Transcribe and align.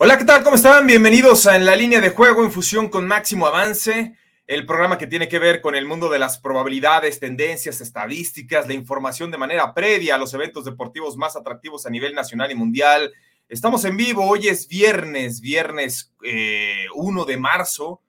Hola, 0.00 0.16
¿qué 0.16 0.24
tal? 0.24 0.44
¿Cómo 0.44 0.54
están? 0.54 0.86
Bienvenidos 0.86 1.48
a 1.48 1.56
En 1.56 1.66
la 1.66 1.74
línea 1.74 2.00
de 2.00 2.10
juego 2.10 2.44
en 2.44 2.52
fusión 2.52 2.88
con 2.88 3.08
Máximo 3.08 3.48
Avance, 3.48 4.14
el 4.46 4.64
programa 4.64 4.96
que 4.96 5.08
tiene 5.08 5.26
que 5.26 5.40
ver 5.40 5.60
con 5.60 5.74
el 5.74 5.86
mundo 5.86 6.08
de 6.08 6.20
las 6.20 6.38
probabilidades, 6.38 7.18
tendencias, 7.18 7.80
estadísticas, 7.80 8.68
la 8.68 8.74
información 8.74 9.32
de 9.32 9.38
manera 9.38 9.74
previa 9.74 10.14
a 10.14 10.18
los 10.18 10.32
eventos 10.34 10.64
deportivos 10.64 11.16
más 11.16 11.34
atractivos 11.34 11.84
a 11.84 11.90
nivel 11.90 12.14
nacional 12.14 12.52
y 12.52 12.54
mundial. 12.54 13.12
Estamos 13.48 13.84
en 13.86 13.96
vivo, 13.96 14.24
hoy 14.24 14.46
es 14.46 14.68
viernes, 14.68 15.40
viernes 15.40 16.14
1 16.20 16.30
eh, 16.30 17.26
de 17.26 17.36
marzo, 17.36 18.00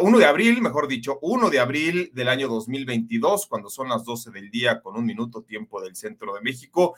1 0.00 0.18
de 0.18 0.26
abril, 0.26 0.62
mejor 0.62 0.86
dicho, 0.86 1.18
1 1.22 1.50
de 1.50 1.58
abril 1.58 2.12
del 2.14 2.28
año 2.28 2.46
2022, 2.46 3.48
cuando 3.48 3.68
son 3.68 3.88
las 3.88 4.04
12 4.04 4.30
del 4.30 4.48
día 4.48 4.80
con 4.80 4.96
un 4.96 5.04
minuto 5.04 5.42
tiempo 5.42 5.82
del 5.82 5.96
centro 5.96 6.34
de 6.34 6.40
México. 6.40 6.94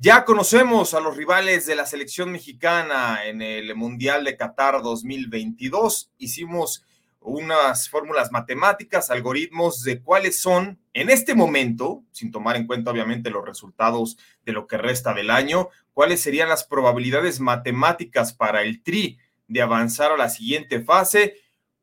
Ya 0.00 0.24
conocemos 0.24 0.94
a 0.94 1.00
los 1.00 1.16
rivales 1.16 1.66
de 1.66 1.74
la 1.74 1.84
selección 1.84 2.30
mexicana 2.30 3.24
en 3.24 3.42
el 3.42 3.74
Mundial 3.74 4.22
de 4.22 4.36
Qatar 4.36 4.80
2022. 4.80 6.12
Hicimos 6.18 6.84
unas 7.18 7.88
fórmulas 7.88 8.30
matemáticas, 8.30 9.10
algoritmos 9.10 9.82
de 9.82 10.00
cuáles 10.00 10.38
son 10.38 10.78
en 10.92 11.10
este 11.10 11.34
momento, 11.34 12.04
sin 12.12 12.30
tomar 12.30 12.54
en 12.54 12.68
cuenta 12.68 12.92
obviamente 12.92 13.28
los 13.28 13.44
resultados 13.44 14.16
de 14.44 14.52
lo 14.52 14.68
que 14.68 14.78
resta 14.78 15.14
del 15.14 15.30
año, 15.30 15.68
cuáles 15.92 16.20
serían 16.20 16.48
las 16.48 16.62
probabilidades 16.62 17.40
matemáticas 17.40 18.32
para 18.32 18.62
el 18.62 18.84
Tri 18.84 19.18
de 19.48 19.62
avanzar 19.62 20.12
a 20.12 20.16
la 20.16 20.28
siguiente 20.28 20.80
fase 20.80 21.34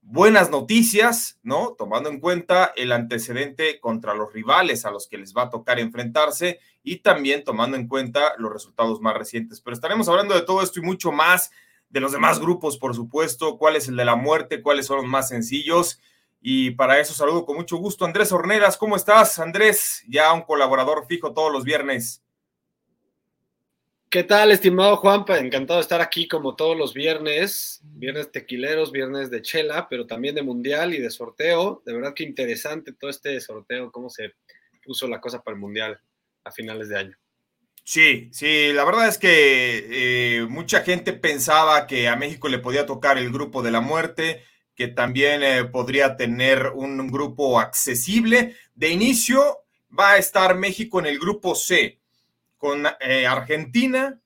buenas 0.06 0.52
noticias, 0.52 1.40
¿no? 1.42 1.76
Tomando 1.78 2.10
en 2.10 2.20
cuenta 2.20 2.72
el 2.76 2.92
antecedente 2.92 3.80
contra 3.80 4.14
los 4.14 4.32
rivales 4.32 4.86
a 4.86 4.92
los 4.92 5.08
que 5.08 5.18
les 5.18 5.34
va 5.36 5.44
a 5.44 5.50
tocar 5.50 5.80
enfrentarse 5.80 6.60
y 6.86 6.98
también 6.98 7.44
tomando 7.44 7.76
en 7.76 7.88
cuenta 7.88 8.36
los 8.38 8.54
resultados 8.54 9.02
más 9.02 9.18
recientes. 9.18 9.60
Pero 9.60 9.74
estaremos 9.74 10.08
hablando 10.08 10.36
de 10.36 10.44
todo 10.44 10.62
esto 10.62 10.80
y 10.80 10.84
mucho 10.84 11.12
más, 11.12 11.52
de 11.90 12.00
los 12.00 12.12
demás 12.12 12.40
grupos, 12.40 12.78
por 12.78 12.94
supuesto, 12.94 13.58
cuál 13.58 13.76
es 13.76 13.88
el 13.88 13.96
de 13.96 14.06
la 14.06 14.16
muerte, 14.16 14.62
cuáles 14.62 14.86
son 14.86 14.98
los 14.98 15.06
más 15.06 15.30
sencillos. 15.30 16.00
Y 16.42 16.72
para 16.72 17.00
eso 17.00 17.14
saludo 17.14 17.46
con 17.46 17.56
mucho 17.56 17.78
gusto 17.78 18.06
Andrés 18.06 18.32
Horneras. 18.32 18.78
¿Cómo 18.78 18.96
estás, 18.96 19.40
Andrés? 19.40 20.04
Ya 20.08 20.32
un 20.32 20.44
colaborador 20.44 21.08
fijo 21.08 21.34
todos 21.34 21.52
los 21.52 21.64
viernes. 21.64 22.22
¿Qué 24.10 24.24
tal, 24.24 24.52
estimado 24.52 24.98
Juanpa? 24.98 25.40
Encantado 25.40 25.80
de 25.80 25.84
estar 25.84 26.02
aquí 26.02 26.28
como 26.28 26.56
todos 26.56 26.78
los 26.78 26.94
viernes, 26.94 27.82
viernes 27.84 28.32
tequileros, 28.32 28.92
viernes 28.92 29.32
de 29.32 29.42
chela, 29.42 29.88
pero 29.90 30.06
también 30.06 30.36
de 30.36 30.44
mundial 30.44 30.94
y 30.94 31.00
de 31.00 31.10
sorteo. 31.10 31.82
De 31.84 31.94
verdad 31.94 32.14
que 32.14 32.24
interesante 32.24 32.94
todo 32.94 33.10
este 33.10 33.40
sorteo, 33.42 33.92
cómo 33.92 34.10
se 34.10 34.34
puso 34.84 35.08
la 35.08 35.20
cosa 35.20 35.42
para 35.42 35.56
el 35.56 35.62
mundial 35.62 36.00
a 36.46 36.52
finales 36.52 36.90
de 36.90 36.98
año. 36.98 37.18
Sí, 37.84 38.30
sí, 38.32 38.72
la 38.74 38.84
verdad 38.84 39.08
es 39.08 39.18
que 39.18 40.40
eh, 40.40 40.46
mucha 40.48 40.82
gente 40.82 41.14
pensaba 41.14 41.86
que 41.86 42.08
a 42.08 42.16
México 42.16 42.48
le 42.48 42.60
podía 42.60 42.86
tocar 42.86 43.18
el 43.18 43.32
grupo 43.32 43.62
de 43.62 43.72
la 43.72 43.82
muerte, 43.82 44.44
que 44.74 44.88
también 44.88 45.44
eh, 45.44 45.66
podría 45.66 46.18
tener 46.18 46.72
un 46.74 47.08
grupo 47.08 47.60
accesible. 47.60 48.56
De 48.74 48.90
inicio 48.90 49.66
va 49.98 50.14
a 50.14 50.18
estar 50.18 50.56
México 50.56 51.00
en 51.00 51.06
el 51.06 51.20
grupo 51.20 51.54
C 51.54 52.00
con 52.58 52.88
eh, 53.00 53.28
Argentina, 53.28 54.20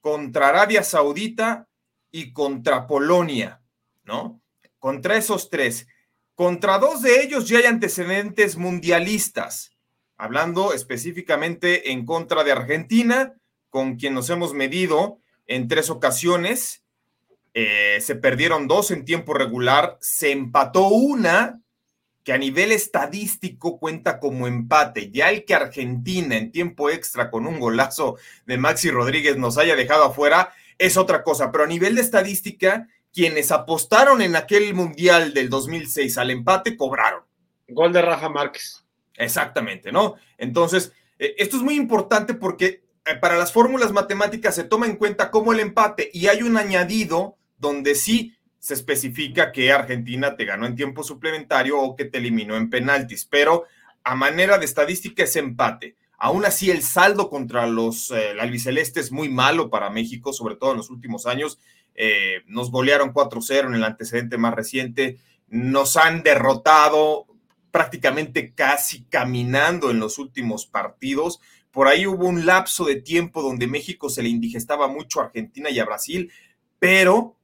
contra 0.00 0.48
Arabia 0.48 0.82
Saudita 0.82 1.68
y 2.10 2.32
contra 2.32 2.86
Polonia, 2.86 3.62
¿no? 4.02 4.42
Contra 4.80 5.16
esos 5.16 5.48
tres. 5.48 5.86
Contra 6.34 6.78
dos 6.78 7.02
de 7.02 7.22
ellos 7.22 7.48
ya 7.48 7.58
hay 7.58 7.66
antecedentes 7.66 8.56
mundialistas, 8.56 9.69
hablando 10.20 10.74
específicamente 10.74 11.92
en 11.92 12.04
contra 12.04 12.44
de 12.44 12.52
Argentina, 12.52 13.34
con 13.70 13.96
quien 13.96 14.12
nos 14.12 14.28
hemos 14.28 14.52
medido 14.52 15.18
en 15.46 15.66
tres 15.66 15.88
ocasiones. 15.88 16.84
Eh, 17.54 17.98
se 18.02 18.16
perdieron 18.16 18.68
dos 18.68 18.90
en 18.90 19.06
tiempo 19.06 19.32
regular, 19.32 19.96
se 20.00 20.30
empató 20.30 20.88
una 20.88 21.60
que 22.22 22.34
a 22.34 22.38
nivel 22.38 22.70
estadístico 22.70 23.78
cuenta 23.78 24.20
como 24.20 24.46
empate. 24.46 25.10
Ya 25.10 25.30
el 25.30 25.46
que 25.46 25.54
Argentina 25.54 26.36
en 26.36 26.52
tiempo 26.52 26.90
extra 26.90 27.30
con 27.30 27.46
un 27.46 27.58
golazo 27.58 28.18
de 28.44 28.58
Maxi 28.58 28.90
Rodríguez 28.90 29.38
nos 29.38 29.56
haya 29.56 29.74
dejado 29.74 30.04
afuera 30.04 30.52
es 30.76 30.98
otra 30.98 31.22
cosa, 31.22 31.50
pero 31.50 31.64
a 31.64 31.66
nivel 31.66 31.94
de 31.94 32.02
estadística, 32.02 32.88
quienes 33.12 33.50
apostaron 33.52 34.20
en 34.20 34.36
aquel 34.36 34.74
Mundial 34.74 35.32
del 35.32 35.48
2006 35.48 36.18
al 36.18 36.30
empate 36.30 36.76
cobraron. 36.76 37.22
Gol 37.68 37.94
de 37.94 38.02
Rafa 38.02 38.28
Márquez. 38.28 38.84
Exactamente, 39.20 39.92
¿no? 39.92 40.14
Entonces, 40.38 40.92
eh, 41.18 41.34
esto 41.38 41.56
es 41.56 41.62
muy 41.62 41.76
importante 41.76 42.34
porque 42.34 42.82
eh, 43.04 43.16
para 43.16 43.36
las 43.36 43.52
fórmulas 43.52 43.92
matemáticas 43.92 44.54
se 44.54 44.64
toma 44.64 44.86
en 44.86 44.96
cuenta 44.96 45.30
como 45.30 45.52
el 45.52 45.60
empate 45.60 46.10
y 46.12 46.26
hay 46.28 46.42
un 46.42 46.56
añadido 46.56 47.36
donde 47.58 47.94
sí 47.94 48.34
se 48.58 48.74
especifica 48.74 49.52
que 49.52 49.72
Argentina 49.72 50.36
te 50.36 50.44
ganó 50.44 50.66
en 50.66 50.76
tiempo 50.76 51.02
suplementario 51.02 51.80
o 51.80 51.96
que 51.96 52.06
te 52.06 52.18
eliminó 52.18 52.56
en 52.56 52.70
penaltis, 52.70 53.24
pero 53.24 53.64
a 54.04 54.14
manera 54.14 54.58
de 54.58 54.64
estadística 54.64 55.24
es 55.24 55.36
empate. 55.36 55.96
Aún 56.18 56.44
así, 56.44 56.70
el 56.70 56.82
saldo 56.82 57.30
contra 57.30 57.66
los 57.66 58.10
eh, 58.10 58.34
albicelestes 58.38 59.06
es 59.06 59.12
muy 59.12 59.28
malo 59.28 59.70
para 59.70 59.88
México, 59.88 60.32
sobre 60.32 60.56
todo 60.56 60.72
en 60.72 60.76
los 60.78 60.90
últimos 60.90 61.26
años. 61.26 61.58
Eh, 61.94 62.42
nos 62.46 62.70
golearon 62.70 63.12
4-0 63.12 63.66
en 63.66 63.74
el 63.74 63.84
antecedente 63.84 64.36
más 64.36 64.54
reciente, 64.54 65.18
nos 65.48 65.96
han 65.96 66.22
derrotado 66.22 67.26
prácticamente 67.70 68.54
casi 68.54 69.04
caminando 69.04 69.90
en 69.90 70.00
los 70.00 70.18
últimos 70.18 70.66
partidos. 70.66 71.40
Por 71.70 71.88
ahí 71.88 72.06
hubo 72.06 72.26
un 72.26 72.46
lapso 72.46 72.84
de 72.84 72.96
tiempo 72.96 73.42
donde 73.42 73.66
México 73.66 74.10
se 74.10 74.22
le 74.22 74.28
indigestaba 74.28 74.88
mucho 74.88 75.20
a 75.20 75.24
Argentina 75.24 75.70
y 75.70 75.78
a 75.78 75.84
Brasil, 75.84 76.32
pero 76.78 77.36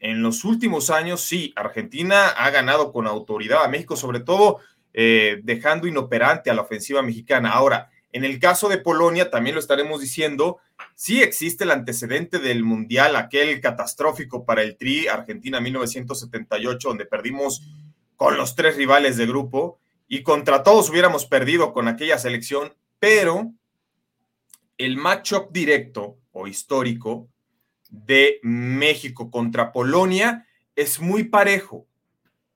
en 0.00 0.22
los 0.22 0.44
últimos 0.44 0.88
años, 0.88 1.20
sí, 1.20 1.52
Argentina 1.56 2.28
ha 2.28 2.50
ganado 2.50 2.90
con 2.90 3.06
autoridad 3.06 3.64
a 3.64 3.68
México, 3.68 3.96
sobre 3.96 4.20
todo 4.20 4.58
eh, 4.94 5.40
dejando 5.44 5.86
inoperante 5.86 6.50
a 6.50 6.54
la 6.54 6.62
ofensiva 6.62 7.02
mexicana. 7.02 7.50
Ahora, 7.50 7.90
en 8.12 8.24
el 8.24 8.40
caso 8.40 8.68
de 8.68 8.78
Polonia, 8.78 9.30
también 9.30 9.54
lo 9.54 9.60
estaremos 9.60 10.00
diciendo, 10.00 10.58
sí 10.94 11.22
existe 11.22 11.64
el 11.64 11.70
antecedente 11.70 12.38
del 12.38 12.64
Mundial, 12.64 13.14
aquel 13.14 13.60
catastrófico 13.60 14.44
para 14.44 14.62
el 14.62 14.76
Tri 14.76 15.06
Argentina 15.06 15.60
1978, 15.60 16.88
donde 16.88 17.06
perdimos 17.06 17.62
con 18.20 18.36
los 18.36 18.54
tres 18.54 18.76
rivales 18.76 19.16
de 19.16 19.24
grupo 19.24 19.80
y 20.06 20.22
contra 20.22 20.62
todos 20.62 20.90
hubiéramos 20.90 21.24
perdido 21.24 21.72
con 21.72 21.88
aquella 21.88 22.18
selección, 22.18 22.74
pero 22.98 23.54
el 24.76 24.98
matchup 24.98 25.50
directo 25.52 26.18
o 26.30 26.46
histórico 26.46 27.30
de 27.88 28.38
México 28.42 29.30
contra 29.30 29.72
Polonia 29.72 30.46
es 30.76 31.00
muy 31.00 31.24
parejo, 31.24 31.86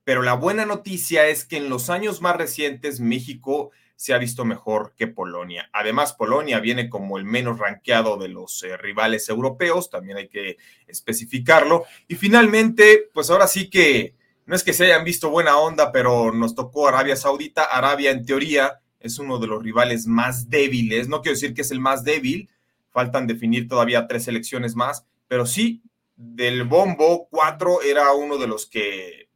pero 0.03 0.21
la 0.21 0.35
buena 0.35 0.67
noticia 0.67 1.25
es 1.29 1.45
que 1.45 1.57
en 1.57 1.67
los 1.67 1.89
años 1.89 2.21
más 2.21 2.35
recientes 2.35 2.99
México 2.99 3.71
se 3.95 4.13
ha 4.13 4.19
visto 4.19 4.45
mejor 4.45 4.93
que 4.95 5.07
Polonia. 5.07 5.71
Además, 5.73 6.13
Polonia 6.13 6.59
viene 6.59 6.89
como 6.89 7.17
el 7.17 7.25
menos 7.25 7.57
ranqueado 7.57 8.17
de 8.17 8.27
los 8.27 8.61
eh, 8.61 8.77
rivales 8.77 9.29
europeos, 9.29 9.89
también 9.89 10.19
hay 10.19 10.27
que 10.27 10.57
especificarlo. 10.85 11.85
Y 12.07 12.13
finalmente, 12.13 13.09
pues 13.11 13.31
ahora 13.31 13.47
sí 13.47 13.67
que 13.67 14.13
no 14.45 14.55
es 14.55 14.63
que 14.63 14.73
se 14.73 14.85
hayan 14.85 15.03
visto 15.03 15.29
buena 15.29 15.57
onda, 15.57 15.91
pero 15.91 16.31
nos 16.31 16.55
tocó 16.55 16.87
Arabia 16.87 17.15
Saudita. 17.15 17.63
Arabia, 17.63 18.11
en 18.11 18.25
teoría, 18.25 18.79
es 18.99 19.19
uno 19.19 19.39
de 19.39 19.47
los 19.47 19.63
rivales 19.63 20.07
más 20.07 20.49
débiles. 20.49 21.07
No 21.07 21.21
quiero 21.21 21.35
decir 21.35 21.53
que 21.53 21.61
es 21.61 21.71
el 21.71 21.79
más 21.79 22.03
débil, 22.03 22.49
faltan 22.91 23.27
definir 23.27 23.67
todavía 23.67 24.07
tres 24.07 24.27
elecciones 24.27 24.75
más, 24.75 25.05
pero 25.27 25.45
sí, 25.45 25.81
del 26.15 26.63
bombo 26.63 27.27
4 27.29 27.81
era 27.81 28.13
uno 28.13 28.37
de 28.37 28.47
los 28.47 28.67
que 28.67 29.29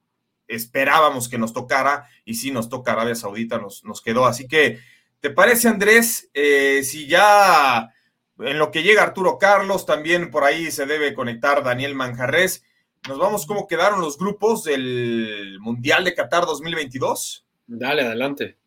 esperábamos 0.48 1.30
que 1.30 1.38
nos 1.38 1.54
tocara 1.54 2.08
y 2.26 2.36
sí 2.36 2.52
nos 2.52 2.70
toca 2.70 2.94
Arabia 2.94 3.16
Saudita, 3.16 3.58
nos, 3.58 3.84
nos 3.84 4.02
quedó. 4.02 4.26
Así 4.26 4.48
que, 4.48 4.80
¿te 5.20 5.30
parece 5.30 5.68
Andrés? 5.68 6.30
Eh, 6.34 6.84
si 6.84 7.08
ya 7.08 7.94
en 8.40 8.58
lo 8.58 8.72
que 8.72 8.84
llega 8.84 9.04
Arturo 9.04 9.38
Carlos, 9.38 9.86
también 9.86 10.32
por 10.32 10.44
ahí 10.44 10.72
se 10.72 10.86
debe 10.86 11.14
conectar 11.14 11.64
Daniel 11.64 11.96
Manjarres. 11.96 12.64
Nos 13.08 13.18
vamos 13.18 13.46
cómo 13.46 13.68
quedaron 13.68 14.02
los 14.02 14.18
grupos 14.18 14.66
del 14.66 15.58
Mundial 15.62 16.04
de 16.04 16.14
Qatar 16.14 16.46
2022. 16.46 17.46
Dale, 17.66 18.02
adelante. 18.04 18.58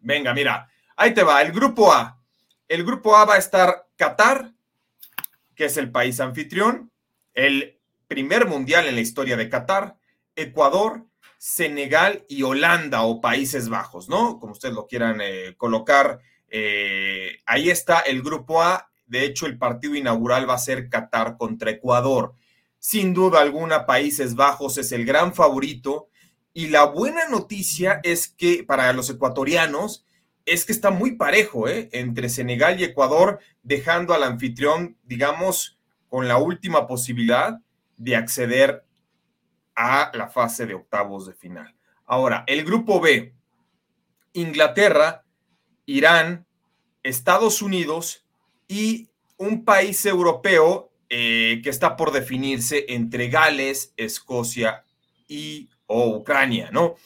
Venga, 0.00 0.32
mira, 0.32 0.68
ahí 0.96 1.12
te 1.12 1.22
va, 1.22 1.42
el 1.42 1.52
grupo 1.52 1.92
A. 1.92 2.20
El 2.66 2.84
grupo 2.84 3.16
A 3.16 3.24
va 3.24 3.34
a 3.34 3.38
estar 3.38 3.88
Qatar, 3.96 4.52
que 5.54 5.66
es 5.66 5.76
el 5.76 5.90
país 5.90 6.18
anfitrión. 6.20 6.90
El 7.34 7.78
primer 8.08 8.46
mundial 8.46 8.86
en 8.86 8.94
la 8.94 9.00
historia 9.00 9.36
de 9.36 9.48
Qatar, 9.48 9.96
Ecuador, 10.34 11.06
Senegal 11.38 12.24
y 12.28 12.42
Holanda 12.42 13.02
o 13.02 13.20
Países 13.20 13.68
Bajos, 13.68 14.08
¿no? 14.08 14.38
Como 14.40 14.52
ustedes 14.52 14.74
lo 14.74 14.86
quieran 14.86 15.20
eh, 15.20 15.54
colocar. 15.56 16.20
Eh, 16.48 17.38
ahí 17.44 17.70
está 17.70 18.00
el 18.00 18.22
grupo 18.22 18.62
A. 18.62 18.90
De 19.06 19.24
hecho, 19.24 19.46
el 19.46 19.58
partido 19.58 19.94
inaugural 19.94 20.48
va 20.48 20.54
a 20.54 20.58
ser 20.58 20.88
Qatar 20.88 21.36
contra 21.36 21.70
Ecuador. 21.70 22.34
Sin 22.86 23.14
duda 23.14 23.40
alguna, 23.40 23.86
Países 23.86 24.34
Bajos 24.34 24.76
es 24.76 24.92
el 24.92 25.06
gran 25.06 25.32
favorito. 25.32 26.10
Y 26.52 26.68
la 26.68 26.84
buena 26.84 27.26
noticia 27.30 27.98
es 28.02 28.28
que 28.28 28.62
para 28.62 28.92
los 28.92 29.08
ecuatorianos 29.08 30.04
es 30.44 30.66
que 30.66 30.72
está 30.72 30.90
muy 30.90 31.12
parejo 31.12 31.66
¿eh? 31.66 31.88
entre 31.92 32.28
Senegal 32.28 32.78
y 32.78 32.84
Ecuador, 32.84 33.40
dejando 33.62 34.12
al 34.12 34.22
anfitrión, 34.22 34.98
digamos, 35.02 35.78
con 36.10 36.28
la 36.28 36.36
última 36.36 36.86
posibilidad 36.86 37.58
de 37.96 38.16
acceder 38.16 38.84
a 39.74 40.10
la 40.12 40.28
fase 40.28 40.66
de 40.66 40.74
octavos 40.74 41.26
de 41.26 41.32
final. 41.32 41.74
Ahora, 42.04 42.44
el 42.46 42.64
grupo 42.64 43.00
B, 43.00 43.34
Inglaterra, 44.34 45.24
Irán, 45.86 46.46
Estados 47.02 47.62
Unidos 47.62 48.26
y 48.68 49.08
un 49.38 49.64
país 49.64 50.04
europeo 50.04 50.90
eh, 51.16 51.60
que 51.62 51.70
está 51.70 51.94
por 51.96 52.10
definirse 52.10 52.86
entre 52.88 53.28
Gales, 53.28 53.92
Escocia 53.96 54.82
y 55.28 55.68
o 55.86 56.08
Ucrania, 56.08 56.70
¿no? 56.72 56.96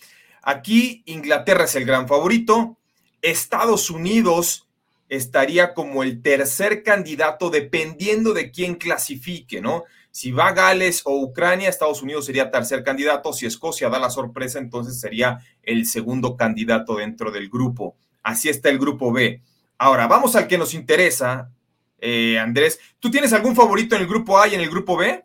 Aquí 0.42 1.02
Inglaterra 1.04 1.64
es 1.64 1.74
el 1.74 1.84
gran 1.84 2.08
favorito, 2.08 2.78
Estados 3.20 3.90
Unidos 3.90 4.66
estaría 5.10 5.74
como 5.74 6.02
el 6.02 6.22
tercer 6.22 6.82
candidato 6.82 7.50
dependiendo 7.50 8.32
de 8.32 8.50
quién 8.50 8.76
clasifique, 8.76 9.60
¿no? 9.60 9.84
Si 10.10 10.32
va 10.32 10.52
Gales 10.52 11.02
o 11.04 11.20
Ucrania, 11.20 11.68
Estados 11.68 12.00
Unidos 12.00 12.24
sería 12.24 12.50
tercer 12.50 12.82
candidato. 12.82 13.34
Si 13.34 13.44
Escocia 13.44 13.90
da 13.90 13.98
la 13.98 14.08
sorpresa, 14.08 14.58
entonces 14.58 14.98
sería 14.98 15.40
el 15.62 15.84
segundo 15.84 16.34
candidato 16.34 16.96
dentro 16.96 17.30
del 17.30 17.50
grupo. 17.50 17.94
Así 18.22 18.48
está 18.48 18.70
el 18.70 18.78
grupo 18.78 19.12
B. 19.12 19.42
Ahora, 19.76 20.06
vamos 20.06 20.34
al 20.34 20.48
que 20.48 20.56
nos 20.56 20.72
interesa, 20.72 21.50
eh, 22.00 22.38
Andrés. 22.38 22.78
¿Tú 22.98 23.10
tienes 23.10 23.32
algún 23.32 23.56
favorito 23.56 23.96
en 23.96 24.02
el 24.02 24.08
grupo 24.08 24.38
A 24.38 24.48
y 24.48 24.54
en 24.54 24.60
el 24.60 24.70
grupo 24.70 24.96
B? 24.96 25.24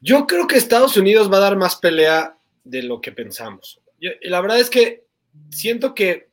Yo 0.00 0.26
creo 0.26 0.46
que 0.46 0.56
Estados 0.56 0.96
Unidos 0.96 1.32
va 1.32 1.36
a 1.36 1.40
dar 1.40 1.56
más 1.56 1.76
pelea 1.76 2.36
de 2.64 2.82
lo 2.82 3.00
que 3.00 3.12
pensamos. 3.12 3.80
la 4.22 4.40
verdad 4.40 4.58
es 4.58 4.68
que 4.68 5.04
siento 5.50 5.94
que 5.94 6.28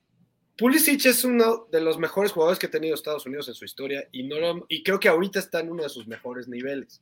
Pulisic 0.57 1.05
es 1.05 1.23
uno 1.23 1.67
de 1.71 1.79
los 1.79 1.97
mejores 1.97 2.31
jugadores 2.33 2.59
que 2.59 2.65
ha 2.65 2.71
tenido 2.71 2.93
Estados 2.93 3.25
Unidos 3.25 3.47
en 3.47 3.53
su 3.53 3.63
historia 3.63 4.07
y, 4.11 4.23
no 4.23 4.65
y 4.67 4.83
creo 4.83 4.99
que 4.99 5.07
ahorita 5.07 5.39
está 5.39 5.61
en 5.61 5.71
uno 5.71 5.83
de 5.83 5.89
sus 5.89 6.07
mejores 6.07 6.47
niveles. 6.47 7.01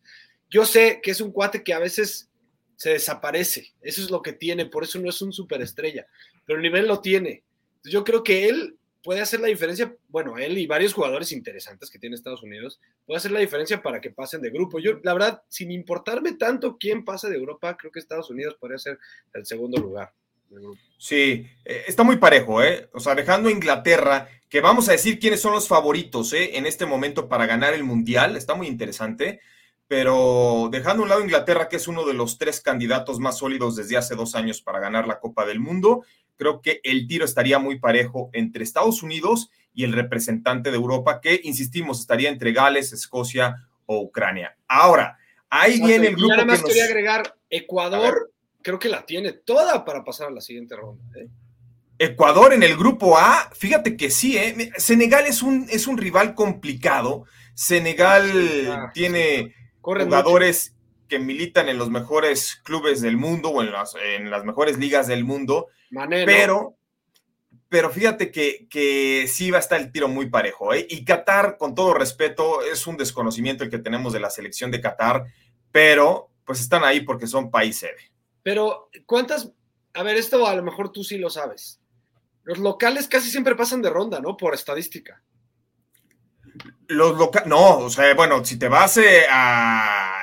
Yo 0.49 0.65
sé 0.65 0.99
que 1.01 1.11
es 1.11 1.21
un 1.21 1.31
cuate 1.31 1.63
que 1.63 1.73
a 1.73 1.79
veces 1.79 2.29
se 2.75 2.91
desaparece, 2.91 3.73
eso 3.81 4.01
es 4.01 4.11
lo 4.11 4.21
que 4.21 4.33
tiene, 4.33 4.67
por 4.67 4.83
eso 4.83 4.99
no 4.99 5.09
es 5.09 5.19
un 5.23 5.33
superestrella, 5.33 6.05
pero 6.45 6.57
el 6.57 6.63
nivel 6.63 6.87
lo 6.87 7.01
tiene. 7.01 7.43
Yo 7.83 8.03
creo 8.03 8.23
que 8.23 8.47
él 8.47 8.77
puede 9.07 9.21
hacer 9.21 9.39
la 9.39 9.47
diferencia, 9.47 9.95
bueno, 10.09 10.37
él 10.37 10.57
y 10.57 10.67
varios 10.67 10.93
jugadores 10.93 11.31
interesantes 11.31 11.89
que 11.89 11.97
tiene 11.97 12.17
Estados 12.17 12.43
Unidos, 12.43 12.81
puede 13.05 13.19
hacer 13.19 13.31
la 13.31 13.39
diferencia 13.39 13.81
para 13.81 14.01
que 14.01 14.09
pasen 14.09 14.41
de 14.41 14.49
grupo. 14.49 14.79
Yo, 14.79 14.99
la 15.01 15.13
verdad, 15.13 15.43
sin 15.47 15.71
importarme 15.71 16.33
tanto 16.33 16.75
quién 16.77 17.05
pase 17.05 17.29
de 17.29 17.37
Europa, 17.37 17.77
creo 17.77 17.89
que 17.89 17.99
Estados 17.99 18.29
Unidos 18.29 18.57
podría 18.59 18.77
ser 18.77 18.99
el 19.33 19.45
segundo 19.45 19.77
lugar. 19.81 20.11
Sí, 20.97 21.47
eh, 21.63 21.85
está 21.87 22.03
muy 22.03 22.17
parejo, 22.17 22.61
¿eh? 22.61 22.89
O 22.91 22.99
sea, 22.99 23.15
dejando 23.15 23.49
Inglaterra, 23.49 24.27
que 24.49 24.59
vamos 24.59 24.89
a 24.89 24.91
decir 24.91 25.19
quiénes 25.19 25.39
son 25.39 25.53
los 25.53 25.69
favoritos, 25.69 26.33
¿eh? 26.33 26.57
En 26.57 26.65
este 26.65 26.85
momento 26.85 27.29
para 27.29 27.45
ganar 27.45 27.73
el 27.73 27.85
Mundial, 27.85 28.35
está 28.35 28.55
muy 28.55 28.67
interesante, 28.67 29.39
pero 29.87 30.67
dejando 30.69 31.03
a 31.03 31.05
un 31.05 31.09
lado 31.09 31.21
Inglaterra, 31.21 31.69
que 31.69 31.77
es 31.77 31.87
uno 31.87 32.05
de 32.05 32.13
los 32.13 32.37
tres 32.37 32.59
candidatos 32.59 33.21
más 33.21 33.37
sólidos 33.37 33.77
desde 33.77 33.95
hace 33.95 34.15
dos 34.15 34.35
años 34.35 34.61
para 34.61 34.81
ganar 34.81 35.07
la 35.07 35.21
Copa 35.21 35.45
del 35.45 35.61
Mundo, 35.61 36.03
creo 36.37 36.61
que 36.61 36.79
el 36.83 37.07
tiro 37.07 37.25
estaría 37.25 37.59
muy 37.59 37.79
parejo 37.79 38.29
entre 38.33 38.63
Estados 38.63 39.03
Unidos 39.03 39.49
y 39.73 39.83
el 39.83 39.93
representante 39.93 40.71
de 40.71 40.77
Europa, 40.77 41.21
que, 41.21 41.41
insistimos, 41.43 41.99
estaría 41.99 42.29
entre 42.29 42.51
Gales, 42.51 42.93
Escocia 42.93 43.67
o 43.85 44.01
Ucrania. 44.01 44.55
Ahora, 44.67 45.17
ahí 45.49 45.81
viene 45.81 46.07
el 46.07 46.15
grupo. 46.15 46.33
Y 46.33 46.37
además 46.37 46.63
quería 46.63 46.85
agregar 46.85 47.35
Ecuador 47.49 48.31
creo 48.67 48.79
que 48.79 48.89
la 48.89 49.05
tiene 49.05 49.31
toda 49.31 49.85
para 49.85 50.03
pasar 50.03 50.27
a 50.27 50.31
la 50.31 50.41
siguiente 50.41 50.75
ronda. 50.75 51.01
¿eh? 51.15 51.29
Ecuador 51.99 52.51
en 52.51 52.63
el 52.63 52.75
grupo 52.75 53.17
A, 53.17 53.49
fíjate 53.55 53.95
que 53.95 54.09
sí, 54.09 54.37
¿eh? 54.37 54.71
Senegal 54.75 55.25
es 55.25 55.41
un, 55.41 55.67
es 55.69 55.87
un 55.87 55.97
rival 55.97 56.35
complicado. 56.35 57.23
Senegal 57.53 58.29
ah, 58.69 58.91
tiene 58.93 59.55
jugadores 59.79 60.75
que 61.07 61.19
militan 61.19 61.69
en 61.69 61.77
los 61.77 61.89
mejores 61.89 62.55
clubes 62.63 63.01
del 63.01 63.17
mundo 63.17 63.49
o 63.49 63.63
en 63.63 63.71
las, 63.71 63.95
en 63.95 64.29
las 64.29 64.43
mejores 64.43 64.77
ligas 64.77 65.07
del 65.07 65.23
mundo, 65.23 65.67
pero, 66.09 66.77
pero 67.69 67.89
fíjate 67.89 68.31
que, 68.31 68.67
que, 68.69 69.27
sí 69.27 69.51
va 69.51 69.57
a 69.57 69.61
estar 69.61 69.79
el 69.79 69.91
tiro 69.91 70.07
muy 70.07 70.29
parejo. 70.29 70.73
¿eh? 70.73 70.85
Y 70.89 71.05
Qatar, 71.05 71.57
con 71.57 71.75
todo 71.75 71.93
respeto, 71.93 72.61
es 72.61 72.87
un 72.87 72.97
desconocimiento 72.97 73.63
el 73.63 73.69
que 73.69 73.79
tenemos 73.79 74.13
de 74.13 74.19
la 74.19 74.29
selección 74.29 74.71
de 74.71 74.81
Qatar, 74.81 75.25
pero 75.71 76.31
pues 76.45 76.61
están 76.61 76.83
ahí 76.83 77.01
porque 77.01 77.27
son 77.27 77.51
país 77.51 77.77
sede. 77.77 78.11
Pero, 78.41 78.89
¿cuántas? 79.05 79.51
A 79.93 80.03
ver, 80.03 80.15
esto 80.15 80.47
a 80.47 80.55
lo 80.55 80.63
mejor 80.63 80.91
tú 80.91 81.03
sí 81.03 81.17
lo 81.17 81.29
sabes. 81.29 81.81
Los 82.43 82.59
locales 82.59 83.09
casi 83.09 83.29
siempre 83.29 83.55
pasan 83.55 83.81
de 83.81 83.89
ronda, 83.89 84.21
¿no? 84.21 84.37
Por 84.37 84.53
estadística. 84.53 85.21
Los 86.87 87.17
locales, 87.17 87.49
no, 87.49 87.79
o 87.79 87.89
sea, 87.89 88.13
bueno, 88.13 88.43
si 88.45 88.57
te 88.57 88.69
vas 88.69 88.95
eh, 88.97 89.25
a... 89.29 90.16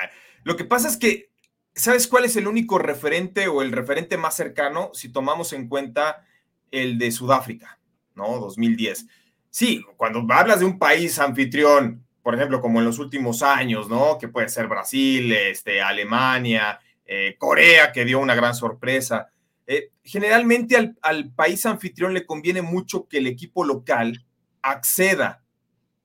Lo 0.45 0.55
que 0.55 0.63
pasa 0.63 0.87
es 0.87 0.95
que, 0.95 1.31
¿sabes 1.73 2.07
cuál 2.07 2.23
es 2.23 2.35
el 2.35 2.47
único 2.47 2.77
referente 2.77 3.47
o 3.47 3.63
el 3.63 3.71
referente 3.71 4.15
más 4.15 4.35
cercano 4.35 4.91
si 4.93 5.09
tomamos 5.09 5.53
en 5.53 5.67
cuenta 5.67 6.23
el 6.69 6.99
de 6.99 7.11
Sudáfrica, 7.11 7.79
¿no? 8.13 8.39
2010. 8.39 9.07
Sí, 9.49 9.83
cuando 9.97 10.23
hablas 10.31 10.59
de 10.59 10.65
un 10.65 10.77
país 10.77 11.17
anfitrión, 11.17 12.05
por 12.21 12.35
ejemplo, 12.35 12.61
como 12.61 12.77
en 12.77 12.85
los 12.85 12.99
últimos 12.99 13.41
años, 13.41 13.89
¿no? 13.89 14.19
Que 14.19 14.27
puede 14.27 14.47
ser 14.49 14.67
Brasil, 14.67 15.31
este, 15.31 15.81
Alemania, 15.81 16.79
eh, 17.07 17.35
Corea, 17.39 17.91
que 17.91 18.05
dio 18.05 18.19
una 18.19 18.35
gran 18.35 18.53
sorpresa. 18.53 19.29
Eh, 19.65 19.89
generalmente 20.03 20.77
al, 20.77 20.95
al, 21.01 21.31
país 21.33 21.65
anfitrión 21.65 22.13
le 22.13 22.27
conviene 22.27 22.61
mucho 22.61 23.07
que 23.07 23.17
el 23.17 23.25
equipo 23.25 23.65
local 23.65 24.23
acceda 24.61 25.43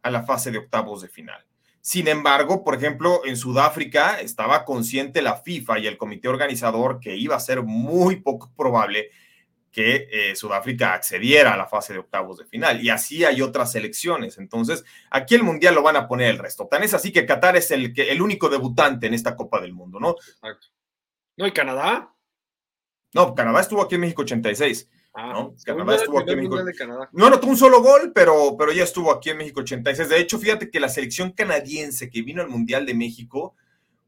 a 0.01 0.11
la 0.11 0.23
fase 0.23 0.51
de 0.51 0.59
octavos 0.59 1.03
de 1.03 1.09
final. 1.09 1.45
Sin 1.81 2.09
embargo, 2.09 2.63
por 2.63 2.75
ejemplo, 2.75 3.23
en 3.25 3.37
Sudáfrica 3.37 4.21
estaba 4.21 4.65
consciente 4.65 5.23
la 5.23 5.37
FIFA 5.37 5.79
y 5.79 5.87
el 5.87 5.97
comité 5.97 6.29
organizador 6.29 7.01
que 7.01 7.17
iba 7.17 7.37
a 7.37 7.41
ser 7.41 7.63
muy 7.63 8.17
poco 8.17 8.53
probable 8.57 9.11
que 9.71 10.09
eh, 10.11 10.37
Sudáfrica 10.37 10.95
accediera 10.95 11.55
a 11.55 11.57
la 11.57 11.67
fase 11.67 11.93
de 11.93 12.01
octavos 12.01 12.39
de 12.39 12.45
final. 12.45 12.83
Y 12.83 12.91
así 12.91 13.25
hay 13.25 13.41
otras 13.41 13.73
selecciones. 13.73 14.37
Entonces, 14.39 14.85
aquí 15.11 15.37
el 15.37 15.43
Mundial 15.43 15.75
lo 15.75 15.83
van 15.83 15.97
a 15.97 16.09
poner 16.09 16.29
el 16.31 16.39
resto. 16.39 16.67
Tan 16.67 16.83
es 16.83 16.93
así 16.93 17.13
que 17.13 17.25
Qatar 17.25 17.57
es 17.57 17.71
el, 17.71 17.95
el 17.97 18.21
único 18.21 18.49
debutante 18.49 19.07
en 19.07 19.15
esta 19.15 19.37
Copa 19.37 19.61
del 19.61 19.73
Mundo, 19.73 20.01
¿no? 20.01 20.11
Exacto. 20.11 20.67
¿No? 21.37 21.47
¿Y 21.47 21.53
Canadá? 21.53 22.13
No, 23.15 23.35
Canadá 23.35 23.61
estuvo 23.61 23.83
aquí 23.83 23.95
en 23.95 24.03
México 24.03 24.23
86. 24.23 24.89
Ah, 25.13 25.33
¿no? 25.33 25.55
Canadá 25.65 25.97
estuvo 25.97 26.21
aquí 26.21 26.31
en 26.31 26.39
México. 26.39 26.59
No 27.13 27.27
anotó 27.27 27.47
un 27.47 27.57
solo 27.57 27.83
gol, 27.83 28.13
pero, 28.15 28.57
pero 28.57 28.73
ya 28.73 28.85
estuvo 28.85 29.11
aquí 29.11 29.31
en 29.31 29.39
México 29.39 29.61
86. 29.61 30.09
De 30.09 30.21
hecho, 30.21 30.39
fíjate 30.39 30.71
que 30.71 30.81
la 30.81 30.89
selección 30.89 31.33
canadiense 31.33 32.11
que 32.11 32.23
vino 32.23 32.43
al 32.43 32.49
Mundial 32.49 32.87
de 32.87 32.95
México, 32.95 33.57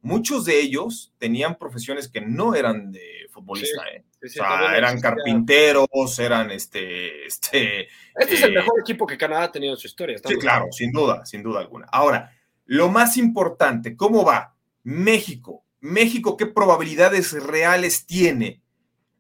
muchos 0.01 0.45
de 0.45 0.61
ellos 0.61 1.13
tenían 1.19 1.59
profesiones 1.59 2.09
que 2.09 2.21
no 2.21 2.55
eran 2.55 2.93
de 2.93 3.27
futbolista, 3.31 3.83
¿eh? 3.93 4.05
o 4.25 4.29
sea, 4.29 4.77
eran 4.77 5.01
carpinteros, 5.01 6.19
eran 6.19 6.51
este, 6.51 7.27
este. 7.27 7.89
Este 8.15 8.35
es 8.35 8.43
el 8.43 8.53
eh, 8.53 8.61
mejor 8.61 8.81
equipo 8.81 9.07
que 9.07 9.19
Canadá 9.19 9.45
ha 9.45 9.53
tenido 9.53 9.73
en 9.73 9.79
su 9.79 9.89
historia. 9.89 10.19
Sí, 10.25 10.37
claro, 10.37 10.67
sin 10.71 10.93
duda, 10.93 11.27
sin 11.27 11.43
duda 11.43 11.61
alguna. 11.61 11.87
Ahora, 11.91 12.31
lo 12.67 12.89
más 12.89 13.17
importante, 13.17 13.97
¿cómo 13.97 14.25
va? 14.25 14.55
México 14.85 15.63
México 15.83 16.37
qué 16.37 16.47
probabilidades 16.47 17.33
reales 17.33 18.07
tiene. 18.07 18.63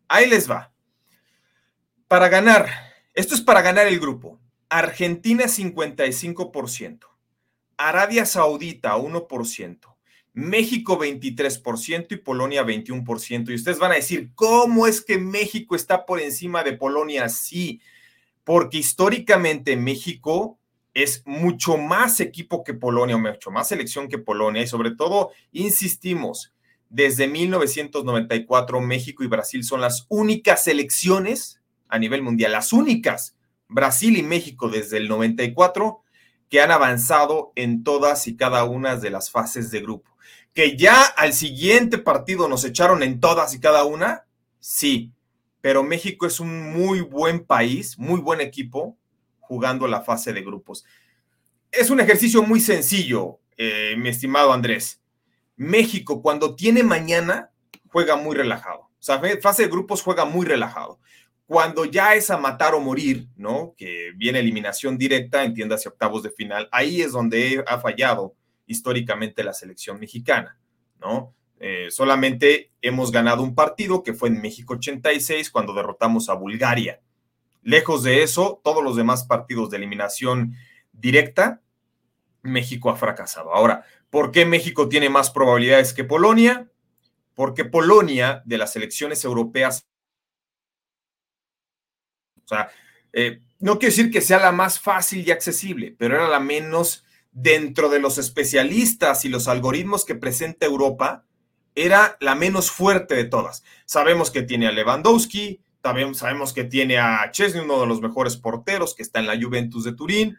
Ahí 0.09 0.29
les 0.29 0.51
va. 0.51 0.72
Para 2.13 2.29
ganar, 2.29 2.69
esto 3.15 3.35
es 3.35 3.41
para 3.41 3.63
ganar 3.63 3.87
el 3.87 3.99
grupo. 3.99 4.39
Argentina 4.69 5.45
55%, 5.45 7.07
Arabia 7.79 8.27
Saudita 8.27 8.99
1%, 8.99 9.79
México 10.35 10.99
23% 11.01 12.07
y 12.11 12.17
Polonia 12.17 12.65
21%. 12.65 13.49
Y 13.49 13.55
ustedes 13.55 13.79
van 13.79 13.93
a 13.93 13.95
decir, 13.95 14.31
¿cómo 14.35 14.87
es 14.87 15.01
que 15.01 15.17
México 15.17 15.75
está 15.75 16.05
por 16.05 16.21
encima 16.21 16.63
de 16.63 16.75
Polonia? 16.75 17.31
Sí, 17.31 17.81
porque 18.45 18.77
históricamente 18.77 19.79
México 19.79 20.59
es 20.93 21.23
mucho 21.25 21.79
más 21.79 22.21
equipo 22.21 22.63
que 22.63 22.75
Polonia, 22.75 23.17
o 23.17 23.21
mucho 23.21 23.51
más 23.51 23.69
selección 23.69 24.09
que 24.09 24.19
Polonia, 24.19 24.61
y 24.61 24.67
sobre 24.67 24.91
todo, 24.91 25.31
insistimos, 25.51 26.53
desde 26.91 27.27
1994 27.27 28.83
México 28.83 29.25
y 29.25 29.29
Brasil 29.29 29.65
son 29.65 29.81
las 29.81 30.05
únicas 30.11 30.65
selecciones 30.65 31.62
a 31.93 31.99
nivel 31.99 32.23
mundial, 32.23 32.53
las 32.53 32.73
únicas, 32.73 33.37
Brasil 33.69 34.17
y 34.17 34.23
México 34.23 34.71
desde 34.71 34.97
el 34.97 35.09
94, 35.09 36.03
que 36.49 36.63
han 36.63 36.71
avanzado 36.71 37.53
en 37.55 37.85
todas 37.85 38.27
y 38.27 38.35
cada 38.35 38.65
una 38.65 38.97
de 38.97 39.11
las 39.11 39.31
fases 39.31 39.71
de 39.71 39.83
grupo. 39.83 40.11
Que 40.55 40.75
ya 40.75 41.03
al 41.03 41.35
siguiente 41.35 41.99
partido 41.99 42.49
nos 42.49 42.65
echaron 42.65 43.03
en 43.03 43.21
todas 43.21 43.53
y 43.53 43.61
cada 43.61 43.85
una, 43.85 44.25
sí, 44.59 45.13
pero 45.61 45.83
México 45.83 46.27
es 46.27 46.41
un 46.41 46.73
muy 46.73 47.03
buen 47.03 47.45
país, 47.45 47.99
muy 47.99 48.21
buen 48.21 48.41
equipo 48.41 48.97
jugando 49.39 49.87
la 49.87 50.01
fase 50.01 50.33
de 50.33 50.41
grupos. 50.41 50.87
Es 51.71 51.91
un 51.91 52.01
ejercicio 52.01 52.43
muy 52.43 52.61
sencillo, 52.61 53.39
eh, 53.59 53.97
mi 53.99 54.09
estimado 54.09 54.55
Andrés. 54.55 55.03
México 55.57 56.23
cuando 56.23 56.57
tiene 56.57 56.83
mañana 56.83 57.51
juega 57.89 58.17
muy 58.17 58.35
relajado. 58.35 58.81
O 58.81 59.05
sea, 59.05 59.21
fase 59.43 59.65
de 59.65 59.69
grupos 59.69 60.01
juega 60.01 60.25
muy 60.25 60.47
relajado. 60.47 60.99
Cuando 61.53 61.85
ya 61.85 62.15
es 62.15 62.31
a 62.31 62.39
matar 62.39 62.75
o 62.75 62.81
morir, 62.81 63.29
¿no? 63.37 63.75
Que 63.77 64.13
viene 64.17 64.39
eliminación 64.39 64.97
directa, 64.97 65.45
entiéndase 65.45 65.87
octavos 65.87 66.23
de 66.23 66.31
final, 66.31 66.67
ahí 66.73 67.03
es 67.03 67.13
donde 67.13 67.63
ha 67.67 67.79
fallado 67.79 68.35
históricamente 68.65 69.45
la 69.45 69.53
selección 69.53 70.01
mexicana, 70.01 70.59
¿no? 70.99 71.35
Eh, 71.61 71.89
solamente 71.91 72.73
hemos 72.81 73.13
ganado 73.13 73.43
un 73.43 73.55
partido 73.55 74.03
que 74.03 74.15
fue 74.15 74.31
en 74.31 74.41
México 74.41 74.73
86 74.73 75.51
cuando 75.51 75.75
derrotamos 75.75 76.31
a 76.31 76.35
Bulgaria. 76.37 77.03
Lejos 77.61 78.03
de 78.03 78.23
eso, 78.23 78.63
todos 78.65 78.83
los 78.83 78.97
demás 78.97 79.25
partidos 79.25 79.69
de 79.69 79.77
eliminación 79.77 80.55
directa, 80.91 81.61
México 82.41 82.89
ha 82.89 82.97
fracasado. 82.97 83.53
Ahora, 83.53 83.85
¿por 84.09 84.31
qué 84.31 84.47
México 84.47 84.89
tiene 84.89 85.11
más 85.11 85.31
probabilidades 85.31 85.93
que 85.93 86.05
Polonia? 86.05 86.71
Porque 87.35 87.67
Polonia, 87.67 88.43
de 88.47 88.57
las 88.57 88.75
elecciones 88.75 89.23
europeas, 89.27 89.87
sea, 92.55 92.71
eh, 93.13 93.41
no 93.59 93.79
quiero 93.79 93.95
decir 93.95 94.11
que 94.11 94.21
sea 94.21 94.39
la 94.39 94.53
más 94.53 94.81
fácil 94.81 95.27
y 95.27 95.31
accesible, 95.31 95.95
pero 95.99 96.17
era 96.17 96.29
la 96.29 96.41
menos 96.41 97.05
dentro 97.33 97.89
de 97.89 98.01
los 98.01 98.19
especialistas 98.19 99.25
y 99.25 99.29
los 99.29 99.49
algoritmos 99.49 100.05
que 100.05 100.15
presenta 100.15 100.67
Europa, 100.67 101.25
era 101.75 102.17
la 102.21 102.35
menos 102.35 102.71
fuerte 102.71 103.15
de 103.15 103.25
todas. 103.25 103.65
Sabemos 103.87 104.31
que 104.31 104.43
tiene 104.43 104.67
a 104.67 104.73
Lewandowski, 104.73 105.63
también 105.81 106.15
sabemos 106.15 106.53
que 106.53 106.65
tiene 106.65 106.99
a 106.99 107.31
Chesney, 107.31 107.65
uno 107.65 107.81
de 107.81 107.87
los 107.87 108.01
mejores 108.01 108.37
porteros 108.37 108.95
que 108.95 109.03
está 109.03 109.21
en 109.21 109.27
la 109.27 109.41
Juventus 109.41 109.85
de 109.85 109.95
Turín, 109.95 110.39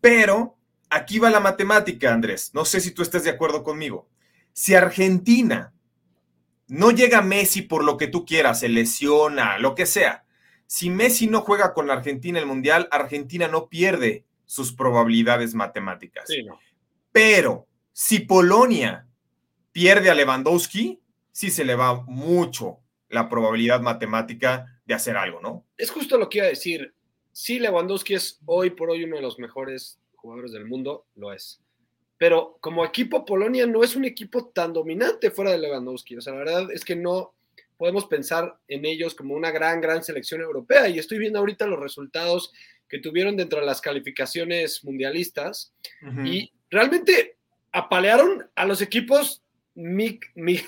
pero 0.00 0.56
aquí 0.90 1.18
va 1.18 1.30
la 1.30 1.40
matemática, 1.40 2.12
Andrés. 2.12 2.50
No 2.54 2.64
sé 2.64 2.80
si 2.80 2.92
tú 2.92 3.02
estés 3.02 3.24
de 3.24 3.30
acuerdo 3.30 3.64
conmigo. 3.64 4.08
Si 4.52 4.74
Argentina 4.74 5.72
no 6.68 6.90
llega 6.90 7.22
Messi 7.22 7.62
por 7.62 7.82
lo 7.82 7.96
que 7.96 8.06
tú 8.06 8.24
quieras, 8.24 8.60
se 8.60 8.68
lesiona, 8.68 9.58
lo 9.58 9.74
que 9.74 9.86
sea. 9.86 10.24
Si 10.68 10.90
Messi 10.90 11.28
no 11.28 11.40
juega 11.40 11.72
con 11.72 11.86
la 11.86 11.94
Argentina 11.94 12.38
el 12.38 12.44
Mundial, 12.44 12.88
Argentina 12.90 13.48
no 13.48 13.70
pierde 13.70 14.26
sus 14.44 14.70
probabilidades 14.70 15.54
matemáticas. 15.54 16.28
Pero 17.10 17.66
si 17.90 18.20
Polonia 18.20 19.08
pierde 19.72 20.10
a 20.10 20.14
Lewandowski, 20.14 21.00
sí 21.32 21.50
se 21.50 21.64
le 21.64 21.74
va 21.74 22.02
mucho 22.02 22.80
la 23.08 23.30
probabilidad 23.30 23.80
matemática 23.80 24.78
de 24.84 24.92
hacer 24.92 25.16
algo, 25.16 25.40
¿no? 25.40 25.64
Es 25.78 25.90
justo 25.90 26.18
lo 26.18 26.28
que 26.28 26.38
iba 26.38 26.46
a 26.46 26.50
decir. 26.50 26.92
Sí, 27.32 27.58
Lewandowski 27.58 28.12
es 28.12 28.38
hoy 28.44 28.68
por 28.68 28.90
hoy 28.90 29.04
uno 29.04 29.16
de 29.16 29.22
los 29.22 29.38
mejores 29.38 29.98
jugadores 30.16 30.52
del 30.52 30.66
mundo, 30.66 31.06
lo 31.14 31.32
es. 31.32 31.62
Pero 32.18 32.58
como 32.60 32.84
equipo, 32.84 33.24
Polonia 33.24 33.66
no 33.66 33.82
es 33.82 33.96
un 33.96 34.04
equipo 34.04 34.48
tan 34.48 34.74
dominante 34.74 35.30
fuera 35.30 35.50
de 35.50 35.58
Lewandowski. 35.58 36.18
O 36.18 36.20
sea, 36.20 36.34
la 36.34 36.40
verdad 36.40 36.72
es 36.72 36.84
que 36.84 36.94
no 36.94 37.32
podemos 37.78 38.06
pensar 38.06 38.58
en 38.66 38.84
ellos 38.84 39.14
como 39.14 39.34
una 39.34 39.50
gran, 39.50 39.80
gran 39.80 40.02
selección 40.04 40.42
europea. 40.42 40.88
Y 40.88 40.98
estoy 40.98 41.18
viendo 41.18 41.38
ahorita 41.38 41.66
los 41.66 41.80
resultados 41.80 42.52
que 42.88 42.98
tuvieron 42.98 43.36
dentro 43.36 43.60
de 43.60 43.66
las 43.66 43.80
calificaciones 43.80 44.84
mundialistas. 44.84 45.72
Y 46.24 46.52
realmente 46.70 47.36
apalearon 47.72 48.50
a 48.54 48.66
los 48.66 48.82
equipos 48.82 49.42
mi, 49.74 50.18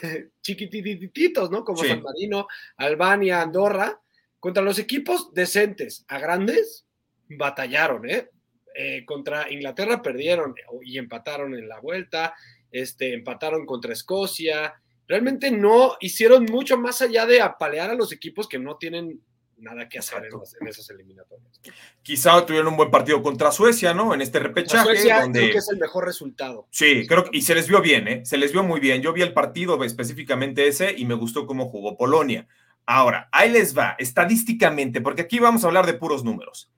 chiquitititos, 0.42 1.50
¿no? 1.50 1.64
Como 1.64 1.82
San 1.82 2.02
Marino, 2.02 2.46
Albania, 2.76 3.42
Andorra, 3.42 4.00
contra 4.38 4.62
los 4.62 4.78
equipos 4.78 5.34
decentes 5.34 6.04
a 6.08 6.18
grandes, 6.18 6.86
batallaron, 7.28 8.08
¿eh? 8.08 8.30
eh 8.74 9.04
contra 9.04 9.50
Inglaterra 9.50 10.00
perdieron 10.00 10.54
y 10.82 10.98
empataron 10.98 11.54
en 11.54 11.68
la 11.68 11.80
vuelta, 11.80 12.34
este, 12.70 13.12
empataron 13.14 13.66
contra 13.66 13.92
Escocia. 13.92 14.80
Realmente 15.10 15.50
no 15.50 15.96
hicieron 15.98 16.44
mucho 16.44 16.78
más 16.78 17.02
allá 17.02 17.26
de 17.26 17.40
apalear 17.40 17.90
a 17.90 17.94
los 17.94 18.12
equipos 18.12 18.48
que 18.48 18.60
no 18.60 18.76
tienen 18.76 19.20
nada 19.56 19.88
que 19.88 19.98
hacer 19.98 20.22
en, 20.24 20.68
esas 20.68 20.88
eliminatorias. 20.88 21.60
Quizá 22.00 22.46
tuvieron 22.46 22.68
un 22.68 22.76
buen 22.76 22.92
partido 22.92 23.20
contra 23.20 23.50
Suecia, 23.50 23.92
¿no? 23.92 24.14
En 24.14 24.20
este 24.20 24.38
repechaje. 24.38 24.84
Suecia 24.84 25.28
creo 25.32 25.50
que 25.50 25.58
es 25.58 25.68
el 25.68 25.80
mejor 25.80 26.04
resultado. 26.04 26.68
Sí, 26.70 27.08
creo 27.08 27.24
que, 27.24 27.36
y 27.36 27.42
se 27.42 27.56
les 27.56 27.66
vio 27.66 27.82
bien, 27.82 28.06
¿eh? 28.06 28.24
Se 28.24 28.38
les 28.38 28.52
vio 28.52 28.62
muy 28.62 28.78
bien. 28.78 29.02
Yo 29.02 29.12
vi 29.12 29.22
el 29.22 29.32
partido 29.32 29.82
específicamente 29.82 30.68
ese 30.68 30.94
y 30.96 31.04
me 31.06 31.14
gustó 31.14 31.44
cómo 31.44 31.68
jugó 31.68 31.96
Polonia. 31.96 32.46
Ahora, 32.86 33.28
ahí 33.32 33.50
les 33.50 33.76
va, 33.76 33.96
estadísticamente, 33.98 35.00
porque 35.00 35.22
aquí 35.22 35.40
vamos 35.40 35.64
a 35.64 35.66
hablar 35.66 35.86
de 35.86 35.94
puros 35.94 36.22
números. 36.22 36.70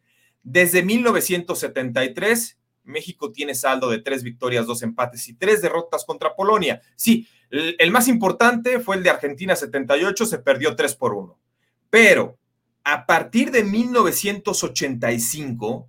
Desde 0.42 0.82
1973, 0.82 2.58
México 2.84 3.32
tiene 3.32 3.54
saldo 3.54 3.90
de 3.90 3.98
tres 3.98 4.22
victorias, 4.22 4.66
dos 4.66 4.82
empates 4.82 5.28
y 5.28 5.34
tres 5.34 5.62
derrotas 5.62 6.04
contra 6.04 6.34
Polonia. 6.34 6.80
Sí, 6.96 7.26
el, 7.50 7.90
más 7.90 8.08
importante 8.08 8.80
fue 8.80 8.96
el 8.96 9.02
de 9.02 9.10
Argentina 9.10 9.54
78, 9.54 10.26
se 10.26 10.38
perdió 10.38 10.74
3 10.74 10.94
por 10.96 11.14
1. 11.14 11.38
Pero 11.90 12.38
a 12.82 13.06
partir 13.06 13.50
de 13.50 13.64
1985, 13.64 15.88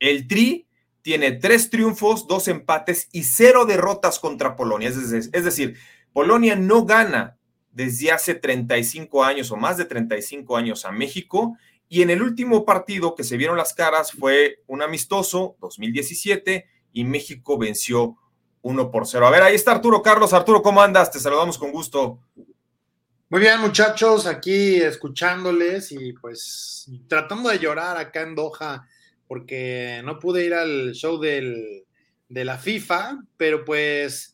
el 0.00 0.26
Tri 0.26 0.66
tiene 1.02 1.32
tres 1.32 1.70
triunfos, 1.70 2.26
dos 2.26 2.48
empates 2.48 3.08
y 3.12 3.24
cero 3.24 3.64
derrotas 3.64 4.18
contra 4.18 4.56
Polonia. 4.56 4.88
Es 4.88 5.44
decir, 5.44 5.76
Polonia 6.12 6.56
no 6.56 6.84
gana 6.84 7.36
desde 7.70 8.10
hace 8.10 8.34
35 8.34 9.22
años 9.22 9.50
o 9.50 9.56
más 9.56 9.76
de 9.76 9.84
35 9.84 10.56
años 10.56 10.84
a 10.84 10.92
México. 10.92 11.56
Y 11.94 12.02
en 12.02 12.10
el 12.10 12.22
último 12.22 12.64
partido 12.64 13.14
que 13.14 13.22
se 13.22 13.36
vieron 13.36 13.56
las 13.56 13.72
caras 13.72 14.10
fue 14.10 14.64
un 14.66 14.82
amistoso 14.82 15.56
2017 15.60 16.66
y 16.92 17.04
México 17.04 17.56
venció 17.56 18.16
1 18.62 18.90
por 18.90 19.06
0. 19.06 19.24
A 19.24 19.30
ver, 19.30 19.44
ahí 19.44 19.54
está 19.54 19.70
Arturo 19.70 20.02
Carlos. 20.02 20.32
Arturo, 20.32 20.60
¿cómo 20.60 20.82
andas? 20.82 21.12
Te 21.12 21.20
saludamos 21.20 21.56
con 21.56 21.70
gusto. 21.70 22.18
Muy 23.28 23.40
bien, 23.40 23.60
muchachos, 23.60 24.26
aquí 24.26 24.74
escuchándoles 24.74 25.92
y 25.92 26.14
pues 26.14 26.90
tratando 27.06 27.48
de 27.48 27.60
llorar 27.60 27.96
acá 27.96 28.22
en 28.22 28.34
Doha 28.34 28.88
porque 29.28 30.02
no 30.04 30.18
pude 30.18 30.46
ir 30.46 30.54
al 30.54 30.94
show 30.94 31.20
del, 31.20 31.84
de 32.28 32.44
la 32.44 32.58
FIFA, 32.58 33.22
pero 33.36 33.64
pues 33.64 34.33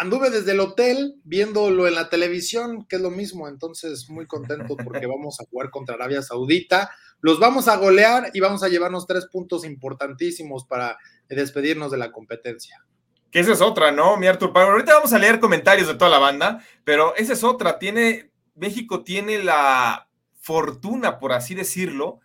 anduve 0.00 0.30
desde 0.30 0.52
el 0.52 0.60
hotel 0.60 1.20
viéndolo 1.24 1.86
en 1.86 1.94
la 1.94 2.08
televisión, 2.08 2.86
que 2.86 2.96
es 2.96 3.02
lo 3.02 3.10
mismo, 3.10 3.48
entonces 3.48 4.08
muy 4.08 4.26
contento 4.26 4.74
porque 4.82 5.06
vamos 5.06 5.38
a 5.40 5.44
jugar 5.50 5.68
contra 5.68 5.96
Arabia 5.96 6.22
Saudita, 6.22 6.90
los 7.20 7.38
vamos 7.38 7.68
a 7.68 7.76
golear 7.76 8.30
y 8.32 8.40
vamos 8.40 8.62
a 8.62 8.68
llevarnos 8.68 9.06
tres 9.06 9.26
puntos 9.26 9.62
importantísimos 9.62 10.64
para 10.64 10.96
despedirnos 11.28 11.90
de 11.90 11.98
la 11.98 12.12
competencia. 12.12 12.82
Que 13.30 13.40
esa 13.40 13.52
es 13.52 13.60
otra, 13.60 13.92
¿no, 13.92 14.16
mi 14.16 14.26
Artur? 14.26 14.52
Ahorita 14.54 14.94
vamos 14.94 15.12
a 15.12 15.18
leer 15.18 15.38
comentarios 15.38 15.86
de 15.86 15.94
toda 15.94 16.10
la 16.10 16.18
banda, 16.18 16.64
pero 16.82 17.14
esa 17.16 17.34
es 17.34 17.44
otra. 17.44 17.78
Tiene, 17.78 18.32
México 18.54 19.04
tiene 19.04 19.44
la 19.44 20.08
fortuna, 20.40 21.18
por 21.18 21.34
así 21.34 21.54
decirlo, 21.54 22.20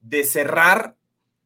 de 0.00 0.24
cerrar 0.24 0.96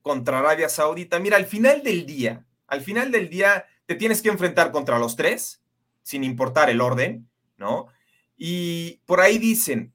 contra 0.01 0.39
Arabia 0.39 0.71
Saudita. 0.71 1.19
Mira, 1.19 1.37
al 1.37 1.45
final 1.45 1.83
del 1.83 2.07
día, 2.07 2.47
al 2.69 2.81
final 2.81 3.13
del 3.13 3.29
día 3.29 3.67
te 3.85 3.97
tienes 3.97 4.23
que 4.23 4.31
enfrentar 4.31 4.73
contra 4.73 4.99
los 4.99 5.15
tres, 5.15 5.61
sin 6.05 6.23
importar 6.23 6.71
el 6.71 6.81
orden, 6.81 7.29
¿no? 7.57 7.89
Y 8.37 9.01
por 9.07 9.21
ahí 9.21 9.39
dicen, 9.39 9.93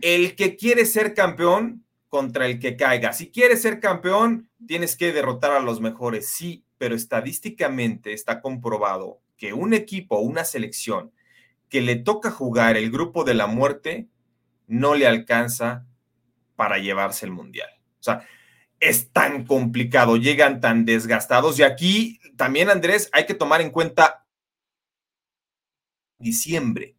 el 0.00 0.36
que 0.36 0.56
quiere 0.56 0.86
ser 0.86 1.14
campeón 1.14 1.84
contra 2.08 2.46
el 2.46 2.60
que 2.60 2.76
caiga. 2.76 3.12
Si 3.12 3.30
quieres 3.30 3.62
ser 3.62 3.80
campeón, 3.80 4.48
tienes 4.66 4.96
que 4.96 5.12
derrotar 5.12 5.52
a 5.52 5.60
los 5.60 5.80
mejores, 5.80 6.28
sí, 6.28 6.64
pero 6.78 6.94
estadísticamente 6.94 8.12
está 8.12 8.40
comprobado 8.40 9.20
que 9.36 9.52
un 9.52 9.74
equipo, 9.74 10.18
una 10.18 10.44
selección 10.44 11.12
que 11.68 11.80
le 11.80 11.96
toca 11.96 12.30
jugar 12.30 12.76
el 12.76 12.90
grupo 12.90 13.24
de 13.24 13.34
la 13.34 13.46
muerte 13.46 14.08
no 14.66 14.94
le 14.94 15.06
alcanza 15.06 15.86
para 16.56 16.78
llevarse 16.78 17.26
el 17.26 17.32
mundial. 17.32 17.68
O 18.00 18.02
sea, 18.02 18.26
es 18.80 19.10
tan 19.10 19.44
complicado, 19.44 20.16
llegan 20.16 20.60
tan 20.60 20.84
desgastados 20.84 21.58
y 21.58 21.62
aquí 21.62 22.20
también, 22.36 22.70
Andrés, 22.70 23.10
hay 23.12 23.26
que 23.26 23.34
tomar 23.34 23.60
en 23.60 23.70
cuenta 23.70 24.24
diciembre. 26.18 26.94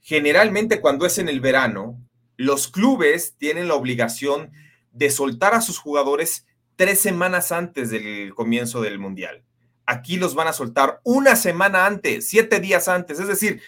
Generalmente 0.00 0.80
cuando 0.80 1.06
es 1.06 1.18
en 1.18 1.28
el 1.28 1.40
verano, 1.40 2.00
los 2.36 2.68
clubes 2.68 3.34
tienen 3.38 3.68
la 3.68 3.74
obligación 3.74 4.52
de 4.92 5.10
soltar 5.10 5.54
a 5.54 5.60
sus 5.60 5.78
jugadores 5.78 6.46
tres 6.76 7.00
semanas 7.00 7.52
antes 7.52 7.90
del 7.90 8.34
comienzo 8.34 8.80
del 8.82 8.98
mundial. 8.98 9.44
Aquí 9.86 10.16
los 10.16 10.34
van 10.34 10.48
a 10.48 10.52
soltar 10.52 11.00
una 11.04 11.36
semana 11.36 11.86
antes, 11.86 12.28
siete 12.28 12.60
días 12.60 12.88
antes, 12.88 13.20
es 13.20 13.28
decir, 13.28 13.60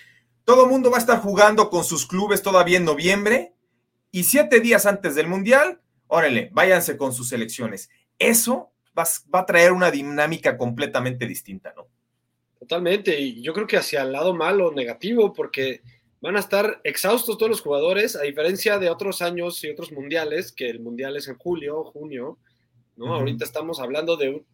todo 0.44 0.64
el 0.64 0.70
mundo 0.70 0.90
va 0.90 0.98
a 0.98 1.00
estar 1.00 1.20
jugando 1.20 1.70
con 1.70 1.84
sus 1.84 2.06
clubes 2.06 2.42
todavía 2.42 2.76
en 2.76 2.84
noviembre 2.84 3.54
y 4.10 4.24
siete 4.24 4.60
días 4.60 4.86
antes 4.86 5.14
del 5.14 5.26
Mundial, 5.26 5.80
órale, 6.06 6.50
váyanse 6.52 6.96
con 6.96 7.12
sus 7.12 7.30
selecciones. 7.30 7.90
Eso 8.18 8.70
va, 8.96 9.04
a 9.32 9.46
traer 9.46 9.72
una 9.72 9.90
dinámica 9.90 10.56
completamente 10.56 11.26
distinta, 11.26 11.72
¿no? 11.74 11.88
Totalmente, 12.64 13.20
y 13.20 13.42
yo 13.42 13.52
creo 13.52 13.66
que 13.66 13.76
hacia 13.76 14.02
el 14.02 14.12
lado 14.12 14.32
malo, 14.32 14.72
negativo, 14.72 15.34
porque 15.34 15.82
van 16.22 16.36
a 16.36 16.40
estar 16.40 16.80
exhaustos 16.82 17.36
todos 17.36 17.50
los 17.50 17.60
jugadores, 17.60 18.16
a 18.16 18.22
diferencia 18.22 18.78
de 18.78 18.88
otros 18.88 19.20
años 19.20 19.62
y 19.62 19.68
otros 19.68 19.92
mundiales, 19.92 20.50
que 20.50 20.70
el 20.70 20.80
mundial 20.80 21.14
es 21.18 21.28
en 21.28 21.36
julio, 21.36 21.84
junio, 21.84 22.38
¿no? 22.96 23.14
Ahorita 23.14 23.44
estamos 23.44 23.80
hablando 23.80 24.16
de 24.16 24.30
un, 24.30 24.46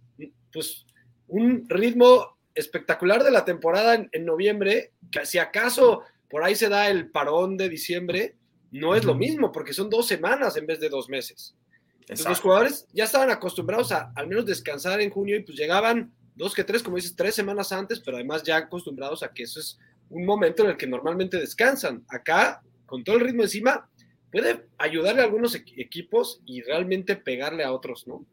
pues, 0.53 0.85
un 1.29 1.69
ritmo 1.69 2.37
espectacular 2.53 3.23
de 3.23 3.31
la 3.31 3.45
temporada 3.45 3.95
en, 3.95 4.25
noviembre, 4.25 4.91
que 5.13 5.25
si 5.25 5.39
acaso 5.39 6.03
por 6.29 6.43
ahí 6.43 6.57
se 6.57 6.69
da 6.69 6.89
el 6.91 7.11
parón 7.11 7.57
de 7.57 7.69
diciembre, 7.69 8.35
no 8.73 8.97
es 8.97 9.05
lo 9.05 9.15
mismo, 9.15 9.53
porque 9.53 9.73
son 9.73 9.89
dos 9.89 10.09
semanas 10.09 10.57
en 10.57 10.67
vez 10.67 10.81
de 10.81 10.89
dos 10.89 11.09
meses. 11.09 11.55
Entonces, 12.01 12.27
los 12.27 12.41
jugadores 12.41 12.89
ya 12.93 13.05
estaban 13.05 13.31
acostumbrados 13.31 13.93
a 13.93 14.11
al 14.17 14.27
menos 14.27 14.47
descansar 14.47 15.01
en 15.01 15.11
junio 15.11 15.37
y 15.37 15.45
pues 15.45 15.57
llegaban 15.57 16.13
dos 16.41 16.55
que 16.55 16.65
tres, 16.65 16.83
como 16.83 16.97
dices, 16.97 17.15
tres 17.15 17.35
semanas 17.35 17.71
antes, 17.71 18.01
pero 18.01 18.17
además 18.17 18.43
ya 18.43 18.57
acostumbrados 18.57 19.23
a 19.23 19.33
que 19.33 19.45
eso 19.45 19.61
es 19.61 19.79
un 20.09 20.25
momento 20.25 20.65
en 20.65 20.71
el 20.71 20.77
que 20.77 20.87
normalmente 20.87 21.37
descansan. 21.39 22.05
Acá, 22.09 22.63
con 22.87 23.05
todo 23.05 23.17
el 23.17 23.23
ritmo 23.23 23.43
encima, 23.43 23.89
puede 24.33 24.67
ayudarle 24.79 25.21
a 25.21 25.25
algunos 25.25 25.55
equipos 25.55 26.41
y 26.47 26.63
realmente 26.63 27.15
pegarle 27.15 27.63
a 27.63 27.73
otros, 27.73 28.07
¿no? 28.07 28.25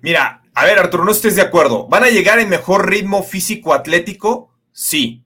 Mira, 0.00 0.42
a 0.54 0.64
ver, 0.64 0.78
Arturo, 0.78 1.04
no 1.04 1.10
estés 1.10 1.36
de 1.36 1.42
acuerdo. 1.42 1.88
¿Van 1.88 2.04
a 2.04 2.08
llegar 2.08 2.38
en 2.38 2.48
mejor 2.48 2.88
ritmo 2.88 3.22
físico-atlético? 3.22 4.54
Sí, 4.72 5.24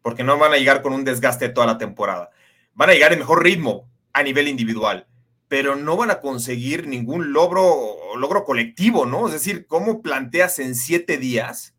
porque 0.00 0.24
no 0.24 0.38
van 0.38 0.52
a 0.52 0.56
llegar 0.56 0.80
con 0.80 0.92
un 0.92 1.04
desgaste 1.04 1.48
toda 1.48 1.66
la 1.66 1.78
temporada. 1.78 2.30
Van 2.74 2.88
a 2.88 2.92
llegar 2.92 3.12
en 3.12 3.18
mejor 3.18 3.42
ritmo 3.42 3.90
a 4.12 4.22
nivel 4.22 4.48
individual, 4.48 5.06
pero 5.52 5.76
no 5.76 5.98
van 5.98 6.10
a 6.10 6.22
conseguir 6.22 6.86
ningún 6.86 7.34
logro, 7.34 8.16
logro 8.16 8.42
colectivo, 8.42 9.04
¿no? 9.04 9.26
Es 9.26 9.34
decir, 9.34 9.66
¿cómo 9.66 10.00
planteas 10.00 10.58
en 10.58 10.74
siete 10.74 11.18
días? 11.18 11.74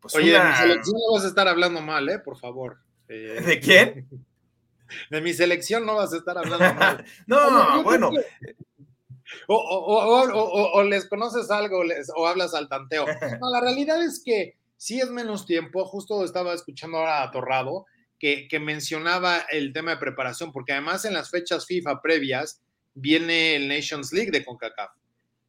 Pues 0.00 0.14
Oye, 0.14 0.32
de 0.32 0.42
mi 0.42 0.54
selección 0.54 0.96
no 1.06 1.12
vas 1.14 1.24
a 1.26 1.28
estar 1.28 1.46
hablando 1.46 1.82
mal, 1.82 2.08
¿eh? 2.08 2.18
Por 2.18 2.38
favor. 2.38 2.78
Eh, 3.08 3.42
¿De 3.44 3.60
quién? 3.60 4.08
De 5.10 5.20
mi 5.20 5.34
selección 5.34 5.84
no 5.84 5.96
vas 5.96 6.14
a 6.14 6.16
estar 6.16 6.38
hablando 6.38 6.72
mal. 6.80 7.04
no, 7.26 7.82
bueno. 7.82 8.10
O, 9.48 10.82
les 10.84 11.06
conoces 11.06 11.50
algo 11.50 11.82
o 12.16 12.26
hablas 12.26 12.54
al 12.54 12.70
tanteo. 12.70 13.04
No, 13.38 13.50
la 13.50 13.60
realidad 13.60 14.02
es 14.02 14.22
que 14.24 14.56
sí 14.78 14.98
es 14.98 15.10
menos 15.10 15.44
tiempo. 15.44 15.84
Justo 15.84 16.24
estaba 16.24 16.54
escuchando 16.54 16.96
ahora 16.96 17.22
a 17.22 17.30
Torrado 17.30 17.84
que, 18.18 18.48
mencionaba 18.60 19.40
el 19.50 19.74
tema 19.74 19.90
de 19.90 19.96
preparación, 19.98 20.52
porque 20.52 20.72
además 20.72 21.04
en 21.04 21.12
las 21.12 21.30
fechas 21.30 21.66
FIFA 21.66 22.00
previas 22.00 22.62
viene 22.94 23.56
el 23.56 23.68
Nations 23.68 24.12
League 24.12 24.30
de 24.30 24.44
CONCACAF. 24.44 24.90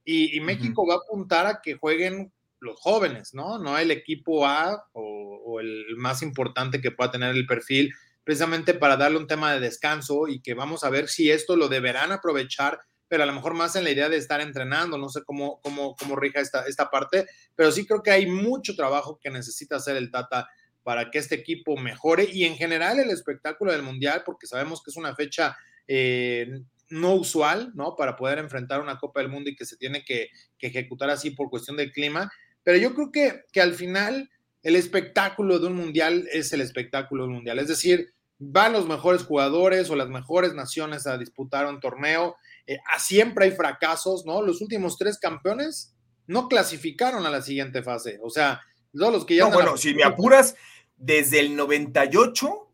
Y, 0.08 0.40
México 0.42 0.86
va 0.86 0.96
a 0.96 0.98
apuntar 0.98 1.48
a 1.48 1.62
que 1.64 1.76
jueguen 1.76 2.32
los 2.60 2.80
jóvenes, 2.80 3.34
¿no? 3.34 3.58
No 3.58 3.78
el 3.78 3.90
equipo 3.90 4.46
A 4.46 4.88
o, 4.94 5.42
o, 5.46 5.60
el 5.60 5.96
más 5.98 6.22
importante 6.22 6.80
que 6.80 6.92
pueda 6.92 7.12
tener 7.12 7.36
el 7.36 7.48
perfil, 7.48 7.92
precisamente 8.24 8.76
para 8.76 8.98
darle 8.98 9.18
un 9.18 9.26
tema 9.26 9.52
de 9.54 9.60
descanso 9.60 10.28
y 10.28 10.42
que 10.42 10.54
vamos 10.54 10.84
a 10.84 10.92
ver 10.92 11.08
si 11.08 11.32
esto 11.32 11.56
lo 11.56 11.70
deberán 11.70 12.12
aprovechar 12.12 12.82
pero 13.08 13.24
a 13.24 13.26
lo 13.26 13.34
mejor 13.34 13.54
más 13.54 13.76
en 13.76 13.84
la 13.84 13.92
idea 13.92 14.10
de 14.10 14.18
estar 14.18 14.42
entrenando, 14.42 14.98
no 14.98 15.10
sé 15.10 15.24
cómo, 15.24 15.60
cómo, 15.62 15.96
cómo 15.96 16.16
rija 16.16 16.40
esta, 16.40 16.66
esta 16.66 16.90
parte, 16.90 17.28
pero 17.56 17.72
sí 17.72 17.86
creo 17.86 18.02
que 18.02 18.12
hay 18.12 18.26
mucho 18.26 18.76
trabajo 18.76 19.20
que 19.22 19.30
necesita 19.30 19.76
hacer 19.76 19.96
el 19.96 20.12
Tata 20.12 20.50
para 20.84 21.10
que 21.10 21.20
este 21.20 21.36
equipo 21.36 21.78
mejore 21.78 22.28
y 22.32 22.46
en 22.46 22.56
general 22.56 23.00
el 23.00 23.10
espectáculo 23.10 23.72
del 23.72 23.84
Mundial, 23.84 24.24
porque 24.26 24.48
sabemos 24.48 24.84
que 24.84 24.92
es 24.92 24.98
una 24.98 25.16
fecha 25.16 25.56
eh, 25.88 26.62
no 26.90 27.14
usual, 27.16 27.72
¿no? 27.76 27.96
Para 27.96 28.16
poder 28.16 28.40
enfrentar 28.40 28.82
una 28.82 28.98
Copa 28.98 29.22
del 29.22 29.30
Mundo 29.30 29.50
y 29.50 29.56
que 29.56 29.66
se 29.66 29.78
tiene 29.78 30.04
que, 30.04 30.30
que 30.58 30.68
ejecutar 30.68 31.10
así 31.10 31.32
por 31.32 31.50
cuestión 31.50 31.78
del 31.78 31.92
clima, 31.92 32.32
pero 32.64 32.78
yo 32.78 32.94
creo 32.94 33.12
que, 33.12 33.44
que 33.52 33.62
al 33.62 33.74
final 33.74 34.30
el 34.64 34.76
espectáculo 34.76 35.60
de 35.60 35.68
un 35.68 35.76
Mundial 35.76 36.28
es 36.32 36.52
el 36.54 36.62
espectáculo 36.62 37.24
del 37.24 37.34
Mundial, 37.34 37.60
es 37.60 37.68
decir, 37.68 38.14
van 38.38 38.74
los 38.74 38.88
mejores 38.88 39.24
jugadores 39.24 39.90
o 39.90 39.96
las 39.96 40.10
mejores 40.10 40.54
naciones 40.54 41.08
a 41.08 41.18
disputar 41.18 41.68
un 41.68 41.80
torneo 41.80 42.36
eh, 42.68 42.80
siempre 42.98 43.46
hay 43.46 43.52
fracasos, 43.52 44.26
¿no? 44.26 44.42
Los 44.42 44.62
últimos 44.62 44.98
tres 44.98 45.20
campeones 45.20 45.96
no 46.28 46.48
clasificaron 46.48 47.26
a 47.26 47.30
la 47.30 47.42
siguiente 47.42 47.84
fase. 47.84 48.20
O 48.24 48.30
sea, 48.30 48.62
todos 48.94 49.14
los 49.14 49.26
que 49.26 49.36
ya. 49.36 49.46
No, 49.46 49.52
bueno, 49.52 49.78
si 49.78 49.94
me 49.94 50.04
apuras, 50.04 50.56
desde 50.96 51.40
el 51.42 51.56
98, 51.56 52.74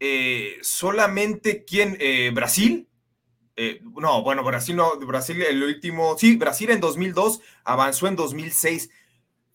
eh, 0.00 0.58
solamente 0.60 1.64
quién, 1.64 1.96
eh, 2.00 2.30
Brasil. 2.34 2.88
No, 3.96 4.22
bueno, 4.22 4.42
Brasil 4.44 4.76
no, 4.76 4.98
Brasil 4.98 5.42
el 5.42 5.62
último, 5.62 6.16
sí, 6.18 6.36
Brasil 6.36 6.70
en 6.70 6.80
2002 6.80 7.40
avanzó 7.64 8.06
en 8.08 8.16
2006, 8.16 8.90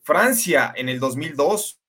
Francia 0.02 0.72
en 0.76 0.88
el 0.88 1.00
2002, 1.00 1.80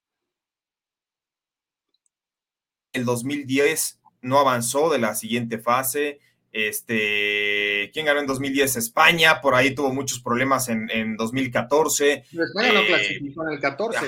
el 2.93 3.05
2010 3.05 3.99
no 4.21 4.39
avanzó 4.39 4.89
de 4.89 4.99
la 4.99 5.15
siguiente 5.15 5.59
fase, 5.59 6.19
este, 6.51 7.91
¿quién 7.93 8.07
ganó 8.07 8.19
en 8.19 8.25
2010? 8.25 8.77
España, 8.77 9.41
por 9.41 9.53
ahí 9.53 9.75
tuvo 9.75 9.93
muchos 9.93 10.19
problemas 10.19 10.69
en, 10.69 11.15
2014. 11.15 12.23
España 12.31 12.73
no 12.73 12.79
eh, 12.79 12.87
clasificó 12.87 13.47
en 13.47 13.53
el 13.53 13.59
14. 13.59 13.99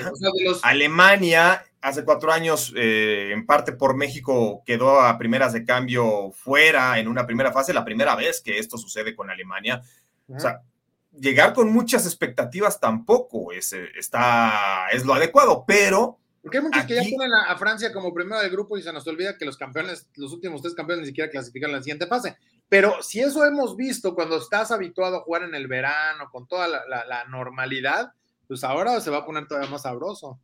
Alemania, 0.62 1.64
hace 1.80 2.04
cuatro 2.04 2.32
años, 2.32 2.72
eh, 2.76 3.30
en 3.32 3.46
parte 3.46 3.72
por 3.72 3.96
México, 3.96 4.62
quedó 4.64 5.00
a 5.00 5.18
primeras 5.18 5.52
de 5.52 5.64
cambio 5.64 6.30
fuera 6.32 6.98
en 6.98 7.08
una 7.08 7.26
primera 7.26 7.52
fase, 7.52 7.72
la 7.72 7.84
primera 7.84 8.14
vez 8.14 8.40
que 8.40 8.58
esto 8.58 8.78
sucede 8.78 9.14
con 9.14 9.30
Alemania. 9.30 9.82
O 10.28 10.38
sea, 10.38 10.62
llegar 11.18 11.52
con 11.54 11.72
muchas 11.72 12.06
expectativas 12.06 12.78
tampoco 12.78 13.52
es, 13.52 13.72
está, 13.72 14.88
es 14.92 15.04
lo 15.04 15.14
adecuado, 15.14 15.64
pero 15.66 16.20
porque 16.42 16.58
hay 16.58 16.64
muchos 16.64 16.84
que 16.84 16.94
ya 16.94 17.02
ponen 17.02 17.32
a, 17.34 17.56
Francia 17.58 17.92
como 17.92 18.14
primero 18.14 18.40
del 18.40 18.50
grupo 18.50 18.78
y 18.78 18.82
se 18.82 18.92
nos 18.92 19.06
olvida 19.06 19.36
que 19.36 19.44
los 19.44 19.58
campeones, 19.58 20.08
los 20.16 20.32
últimos 20.32 20.62
tres 20.62 20.74
campeones 20.74 21.02
ni 21.02 21.08
siquiera 21.08 21.30
clasifican 21.30 21.70
la 21.70 21.82
siguiente 21.82 22.06
fase. 22.06 22.38
Pero 22.68 23.02
si 23.02 23.20
eso 23.20 23.44
hemos 23.44 23.76
visto 23.76 24.14
cuando 24.14 24.38
estás 24.38 24.70
habituado 24.70 25.16
a 25.18 25.20
jugar 25.20 25.42
en 25.42 25.54
el 25.54 25.66
verano 25.66 26.30
con 26.30 26.46
toda 26.46 26.66
la, 26.66 27.24
normalidad, 27.28 28.12
pues 28.48 28.64
ahora 28.64 29.00
se 29.00 29.10
va 29.10 29.18
a 29.18 29.26
poner 29.26 29.46
todavía 29.46 29.70
más 29.70 29.82
sabroso. 29.82 30.38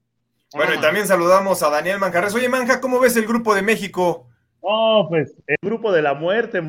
Bueno, 0.55 0.75
y 0.75 0.81
también 0.81 1.07
saludamos 1.07 1.63
a 1.63 1.71
Daniel 1.71 1.99
Manjarres. 1.99 2.35
Oye, 2.35 2.49
Manja, 2.49 2.81
¿cómo 2.81 3.01
ves 3.01 3.17
el 3.17 3.27
grupo 3.27 3.55
de 3.55 3.63
México? 3.63 4.29
Oh, 4.61 5.07
pues 5.09 5.35
el 5.47 5.57
grupo 5.63 5.93
de 5.93 6.03
la 6.03 6.15
muerte, 6.15 6.61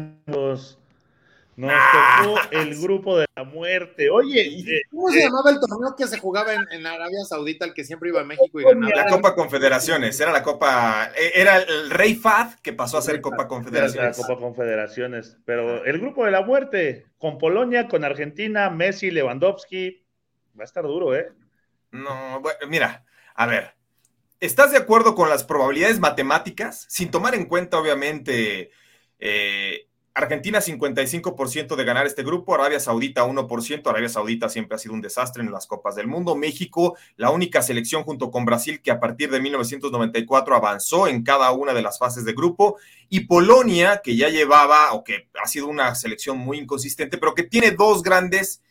nos 1.58 1.72
ah. 1.74 2.22
tocó 2.24 2.40
el 2.52 2.80
grupo 2.80 3.18
de 3.18 3.26
la 3.36 3.44
muerte. 3.44 4.12
Oye, 4.12 4.42
eh, 4.42 4.82
¿cómo 4.92 5.10
se 5.10 5.20
eh, 5.20 5.24
llamaba 5.24 5.50
el 5.50 5.60
torneo 5.60 5.96
que 5.96 6.06
se 6.06 6.20
jugaba 6.20 6.54
en, 6.54 6.86
Arabia 6.86 7.26
Saudita, 7.26 7.66
el 7.66 7.74
que 7.74 7.84
siempre 7.84 8.10
iba 8.10 8.22
a 8.22 8.24
México 8.24 8.60
y 8.60 8.64
ganaba? 8.64 8.96
La 8.96 9.08
Copa 9.08 9.34
Confederaciones, 9.34 10.20
era 10.20 10.32
la 10.32 10.44
Copa, 10.44 11.10
eh, 11.18 11.32
era 11.34 11.58
el 11.58 11.90
Rey 11.90 12.14
Fad 12.14 12.60
que 12.62 12.74
pasó 12.74 13.00
a 13.00 13.02
ser 13.02 13.22
Copa 13.22 13.48
Confederaciones. 13.48 14.16
La 14.16 14.24
Copa 14.24 14.40
Confederaciones, 14.40 15.38
pero 15.46 15.84
el 15.84 16.00
grupo 16.00 16.26
de 16.26 16.32
la 16.32 16.42
muerte, 16.42 17.08
con 17.18 17.40
Polonia, 17.40 17.88
con 17.88 18.04
Argentina, 18.04 18.70
Messi, 18.70 19.10
Lewandowski, 19.10 20.06
va 20.56 20.62
a 20.62 20.66
estar 20.66 20.84
duro, 20.84 21.16
¿eh? 21.16 21.32
No, 21.90 22.40
bueno, 22.42 22.60
mira, 22.68 23.04
a 23.38 23.46
ver, 23.46 23.76
¿estás 24.40 24.72
de 24.72 24.78
acuerdo 24.78 25.14
con 25.14 25.30
las 25.30 25.44
probabilidades 25.44 26.00
matemáticas? 26.00 26.88
Sin 26.90 27.12
tomar 27.12 27.36
en 27.36 27.46
cuenta, 27.46 27.78
obviamente, 27.78 28.72
eh, 29.20 29.88
Argentina 30.16 30.60
55% 30.60 31.76
de 31.76 31.84
ganar 31.84 32.08
este 32.08 32.24
grupo, 32.24 32.56
Arabia 32.56 32.80
Saudita 32.80 33.24
1%, 33.26 33.88
Arabia 33.88 34.10
Saudita 34.10 34.50
siempre 34.50 34.76
ha 34.76 34.80
sido 34.80 34.96
un 34.96 35.02
desastre 35.02 35.44
en 35.44 35.52
las 35.52 35.68
Copas 35.68 35.96
del 35.96 36.08
Mundo, 36.08 36.36
México, 36.36 36.98
la 37.16 37.30
única 37.30 37.62
selección 37.62 38.02
junto 38.02 38.32
con 38.32 38.44
Brasil 38.44 38.82
que 38.82 38.90
a 38.90 39.00
partir 39.00 39.30
de 39.30 39.40
1994 39.40 40.56
avanzó 40.56 41.08
en 41.08 41.24
cada 41.24 41.52
una 41.52 41.76
de 41.76 41.84
las 41.84 42.00
fases 42.00 42.26
de 42.26 42.34
grupo, 42.34 42.78
y 43.10 43.22
Polonia, 43.22 44.02
que 44.04 44.16
ya 44.16 44.30
llevaba, 44.30 44.94
o 44.94 45.04
que 45.04 45.30
ha 45.40 45.48
sido 45.48 45.68
una 45.68 45.94
selección 45.94 46.40
muy 46.40 46.58
inconsistente, 46.58 47.20
pero 47.20 47.36
que 47.36 47.44
tiene 47.44 47.70
dos 47.70 48.02
grandes 48.02 48.64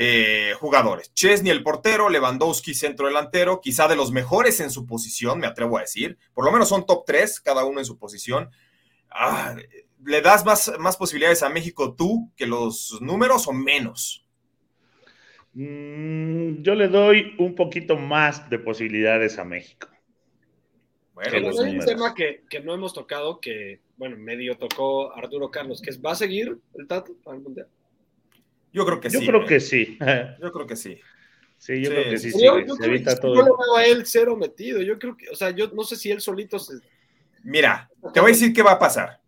eh, 0.00 0.52
jugadores, 0.60 1.12
Chesney 1.12 1.50
el 1.50 1.64
portero, 1.64 2.08
Lewandowski 2.08 2.72
centro 2.72 3.08
delantero, 3.08 3.60
quizá 3.60 3.88
de 3.88 3.96
los 3.96 4.12
mejores 4.12 4.60
en 4.60 4.70
su 4.70 4.86
posición, 4.86 5.40
me 5.40 5.48
atrevo 5.48 5.76
a 5.76 5.80
decir, 5.80 6.16
por 6.34 6.44
lo 6.44 6.52
menos 6.52 6.68
son 6.68 6.86
top 6.86 7.02
3, 7.04 7.40
cada 7.40 7.64
uno 7.64 7.80
en 7.80 7.84
su 7.84 7.98
posición. 7.98 8.48
Ah, 9.10 9.56
¿Le 10.04 10.22
das 10.22 10.44
más, 10.44 10.72
más 10.78 10.96
posibilidades 10.96 11.42
a 11.42 11.48
México 11.48 11.96
tú 11.96 12.30
que 12.36 12.46
los 12.46 12.96
números 13.00 13.48
o 13.48 13.52
menos? 13.52 14.24
Mm, 15.54 16.62
yo 16.62 16.76
le 16.76 16.86
doy 16.86 17.34
un 17.40 17.56
poquito 17.56 17.96
más 17.96 18.48
de 18.48 18.60
posibilidades 18.60 19.36
a 19.36 19.44
México. 19.44 19.88
Bueno, 21.12 21.50
hay 21.60 21.76
un 21.76 21.84
tema 21.84 22.14
que, 22.14 22.44
no 22.62 22.72
hemos 22.72 22.94
tocado, 22.94 23.40
que, 23.40 23.80
bueno, 23.96 24.16
medio 24.16 24.56
tocó 24.56 25.12
Arturo 25.12 25.50
Carlos, 25.50 25.82
que 25.82 25.90
es, 25.90 26.00
¿va 26.00 26.12
a 26.12 26.14
seguir 26.14 26.56
el 26.74 26.86
Tato 26.86 27.16
para 27.24 27.38
el 27.38 27.42
Mundial? 27.42 27.66
Yo 28.78 28.86
creo 28.86 29.00
que 29.00 29.10
sí. 29.10 29.20
Yo 29.20 29.26
creo 29.26 29.46
que 29.46 29.60
sí. 29.60 29.98
Yo 30.42 30.52
creo 30.52 30.66
que 30.66 30.76
sí. 30.76 31.00
Sí, 31.58 31.82
yo 31.82 31.90
creo 31.90 32.10
que 32.10 32.18
sí. 32.18 32.30
Yo, 32.32 32.60
yo, 32.60 33.42
lo 33.42 33.56
veo 33.58 33.76
a 33.76 33.84
él 33.84 34.06
cero 34.06 34.36
metido. 34.36 34.80
Yo 34.80 34.96
creo 34.96 35.16
que, 35.16 35.28
o 35.28 35.34
sea, 35.34 35.50
yo 35.50 35.68
no 35.72 35.82
sé 35.82 35.96
si 35.96 36.08
él 36.08 36.20
solito 36.20 36.56
se. 36.56 36.74
Mira, 37.42 37.90
te 38.14 38.20
voy 38.20 38.30
a 38.30 38.34
decir 38.34 38.52
qué 38.52 38.62
va 38.62 38.72
a 38.72 38.78
pasar. 38.78 39.20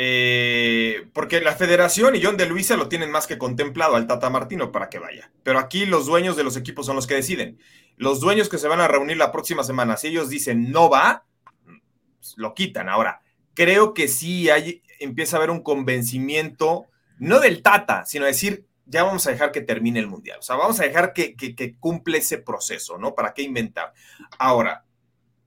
Eh, 0.00 1.08
porque 1.12 1.40
la 1.40 1.56
federación 1.56 2.14
y 2.14 2.22
John 2.22 2.36
de 2.36 2.46
Luisa 2.46 2.76
lo 2.76 2.88
tienen 2.88 3.10
más 3.10 3.26
que 3.26 3.36
contemplado 3.36 3.96
al 3.96 4.06
Tata 4.06 4.30
Martino 4.30 4.70
para 4.70 4.88
que 4.88 5.00
vaya. 5.00 5.32
Pero 5.42 5.58
aquí 5.58 5.86
los 5.86 6.06
dueños 6.06 6.36
de 6.36 6.44
los 6.44 6.56
equipos 6.56 6.86
son 6.86 6.94
los 6.94 7.08
que 7.08 7.16
deciden. 7.16 7.58
Los 7.96 8.20
dueños 8.20 8.48
que 8.48 8.58
se 8.58 8.68
van 8.68 8.80
a 8.80 8.86
reunir 8.86 9.16
la 9.16 9.32
próxima 9.32 9.64
semana, 9.64 9.96
si 9.96 10.06
ellos 10.06 10.28
dicen 10.28 10.70
no 10.70 10.88
va, 10.88 11.24
pues, 11.64 12.34
lo 12.36 12.54
quitan. 12.54 12.88
Ahora, 12.88 13.22
creo 13.54 13.92
que 13.92 14.06
sí 14.06 14.48
hay, 14.50 14.82
empieza 15.00 15.36
a 15.36 15.38
haber 15.38 15.50
un 15.50 15.64
convencimiento, 15.64 16.86
no 17.18 17.40
del 17.40 17.60
Tata, 17.62 18.04
sino 18.04 18.24
decir, 18.24 18.67
ya 18.88 19.04
vamos 19.04 19.26
a 19.26 19.30
dejar 19.30 19.52
que 19.52 19.60
termine 19.60 20.00
el 20.00 20.06
Mundial. 20.06 20.38
O 20.40 20.42
sea, 20.42 20.56
vamos 20.56 20.80
a 20.80 20.84
dejar 20.84 21.12
que, 21.12 21.36
que 21.36 21.76
cumple 21.78 22.18
ese 22.18 22.38
proceso, 22.38 22.98
¿no? 22.98 23.14
¿Para 23.14 23.34
qué 23.34 23.42
inventar? 23.42 23.92
Ahora, 24.38 24.84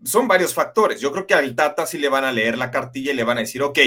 son 0.04 0.28
varios 0.28 0.54
factores. 0.54 1.02
Yo 1.02 1.12
creo 1.12 1.28
que 1.28 1.34
al 1.34 1.56
Tata 1.56 1.86
sí 1.86 1.98
le 1.98 2.10
van 2.10 2.24
a 2.24 2.32
leer 2.32 2.58
la 2.58 2.72
cartilla 2.72 3.12
y 3.12 3.16
le 3.16 3.24
van 3.24 3.38
a 3.38 3.42
decir, 3.42 3.62
ok, 3.62 3.80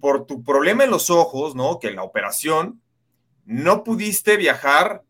por 0.00 0.26
tu 0.26 0.42
problema 0.42 0.84
en 0.84 0.90
los 0.90 1.10
ojos, 1.10 1.54
¿no? 1.54 1.78
Que 1.78 1.90
la 1.90 2.02
operación, 2.02 2.82
no 3.44 3.82
pudiste 3.82 4.36
viajar 4.36 5.02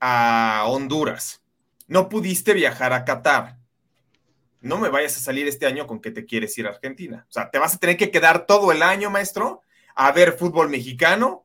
a 0.00 0.64
Honduras, 0.66 1.42
no 1.86 2.08
pudiste 2.08 2.54
viajar 2.54 2.92
a 2.92 3.04
Qatar. 3.04 3.58
No 4.60 4.78
me 4.78 4.88
vayas 4.88 5.16
a 5.16 5.20
salir 5.20 5.46
este 5.46 5.66
año 5.66 5.86
con 5.86 6.00
que 6.00 6.10
te 6.10 6.24
quieres 6.24 6.56
ir 6.56 6.66
a 6.66 6.70
Argentina. 6.70 7.26
O 7.28 7.32
sea, 7.32 7.50
te 7.50 7.58
vas 7.58 7.74
a 7.74 7.78
tener 7.78 7.98
que 7.98 8.10
quedar 8.10 8.46
todo 8.46 8.72
el 8.72 8.82
año, 8.82 9.10
maestro, 9.10 9.60
a 9.94 10.10
ver 10.12 10.32
fútbol 10.32 10.70
mexicano, 10.70 11.43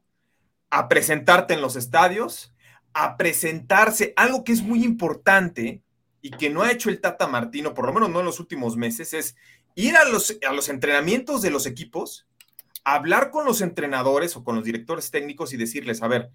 a 0.70 0.88
presentarte 0.88 1.54
en 1.54 1.62
los 1.62 1.76
estadios, 1.76 2.54
a 2.94 3.18
presentarse. 3.18 4.14
Algo 4.16 4.44
que 4.44 4.52
es 4.52 4.62
muy 4.62 4.84
importante 4.84 5.82
y 6.22 6.32
que 6.32 6.50
no 6.50 6.64
ha 6.64 6.72
hecho 6.72 6.90
el 6.90 7.02
Tata 7.02 7.28
Martino, 7.28 7.74
por 7.74 7.86
lo 7.86 7.94
menos 7.94 8.10
no 8.10 8.20
en 8.20 8.26
los 8.26 8.40
últimos 8.40 8.78
meses, 8.78 9.14
es 9.14 9.36
ir 9.76 9.96
a 9.96 10.06
los, 10.06 10.38
a 10.48 10.54
los 10.54 10.70
entrenamientos 10.70 11.42
de 11.42 11.52
los 11.52 11.66
equipos 11.66 12.28
hablar 12.84 13.32
con 13.32 13.46
los 13.46 13.62
entrenadores 13.62 14.36
o 14.36 14.44
con 14.44 14.56
los 14.56 14.66
directores 14.66 15.12
técnicos 15.12 15.54
y 15.54 15.58
decirles, 15.58 16.02
a 16.02 16.08
ver, 16.08 16.30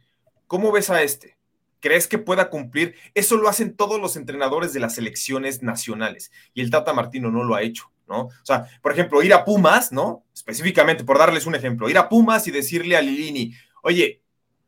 ¿cómo 0.46 0.72
ves 0.72 0.90
a 0.90 1.02
este? 1.02 1.36
¿Crees 1.80 2.06
que 2.06 2.18
pueda 2.18 2.48
cumplir? 2.50 2.94
Eso 3.14 3.36
lo 3.36 3.48
hacen 3.48 3.76
todos 3.76 4.00
los 4.00 4.16
entrenadores 4.16 4.72
de 4.72 4.80
las 4.80 4.94
selecciones 4.94 5.62
nacionales 5.62 6.32
y 6.54 6.62
el 6.62 6.70
Tata 6.70 6.92
Martino 6.92 7.30
no 7.30 7.44
lo 7.44 7.54
ha 7.54 7.62
hecho, 7.62 7.90
¿no? 8.08 8.26
O 8.26 8.44
sea, 8.44 8.66
por 8.82 8.92
ejemplo, 8.92 9.22
ir 9.22 9.34
a 9.34 9.44
Pumas, 9.44 9.92
¿no? 9.92 10.24
Específicamente, 10.32 11.04
por 11.04 11.18
darles 11.18 11.46
un 11.46 11.54
ejemplo, 11.54 11.90
ir 11.90 11.98
a 11.98 12.08
Pumas 12.08 12.46
y 12.46 12.50
decirle 12.50 12.96
a 12.96 13.02
Lilini, 13.02 13.54
oye, 13.82 14.22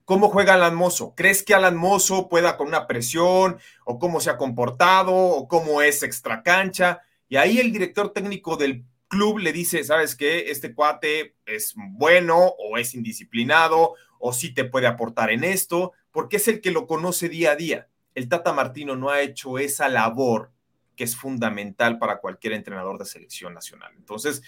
¿cómo 0.06 0.30
juega 0.30 0.54
Alan 0.54 0.74
Mozo? 0.74 1.14
¿Crees 1.14 1.42
que 1.42 1.52
Alan 1.52 1.76
Mozo 1.76 2.30
pueda 2.30 2.56
con 2.56 2.68
una 2.68 2.86
presión 2.86 3.58
o 3.84 3.98
cómo 3.98 4.20
se 4.20 4.30
ha 4.30 4.38
comportado 4.38 5.12
o 5.14 5.48
cómo 5.48 5.82
es 5.82 6.02
extra 6.02 6.42
cancha? 6.42 7.02
Y 7.28 7.36
ahí 7.36 7.58
el 7.58 7.72
director 7.72 8.12
técnico 8.14 8.56
del 8.56 8.84
club 9.08 9.38
le 9.38 9.52
dice, 9.52 9.84
¿sabes 9.84 10.14
qué? 10.14 10.50
Este 10.50 10.74
cuate 10.74 11.34
es 11.44 11.74
bueno 11.76 12.38
o 12.38 12.78
es 12.78 12.94
indisciplinado 12.94 13.94
o 14.18 14.32
sí 14.32 14.54
te 14.54 14.64
puede 14.64 14.86
aportar 14.86 15.30
en 15.30 15.44
esto, 15.44 15.92
porque 16.10 16.36
es 16.36 16.48
el 16.48 16.60
que 16.60 16.70
lo 16.70 16.86
conoce 16.86 17.28
día 17.28 17.50
a 17.50 17.56
día. 17.56 17.88
El 18.14 18.28
Tata 18.28 18.52
Martino 18.52 18.96
no 18.96 19.10
ha 19.10 19.20
hecho 19.20 19.58
esa 19.58 19.88
labor 19.88 20.52
que 20.94 21.04
es 21.04 21.16
fundamental 21.16 21.98
para 21.98 22.18
cualquier 22.20 22.54
entrenador 22.54 22.96
de 22.98 23.04
selección 23.04 23.52
nacional. 23.52 23.92
Entonces, 23.96 24.40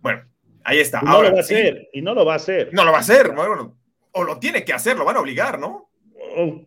bueno, 0.00 0.24
ahí 0.62 0.78
está. 0.78 1.00
no 1.00 1.22
lo 1.22 1.32
va 1.32 1.38
a 1.38 1.40
hacer, 1.40 1.88
y 1.92 2.02
no 2.02 2.14
lo 2.14 2.24
va 2.24 2.34
a 2.34 2.36
hacer. 2.36 2.72
No 2.72 2.84
lo 2.84 2.92
va 2.92 2.98
a 2.98 3.00
hacer, 3.00 3.32
bueno, 3.34 3.76
o 4.16 4.24
lo 4.24 4.38
tiene 4.38 4.64
que 4.64 4.72
hacer, 4.72 4.96
lo 4.96 5.04
van 5.04 5.16
a 5.16 5.20
obligar, 5.20 5.58
¿no? 5.58 5.90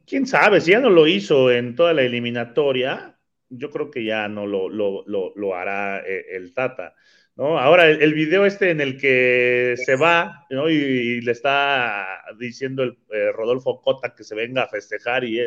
quién 0.06 0.26
sabe, 0.26 0.62
si 0.62 0.72
ya 0.72 0.80
no 0.80 0.90
lo 0.90 1.08
hizo 1.08 1.52
en 1.52 1.76
toda 1.76 1.94
la 1.94 2.02
eliminatoria, 2.02 3.18
yo 3.50 3.70
creo 3.70 3.92
que 3.92 4.04
ya 4.04 4.28
no 4.28 4.46
lo, 4.46 4.70
lo, 4.70 5.56
hará 5.56 6.00
eh, 6.00 6.26
el 6.32 6.54
Tata. 6.54 6.96
Ahora, 7.38 7.88
el, 7.88 8.14
video 8.14 8.46
este 8.46 8.70
en 8.70 8.82
el 8.82 9.00
que 9.00 9.76
se 9.86 9.96
va, 9.96 10.46
Y, 10.50 11.22
le 11.22 11.32
está 11.32 12.22
diciendo 12.38 12.84
el 12.84 12.98
eh, 13.12 13.32
Rodolfo 13.32 13.82
Cota 13.82 14.14
que 14.14 14.24
se 14.24 14.36
venga 14.36 14.64
a 14.64 14.68
festejar 14.68 15.24
y 15.24 15.40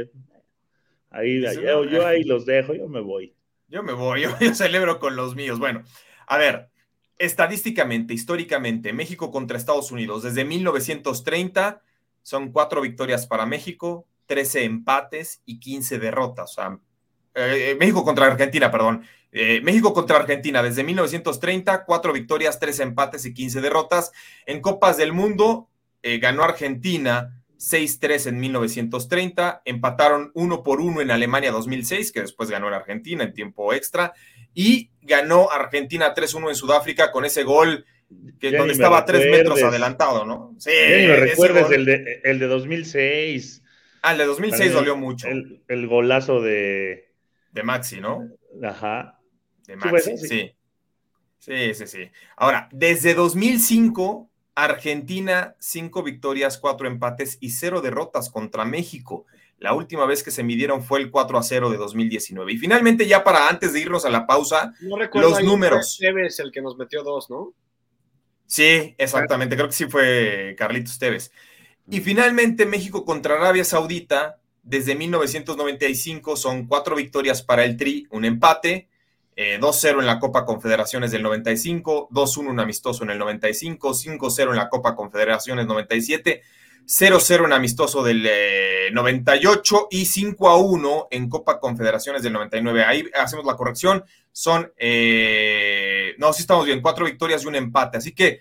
ahí, 1.10 1.42
yo, 1.42 2.06
ahí 2.06 2.24
los 2.24 2.46
dejo, 2.46 2.74
yo 2.74 2.88
me 2.88 3.00
voy. 3.00 3.34
Yo 3.68 3.82
me 3.82 3.92
voy, 3.92 4.22
yo, 4.40 4.54
celebro 4.54 4.98
con 4.98 5.16
los 5.16 5.36
míos. 5.36 5.58
Bueno, 5.58 5.84
a 6.26 6.38
ver, 6.38 6.68
estadísticamente, 7.18 8.14
históricamente, 8.14 8.92
México 8.92 9.30
contra 9.30 9.58
Estados 9.58 9.92
Unidos, 9.92 10.22
desde 10.22 10.44
1930 10.44 11.82
son 12.22 12.52
cuatro 12.52 12.80
victorias 12.80 13.26
para 13.26 13.46
México, 13.46 14.06
13 14.26 14.64
empates 14.64 15.42
y 15.44 15.60
15 15.60 15.98
derrotas. 15.98 16.50
O 16.50 16.54
sea, 16.54 16.78
eh, 17.34 17.76
México 17.78 18.04
contra 18.04 18.26
Argentina, 18.26 18.70
perdón. 18.70 19.04
Eh, 19.30 19.60
México 19.62 19.94
contra 19.94 20.18
Argentina 20.18 20.62
desde 20.62 20.84
1930, 20.84 21.84
cuatro 21.84 22.12
victorias, 22.12 22.60
tres 22.60 22.80
empates 22.80 23.24
y 23.24 23.32
15 23.32 23.60
derrotas. 23.60 24.12
En 24.46 24.60
Copas 24.60 24.96
del 24.98 25.12
Mundo 25.12 25.70
eh, 26.02 26.18
ganó 26.18 26.44
Argentina 26.44 27.42
6-3 27.58 28.26
en 28.26 28.40
1930, 28.40 29.62
empataron 29.64 30.32
uno 30.34 30.62
por 30.62 30.80
uno 30.80 31.00
en 31.00 31.10
Alemania 31.10 31.52
2006, 31.52 32.12
que 32.12 32.20
después 32.20 32.50
ganó 32.50 32.68
en 32.68 32.74
Argentina 32.74 33.22
en 33.22 33.32
tiempo 33.32 33.72
extra, 33.72 34.12
y 34.52 34.90
ganó 35.00 35.50
Argentina 35.50 36.12
3-1 36.12 36.48
en 36.50 36.56
Sudáfrica 36.56 37.12
con 37.12 37.24
ese 37.24 37.44
gol 37.44 37.86
que 38.40 38.52
donde 38.52 38.72
estaba 38.72 39.04
tres 39.04 39.30
metros 39.30 39.62
adelantado, 39.62 40.24
¿no? 40.24 40.54
Sí, 40.58 40.70
me 40.70 41.16
recuerdes 41.16 41.70
el 41.70 41.84
de, 41.84 42.20
el 42.24 42.38
de 42.38 42.46
2006. 42.46 43.62
Ah, 44.02 44.12
el 44.12 44.18
de 44.18 44.24
2006 44.24 44.72
dolió 44.72 44.96
mucho. 44.96 45.28
el 45.28 45.86
golazo 45.86 46.40
de... 46.40 47.12
De 47.52 47.62
Maxi, 47.62 48.00
¿no? 48.00 48.28
Ajá 48.62 49.18
sí. 50.00 50.18
sí. 50.18 50.54
Sí, 51.38 51.74
sí, 51.74 52.10
Ahora, 52.36 52.68
desde 52.70 53.14
2005, 53.14 54.30
Argentina, 54.54 55.56
cinco 55.58 56.04
victorias, 56.04 56.56
cuatro 56.56 56.86
empates 56.86 57.36
y 57.40 57.50
cero 57.50 57.80
derrotas 57.80 58.30
contra 58.30 58.64
México. 58.64 59.26
La 59.58 59.74
última 59.74 60.06
vez 60.06 60.22
que 60.22 60.30
se 60.30 60.44
midieron 60.44 60.84
fue 60.84 61.00
el 61.00 61.10
4 61.10 61.38
a 61.38 61.42
0 61.42 61.70
de 61.70 61.78
2019. 61.78 62.52
Y 62.52 62.58
finalmente, 62.58 63.08
ya 63.08 63.24
para 63.24 63.48
antes 63.48 63.72
de 63.72 63.80
irnos 63.80 64.04
a 64.04 64.10
la 64.10 64.24
pausa, 64.24 64.72
los 65.14 65.42
números. 65.42 65.98
Tevez 66.00 66.38
el 66.38 66.52
que 66.52 66.62
nos 66.62 66.76
metió 66.76 67.02
dos, 67.02 67.28
¿no? 67.28 67.54
Sí, 68.52 68.94
exactamente. 68.98 69.56
Creo 69.56 69.68
que 69.68 69.72
sí 69.72 69.86
fue 69.86 70.54
Carlitos 70.58 70.98
Tevez. 70.98 71.32
Y 71.88 72.00
finalmente, 72.02 72.66
México 72.66 73.02
contra 73.02 73.36
Arabia 73.36 73.64
Saudita, 73.64 74.40
desde 74.62 74.94
1995 74.94 76.36
son 76.36 76.66
cuatro 76.66 76.94
victorias 76.94 77.40
para 77.40 77.64
el 77.64 77.78
Tri, 77.78 78.06
un 78.10 78.26
empate, 78.26 78.90
2-0 79.36 79.86
eh, 79.86 79.90
en 80.00 80.06
la 80.06 80.18
Copa 80.18 80.44
Confederaciones 80.44 81.12
del 81.12 81.22
95, 81.22 82.10
2-1 82.10 82.50
un 82.50 82.60
amistoso 82.60 83.04
en 83.04 83.10
el 83.12 83.18
95, 83.20 83.94
5-0 83.94 84.50
en 84.50 84.56
la 84.56 84.68
Copa 84.68 84.94
Confederaciones 84.96 85.66
97, 85.66 86.42
0-0 86.86 87.44
en 87.44 87.52
amistoso 87.52 88.02
del 88.02 88.28
98 88.92 89.76
eh, 89.76 89.86
y 89.90 90.04
5-1 90.04 91.08
en 91.10 91.28
Copa 91.28 91.60
Confederaciones 91.60 92.22
del 92.22 92.32
99. 92.32 92.84
Ahí 92.84 93.10
hacemos 93.14 93.44
la 93.44 93.56
corrección. 93.56 94.04
Son, 94.32 94.72
eh, 94.76 96.14
no, 96.18 96.32
sí 96.32 96.42
estamos 96.42 96.66
bien, 96.66 96.80
cuatro 96.80 97.04
victorias 97.04 97.44
y 97.44 97.46
un 97.46 97.54
empate. 97.54 97.98
Así 97.98 98.14
que 98.14 98.40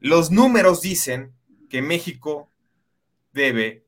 los 0.00 0.30
números 0.30 0.80
dicen 0.80 1.32
que 1.68 1.82
México 1.82 2.50
debe 3.32 3.84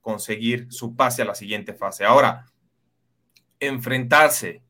conseguir 0.00 0.66
su 0.70 0.94
pase 0.94 1.22
a 1.22 1.26
la 1.26 1.34
siguiente 1.34 1.74
fase. 1.74 2.04
Ahora, 2.04 2.46
enfrentarse 3.60 4.64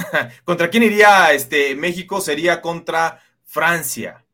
¿Contra 0.44 0.70
quién 0.70 0.82
iría 0.82 1.32
este, 1.32 1.74
México? 1.74 2.20
Sería 2.20 2.60
contra 2.60 3.20
Francia 3.44 4.24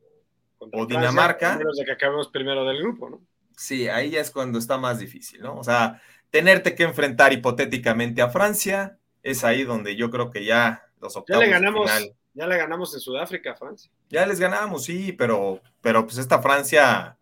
o 0.59 0.87
Dinamarca. 0.87 1.59
de 1.59 1.85
que 1.85 1.93
acabemos 1.93 2.29
primero 2.29 2.65
del 2.65 2.79
grupo, 2.79 3.11
¿no? 3.11 3.21
Sí, 3.57 3.89
ahí 3.89 4.11
ya 4.11 4.21
es 4.21 4.31
cuando 4.31 4.59
está 4.59 4.77
más 4.77 4.99
difícil, 4.99 5.41
¿no? 5.41 5.57
O 5.57 5.65
sea, 5.65 6.01
tenerte 6.31 6.75
que 6.75 6.83
enfrentar 6.83 7.33
hipotéticamente 7.33 8.21
a 8.23 8.29
Francia 8.29 8.99
es 9.23 9.43
ahí 9.45 9.65
donde 9.65 9.97
yo 9.97 10.11
creo 10.11 10.31
que 10.31 10.45
ya 10.45 10.87
los 11.01 11.17
octavos 11.17 11.43
ya 11.43 11.47
le 11.47 11.53
ganamos, 11.53 11.91
Ya 12.35 12.47
le 12.47 12.57
ganamos 12.59 12.95
en 12.95 13.01
Sudáfrica 13.01 13.53
a 13.53 13.57
Francia. 13.57 13.91
Ya 14.11 14.27
les 14.27 14.39
ganamos, 14.39 14.85
sí, 14.85 15.13
pero, 15.13 15.61
pero 15.81 16.05
pues 16.05 16.19
esta 16.19 16.41
Francia 16.41 17.17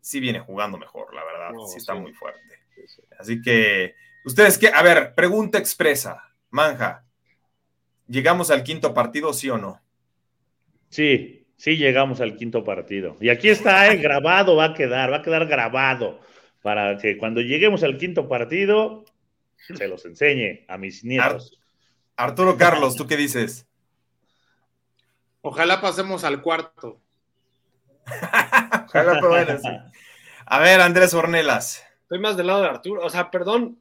sí 0.00 0.20
viene 0.20 0.40
jugando 0.40 0.78
mejor, 0.78 1.14
la 1.14 1.24
verdad. 1.24 1.50
sí 1.66 1.78
está 1.78 1.94
muy 1.94 2.12
fuerte. 2.12 2.40
Así 3.18 3.40
que, 3.42 3.94
ustedes 4.24 4.58
qué, 4.58 4.68
a 4.68 4.82
ver, 4.82 5.14
pregunta 5.14 5.58
expresa, 5.58 6.22
Manja. 6.50 7.04
¿Llegamos 8.06 8.50
al 8.50 8.64
quinto 8.64 8.92
partido, 8.92 9.32
sí 9.32 9.50
o 9.50 9.58
no? 9.58 9.80
Sí, 10.88 11.39
sí 11.60 11.76
llegamos 11.76 12.22
al 12.22 12.36
quinto 12.36 12.64
partido. 12.64 13.18
Y 13.20 13.28
aquí 13.28 13.50
está, 13.50 13.92
eh, 13.92 13.98
grabado 13.98 14.56
va 14.56 14.64
a 14.64 14.74
quedar, 14.74 15.12
va 15.12 15.18
a 15.18 15.22
quedar 15.22 15.46
grabado 15.46 16.18
para 16.62 16.96
que 16.96 17.18
cuando 17.18 17.42
lleguemos 17.42 17.82
al 17.82 17.98
quinto 17.98 18.26
partido 18.28 19.04
se 19.58 19.86
los 19.86 20.06
enseñe 20.06 20.64
a 20.68 20.78
mis 20.78 21.04
nietos. 21.04 21.60
Arturo 22.16 22.56
Carlos, 22.56 22.96
¿tú 22.96 23.06
qué 23.06 23.18
dices? 23.18 23.66
Ojalá 25.42 25.82
pasemos 25.82 26.24
al 26.24 26.40
cuarto. 26.40 26.98
Ojalá, 28.86 29.20
bueno, 29.20 29.58
A 30.46 30.58
ver, 30.60 30.80
Andrés 30.80 31.12
Ornelas. 31.12 31.84
Estoy 32.02 32.20
más 32.20 32.38
del 32.38 32.46
lado 32.46 32.62
de 32.62 32.68
Arturo. 32.68 33.02
O 33.04 33.10
sea, 33.10 33.30
perdón, 33.30 33.78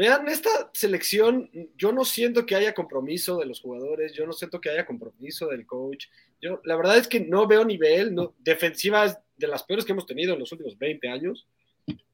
Vean, 0.00 0.26
esta 0.28 0.70
selección, 0.72 1.50
yo 1.76 1.92
no 1.92 2.06
siento 2.06 2.46
que 2.46 2.54
haya 2.54 2.72
compromiso 2.72 3.36
de 3.36 3.44
los 3.44 3.60
jugadores, 3.60 4.14
yo 4.14 4.24
no 4.24 4.32
siento 4.32 4.58
que 4.58 4.70
haya 4.70 4.86
compromiso 4.86 5.48
del 5.48 5.66
coach. 5.66 6.06
Yo, 6.40 6.62
la 6.64 6.74
verdad 6.76 6.96
es 6.96 7.06
que 7.06 7.20
no 7.20 7.46
veo 7.46 7.66
nivel, 7.66 8.14
no, 8.14 8.32
defensivas 8.38 9.18
de 9.36 9.46
las 9.46 9.62
peores 9.62 9.84
que 9.84 9.92
hemos 9.92 10.06
tenido 10.06 10.32
en 10.32 10.40
los 10.40 10.52
últimos 10.52 10.78
20 10.78 11.06
años. 11.06 11.46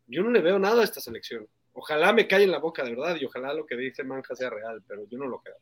Yo 0.09 0.25
no 0.25 0.31
le 0.31 0.41
veo 0.41 0.59
nada 0.59 0.81
a 0.81 0.85
esta 0.85 1.01
selección. 1.01 1.47
Ojalá 1.75 2.13
me 2.13 2.27
calle 2.27 2.43
en 2.43 2.51
la 2.51 2.59
boca 2.59 2.83
de 2.83 2.91
verdad 2.91 3.17
y 3.21 3.25
ojalá 3.25 3.55
lo 3.55 3.67
que 3.67 3.77
dice 3.77 4.03
Manja 4.03 4.35
sea 4.35 4.51
real, 4.51 4.83
pero 4.89 5.07
yo 5.09 5.17
no 5.17 5.29
lo 5.29 5.39
creo. 5.39 5.55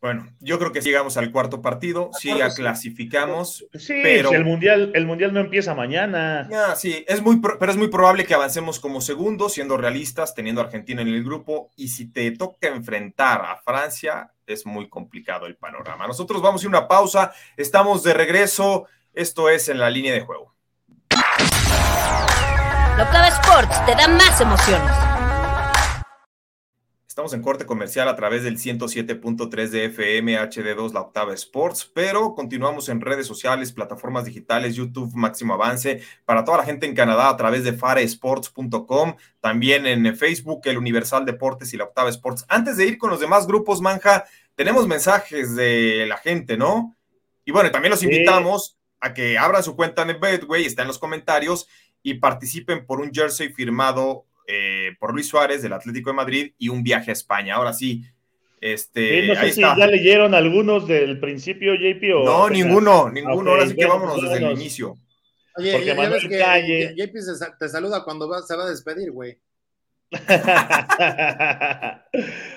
Bueno, 0.00 0.26
yo 0.40 0.58
creo 0.58 0.72
que 0.72 0.80
llegamos 0.80 1.18
al 1.18 1.30
cuarto 1.30 1.60
partido, 1.60 2.10
sí, 2.18 2.32
ya 2.34 2.48
clasificamos. 2.48 3.66
Sí, 3.74 4.00
pero 4.02 4.32
el 4.32 4.46
mundial, 4.46 4.92
el 4.94 5.04
mundial 5.04 5.34
no 5.34 5.40
empieza 5.40 5.74
mañana. 5.74 6.48
Ya, 6.50 6.74
sí, 6.74 7.04
es 7.06 7.20
muy, 7.20 7.38
pero 7.38 7.70
es 7.70 7.76
muy 7.76 7.88
probable 7.88 8.24
que 8.24 8.32
avancemos 8.32 8.80
como 8.80 9.02
segundo, 9.02 9.50
siendo 9.50 9.76
realistas, 9.76 10.34
teniendo 10.34 10.62
a 10.62 10.64
Argentina 10.64 11.02
en 11.02 11.08
el 11.08 11.22
grupo. 11.22 11.70
Y 11.76 11.88
si 11.88 12.10
te 12.10 12.30
toca 12.30 12.68
enfrentar 12.68 13.42
a 13.44 13.56
Francia, 13.58 14.32
es 14.46 14.64
muy 14.64 14.88
complicado 14.88 15.44
el 15.44 15.56
panorama. 15.56 16.06
Nosotros 16.06 16.40
vamos 16.40 16.62
a 16.62 16.64
ir 16.64 16.68
una 16.70 16.88
pausa, 16.88 17.34
estamos 17.58 18.02
de 18.02 18.14
regreso. 18.14 18.86
Esto 19.12 19.50
es 19.50 19.68
en 19.68 19.78
la 19.78 19.90
línea 19.90 20.14
de 20.14 20.22
juego. 20.22 20.54
Locava 22.96 23.28
Sports 23.28 23.84
te 23.84 23.94
da 23.94 24.08
más 24.08 24.40
emociones. 24.40 25.09
Estamos 27.20 27.34
en 27.34 27.42
corte 27.42 27.66
comercial 27.66 28.08
a 28.08 28.16
través 28.16 28.44
del 28.44 28.56
107.3 28.56 29.68
de 29.68 29.84
FM 29.84 30.38
HD2 30.38 30.94
La 30.94 31.02
Octava 31.02 31.34
Sports, 31.34 31.84
pero 31.92 32.34
continuamos 32.34 32.88
en 32.88 33.02
redes 33.02 33.26
sociales, 33.26 33.72
plataformas 33.72 34.24
digitales, 34.24 34.74
YouTube 34.74 35.14
Máximo 35.14 35.52
Avance, 35.52 36.00
para 36.24 36.46
toda 36.46 36.56
la 36.56 36.64
gente 36.64 36.86
en 36.86 36.94
Canadá 36.94 37.28
a 37.28 37.36
través 37.36 37.62
de 37.62 37.74
faresports.com, 37.74 39.16
también 39.38 39.84
en 39.84 40.16
Facebook, 40.16 40.62
el 40.64 40.78
Universal 40.78 41.26
Deportes 41.26 41.74
y 41.74 41.76
La 41.76 41.84
Octava 41.84 42.08
Sports. 42.08 42.46
Antes 42.48 42.78
de 42.78 42.86
ir 42.86 42.96
con 42.96 43.10
los 43.10 43.20
demás 43.20 43.46
grupos, 43.46 43.82
Manja, 43.82 44.24
tenemos 44.54 44.88
mensajes 44.88 45.54
de 45.54 46.06
la 46.08 46.16
gente, 46.16 46.56
¿no? 46.56 46.96
Y 47.44 47.52
bueno, 47.52 47.70
también 47.70 47.90
los 47.90 48.02
invitamos 48.02 48.78
a 48.98 49.12
que 49.12 49.36
abran 49.36 49.62
su 49.62 49.76
cuenta 49.76 50.00
en 50.08 50.18
Betway, 50.18 50.64
está 50.64 50.80
en 50.80 50.88
los 50.88 50.98
comentarios, 50.98 51.68
y 52.02 52.14
participen 52.14 52.86
por 52.86 53.02
un 53.02 53.12
jersey 53.12 53.52
firmado 53.52 54.24
eh, 54.52 54.96
por 54.98 55.12
Luis 55.12 55.28
Suárez 55.28 55.62
del 55.62 55.72
Atlético 55.72 56.10
de 56.10 56.16
Madrid 56.16 56.52
y 56.58 56.68
un 56.68 56.82
viaje 56.82 57.10
a 57.10 57.12
España. 57.12 57.54
Ahora 57.54 57.72
sí, 57.72 58.04
este. 58.60 59.28
no 59.28 59.34
sé 59.36 59.52
si 59.52 59.60
ya 59.60 59.86
leyeron 59.86 60.34
algunos 60.34 60.88
del 60.88 61.20
principio, 61.20 61.74
JP. 61.74 62.02
O 62.16 62.24
no, 62.24 62.50
ninguno, 62.50 63.10
ninguno. 63.10 63.50
Ahora 63.52 63.66
sí 63.66 63.76
que 63.76 63.86
vámonos 63.86 64.20
desde 64.20 64.44
el 64.44 64.52
inicio. 64.52 64.96
Oye, 65.56 65.72
Porque 65.72 65.86
ya, 65.86 66.08
ves 66.08 66.26
que 66.28 66.38
Calle... 66.38 66.94
JP 66.96 67.14
te 67.58 67.68
saluda 67.68 68.02
cuando 68.04 68.28
se 68.42 68.56
va 68.56 68.64
a 68.64 68.70
despedir, 68.70 69.12
güey. 69.12 69.38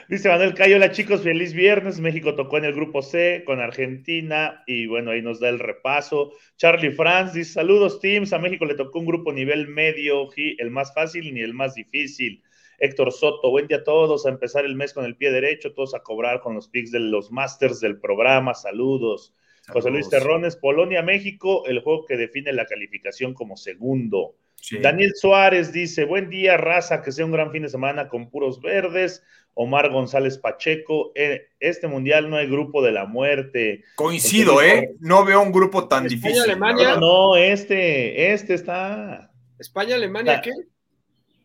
Dice 0.09 0.27
Manuel 0.27 0.55
Cayo, 0.55 0.77
hola 0.77 0.91
chicos, 0.91 1.21
feliz 1.21 1.53
viernes. 1.53 1.99
México 1.99 2.33
tocó 2.33 2.57
en 2.57 2.65
el 2.65 2.73
grupo 2.73 3.03
C 3.03 3.43
con 3.45 3.59
Argentina 3.59 4.63
y 4.65 4.87
bueno, 4.87 5.11
ahí 5.11 5.21
nos 5.21 5.39
da 5.39 5.49
el 5.49 5.59
repaso. 5.59 6.31
Charlie 6.57 6.89
Franz 6.91 7.33
dice, 7.33 7.53
saludos 7.53 7.99
teams, 7.99 8.33
a 8.33 8.39
México 8.39 8.65
le 8.65 8.73
tocó 8.73 8.97
un 8.97 9.05
grupo 9.05 9.31
nivel 9.31 9.67
medio, 9.67 10.29
el 10.35 10.71
más 10.71 10.95
fácil 10.95 11.31
ni 11.31 11.41
el 11.41 11.53
más 11.53 11.75
difícil. 11.75 12.41
Héctor 12.79 13.11
Soto, 13.11 13.51
buen 13.51 13.67
día 13.67 13.77
a 13.77 13.83
todos, 13.83 14.25
a 14.25 14.29
empezar 14.29 14.65
el 14.65 14.75
mes 14.75 14.91
con 14.91 15.05
el 15.05 15.15
pie 15.15 15.31
derecho, 15.31 15.73
todos 15.73 15.93
a 15.93 15.99
cobrar 15.99 16.41
con 16.41 16.55
los 16.55 16.69
picks 16.69 16.89
de 16.91 17.01
los 17.01 17.31
masters 17.31 17.79
del 17.79 17.99
programa, 17.99 18.55
saludos. 18.55 19.35
José 19.67 19.91
Luis 19.91 20.09
Terrones, 20.09 20.55
Polonia, 20.55 21.03
México, 21.03 21.67
el 21.67 21.81
juego 21.81 22.05
que 22.05 22.17
define 22.17 22.51
la 22.51 22.65
calificación 22.65 23.35
como 23.35 23.57
segundo. 23.57 24.37
Daniel 24.81 25.11
Suárez 25.15 25.71
dice, 25.71 26.05
buen 26.05 26.29
día, 26.29 26.57
raza, 26.57 27.01
que 27.01 27.11
sea 27.11 27.25
un 27.25 27.31
gran 27.31 27.51
fin 27.51 27.63
de 27.63 27.69
semana 27.69 28.07
con 28.07 28.29
puros 28.29 28.61
verdes. 28.61 29.23
Omar 29.55 29.91
González 29.91 30.39
Pacheco, 30.39 31.11
en 31.13 31.41
este 31.59 31.87
mundial 31.87 32.27
no 32.29 32.37
hay 32.37 32.47
grupo 32.47 32.81
de 32.81 32.91
la 32.91 33.05
muerte. 33.05 33.83
Coincido, 33.95 34.61
¿eh? 34.63 34.95
No 34.99 35.23
veo 35.25 35.41
un 35.41 35.51
grupo 35.51 35.87
tan 35.87 36.07
España, 36.07 36.21
difícil. 36.21 36.43
Alemania. 36.43 36.95
No, 36.95 37.35
este, 37.35 38.33
este 38.33 38.55
está. 38.55 39.31
España, 39.59 39.95
Alemania, 39.95 40.41
¿qué? 40.41 40.51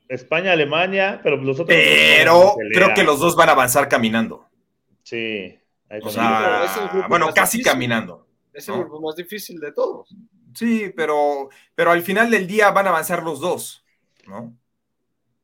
España, 0.09 0.53
Alemania, 0.53 1.21
pero 1.23 1.37
los 1.37 1.61
otros. 1.61 1.77
Pero 1.77 2.55
creo 2.73 2.95
que 2.95 3.05
los 3.05 3.21
dos 3.21 3.37
van 3.37 3.51
a 3.51 3.53
avanzar 3.53 3.89
caminando. 3.89 4.49
Sí. 5.03 5.59
O 6.03 6.11
sea, 6.11 7.07
bueno, 7.09 7.29
casi 7.35 7.63
caminando. 7.63 8.27
Es 8.53 8.69
el 8.69 8.77
grupo 8.79 9.01
más 9.03 9.17
difícil 9.17 9.61
de 9.61 9.73
todos. 9.73 10.15
Sí, 10.55 10.93
pero, 10.97 11.49
pero 11.75 11.91
al 11.91 12.03
final 12.03 12.31
del 12.31 12.47
día 12.47 12.71
van 12.71 12.87
a 12.87 12.91
avanzar 12.91 13.23
los 13.23 13.41
dos, 13.41 13.85
¿no? 14.27 14.57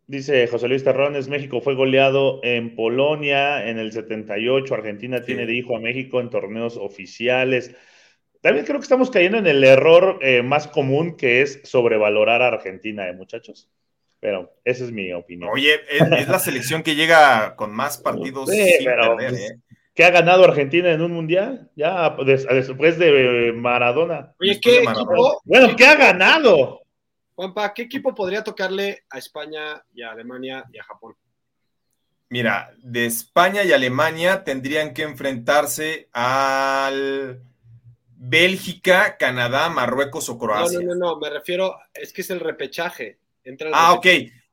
Dice 0.07 0.47
José 0.49 0.69
Luis 0.69 0.85
Terrones, 0.85 1.29
México 1.29 1.63
fue 1.63 1.75
goleado 1.75 2.41
en 2.43 2.77
Polonia 2.77 3.67
en 3.67 3.79
el 3.79 3.91
78, 3.91 4.75
Argentina 4.75 5.23
tiene 5.23 5.47
de 5.47 5.55
hijo 5.55 5.77
a 5.77 5.81
México 5.81 6.21
en 6.21 6.29
torneos 6.29 6.77
oficiales. 6.77 7.75
También 8.43 8.67
creo 8.67 8.79
que 8.79 8.85
estamos 8.85 9.11
cayendo 9.11 9.39
en 9.39 9.47
el 9.47 9.65
error 9.65 10.19
eh, 10.21 10.43
más 10.43 10.69
común 10.69 11.17
que 11.17 11.41
es 11.41 11.63
sobrevalorar 11.65 12.43
a 12.43 12.49
Argentina, 12.49 13.09
¿eh, 13.09 13.15
muchachos? 13.15 13.71
Pero 14.21 14.55
esa 14.65 14.85
es 14.85 14.93
mi 14.93 15.11
opinión. 15.15 15.51
Oye, 15.51 15.81
es, 15.91 16.29
la 16.29 16.39
selección 16.39 16.83
que 16.83 16.95
llega 16.95 17.57
con 17.57 17.73
más 17.73 17.97
partidos 18.03 18.51
sin 18.51 18.85
perder, 18.85 19.31
pues, 19.31 19.41
¿eh? 19.41 19.59
¿Qué 19.95 20.05
ha 20.05 20.11
ganado 20.11 20.45
Argentina 20.45 20.91
en 20.91 21.01
un 21.03 21.13
mundial? 21.13 21.71
Ya 21.77 22.17
después 22.27 22.99
de 22.99 23.53
Maradona. 23.55 24.35
Oye, 24.41 24.59
¿qué 24.61 24.79
equipo? 24.79 25.41
Bueno, 25.45 25.77
¿qué 25.77 25.87
ha 25.87 25.95
ganado? 25.95 26.83
Juanpa, 27.37 27.73
¿qué 27.73 27.83
equipo 27.83 28.15
podría 28.15 28.43
tocarle 28.43 29.05
a 29.11 29.19
España 29.19 29.83
y 29.95 30.03
a 30.03 30.11
Alemania 30.11 30.65
y 30.73 30.79
a 30.79 30.85
Japón? 30.85 31.15
Mira, 32.29 32.73
de 32.79 33.07
España 33.07 33.63
y 33.63 33.73
Alemania 33.73 34.43
tendrían 34.43 34.95
que 34.95 35.03
enfrentarse 35.03 36.09
al 36.13 37.41
Bélgica, 38.09 39.17
Canadá, 39.17 39.69
Marruecos 39.69 40.29
o 40.29 40.39
Croacia. 40.39 40.81
No, 40.81 40.95
no, 40.95 40.95
no, 40.95 41.21
me 41.21 41.31
refiero, 41.31 41.77
es 41.93 42.13
que 42.13 42.23
es 42.23 42.31
el 42.31 42.41
repechaje. 42.41 43.19
ah, 43.73 43.93
ok. 43.93 44.07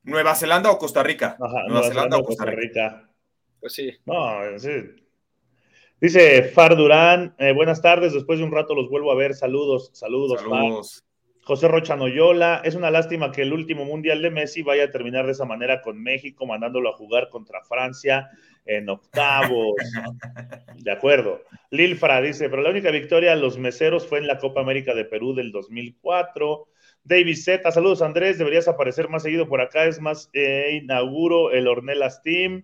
Nueva 0.03 0.35
Zelanda 0.35 0.69
o 0.69 0.77
Costa 0.77 1.01
Rica. 1.01 1.35
Nueva, 1.39 1.87
Zelanda, 1.87 2.17
o 2.17 2.23
Costa 2.23 2.45
Rica. 2.45 3.09
Pues 3.59 3.73
sí. 3.73 3.91
No, 4.05 4.59
sí. 4.59 5.00
Dice 6.01 6.41
Far 6.41 6.75
Durán, 6.75 7.35
eh, 7.37 7.53
buenas 7.53 7.79
tardes, 7.79 8.11
después 8.11 8.39
de 8.39 8.45
un 8.45 8.51
rato 8.51 8.73
los 8.73 8.89
vuelvo 8.89 9.11
a 9.11 9.15
ver, 9.15 9.35
saludos, 9.35 9.91
saludos. 9.93 10.41
saludos. 10.41 11.05
José 11.43 11.67
Rocha 11.67 11.95
Noyola, 11.95 12.63
es 12.63 12.73
una 12.73 12.89
lástima 12.89 13.31
que 13.31 13.43
el 13.43 13.53
último 13.53 13.85
Mundial 13.85 14.23
de 14.23 14.31
Messi 14.31 14.63
vaya 14.63 14.85
a 14.85 14.89
terminar 14.89 15.27
de 15.27 15.33
esa 15.33 15.45
manera 15.45 15.79
con 15.81 16.01
México, 16.01 16.47
mandándolo 16.47 16.89
a 16.89 16.97
jugar 16.97 17.29
contra 17.29 17.61
Francia 17.63 18.31
en 18.65 18.89
octavos. 18.89 19.75
De 20.83 20.91
acuerdo. 20.91 21.41
Lilfra 21.69 22.19
dice, 22.19 22.49
pero 22.49 22.63
la 22.63 22.71
única 22.71 22.89
victoria 22.89 23.33
a 23.33 23.35
los 23.35 23.59
meseros 23.59 24.07
fue 24.07 24.17
en 24.17 24.25
la 24.25 24.39
Copa 24.39 24.61
América 24.61 24.95
de 24.95 25.05
Perú 25.05 25.35
del 25.35 25.51
2004. 25.51 26.67
David 27.03 27.35
Z, 27.35 27.71
saludos 27.71 28.01
Andrés, 28.01 28.39
deberías 28.39 28.67
aparecer 28.67 29.07
más 29.07 29.21
seguido 29.21 29.47
por 29.47 29.61
acá, 29.61 29.85
es 29.85 30.01
más, 30.01 30.31
eh, 30.33 30.79
inauguro 30.81 31.51
el 31.51 31.67
Ornelas 31.67 32.23
Team. 32.23 32.63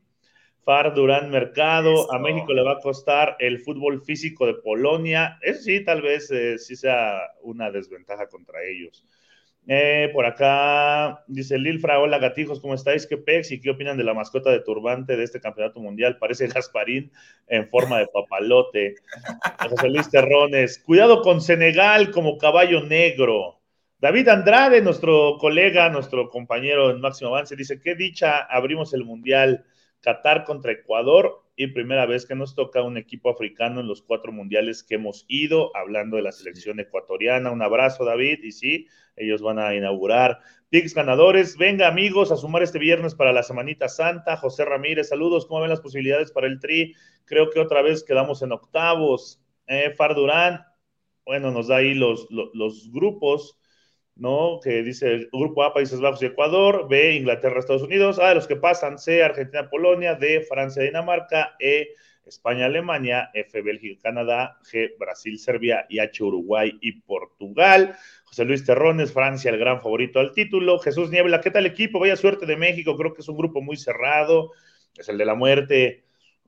Far 0.68 0.94
Durán 0.94 1.30
Mercado. 1.30 2.14
A 2.14 2.20
México 2.20 2.52
le 2.52 2.62
va 2.62 2.74
a 2.74 2.80
costar 2.82 3.38
el 3.40 3.62
fútbol 3.62 4.04
físico 4.04 4.46
de 4.46 4.56
Polonia. 4.56 5.40
Eso 5.42 5.62
sí, 5.62 5.82
tal 5.86 6.02
vez 6.02 6.30
eh, 6.30 6.58
sí 6.58 6.76
sea 6.76 7.22
una 7.42 7.72
desventaja 7.72 8.28
contra 8.28 8.62
ellos. 8.66 9.06
Eh, 9.66 10.10
por 10.12 10.26
acá 10.26 11.24
dice 11.28 11.58
Lilfra, 11.58 12.02
hola 12.02 12.20
gatijos, 12.20 12.60
¿cómo 12.60 12.74
estáis? 12.74 13.08
¿Qué 13.08 13.16
pex 13.16 13.50
y 13.54 13.62
qué 13.62 13.70
opinan 13.70 13.96
de 13.96 14.04
la 14.04 14.14
mascota 14.14 14.50
de 14.52 14.60
turbante 14.60 15.16
de 15.16 15.24
este 15.24 15.40
campeonato 15.40 15.80
mundial? 15.80 16.18
Parece 16.18 16.48
Gasparín 16.48 17.14
en 17.48 17.70
forma 17.70 18.00
de 18.00 18.08
papalote. 18.08 18.96
José 19.70 19.88
Luis 19.88 20.10
Terrones, 20.10 20.80
cuidado 20.80 21.22
con 21.22 21.40
Senegal 21.40 22.12
como 22.12 22.38
caballo 22.38 22.84
negro. 22.84 23.62
David 24.00 24.28
Andrade, 24.28 24.82
nuestro 24.82 25.38
colega, 25.40 25.88
nuestro 25.88 26.28
compañero 26.28 26.92
en 26.92 27.00
Máximo 27.00 27.30
Avance, 27.30 27.56
dice, 27.56 27.80
qué 27.80 27.96
dicha, 27.96 28.40
abrimos 28.40 28.94
el 28.94 29.06
mundial. 29.06 29.64
Qatar 30.08 30.46
contra 30.46 30.72
Ecuador 30.72 31.44
y 31.58 31.68
primera 31.68 32.06
vez 32.06 32.26
que 32.26 32.34
nos 32.34 32.56
toca 32.56 32.82
un 32.82 32.96
equipo 32.96 33.30
africano 33.30 33.82
en 33.82 33.90
los 33.90 34.02
cuatro 34.02 34.32
mundiales 34.32 34.82
que 34.82 34.96
hemos 34.96 35.26
ido, 35.28 35.76
hablando 35.76 36.16
de 36.16 36.24
la 36.24 36.32
selección 36.32 36.80
ecuatoriana. 36.80 37.52
Un 37.52 37.62
abrazo, 37.62 38.06
David, 38.06 38.42
y 38.42 38.54
sí, 38.54 38.88
ellos 39.18 39.42
van 39.42 39.60
a 39.60 39.76
inaugurar. 39.76 40.40
Pix 40.70 40.94
ganadores, 40.94 41.58
venga 41.58 41.90
amigos 41.90 42.32
a 42.32 42.38
sumar 42.38 42.64
este 42.64 42.80
viernes 42.80 43.16
para 43.16 43.34
la 43.34 43.44
Semanita 43.44 43.90
Santa. 43.90 44.38
José 44.38 44.64
Ramírez, 44.64 45.10
saludos, 45.10 45.46
¿cómo 45.46 45.60
ven 45.60 45.72
las 45.72 45.82
posibilidades 45.82 46.32
para 46.32 46.48
el 46.48 46.62
Tri? 46.62 46.96
Creo 47.26 47.50
que 47.50 47.60
otra 47.60 47.82
vez 47.82 48.06
quedamos 48.06 48.42
en 48.42 48.54
octavos. 48.54 49.42
Eh, 49.68 49.92
Far 49.98 50.16
Durán, 50.16 50.64
bueno, 51.26 51.52
nos 51.52 51.68
da 51.68 51.78
ahí 51.78 51.94
los, 51.94 52.30
los 52.32 52.90
grupos. 52.94 53.57
¿No? 54.20 54.60
Que 54.62 54.84
dice 54.84 55.28
Grupo 55.32 55.64
A, 55.64 55.74
Países 55.74 56.00
Bajos 56.00 56.22
y 56.22 56.28
Ecuador, 56.28 56.88
B, 56.90 57.16
Inglaterra, 57.16 57.60
Estados 57.60 57.84
Unidos, 57.84 58.20
A, 58.20 58.34
los 58.34 58.48
que 58.48 58.56
pasan, 58.56 58.98
C, 58.98 59.24
Argentina, 59.24 59.70
Polonia, 59.70 60.16
D, 60.16 60.42
Francia, 60.42 60.84
Dinamarca, 60.84 61.56
E, 61.60 61.90
España, 62.26 62.66
Alemania, 62.66 63.30
F, 63.34 63.62
Bélgica, 63.62 64.02
Canadá, 64.04 64.58
G, 64.72 64.98
Brasil, 64.98 65.40
Serbia 65.40 65.86
y 65.90 66.00
H, 66.00 66.24
Uruguay 66.24 66.78
y 66.82 67.02
Portugal. 67.02 67.96
José 68.26 68.44
Luis 68.44 68.66
Terrones, 68.66 69.14
Francia, 69.14 69.52
el 69.52 69.58
gran 69.58 69.82
favorito 69.82 70.20
al 70.20 70.34
título. 70.34 70.80
Jesús 70.80 71.10
Niebla, 71.10 71.40
¿qué 71.40 71.52
tal 71.52 71.66
equipo? 71.66 72.00
Vaya 72.00 72.16
suerte 72.16 72.46
de 72.46 72.58
México, 72.58 72.98
creo 72.98 73.14
que 73.14 73.22
es 73.22 73.30
un 73.30 73.38
grupo 73.38 73.62
muy 73.62 73.78
cerrado. 73.78 74.52
es 74.98 75.08
el 75.10 75.18
de 75.18 75.26
la 75.26 75.36
muerte, 75.36 76.07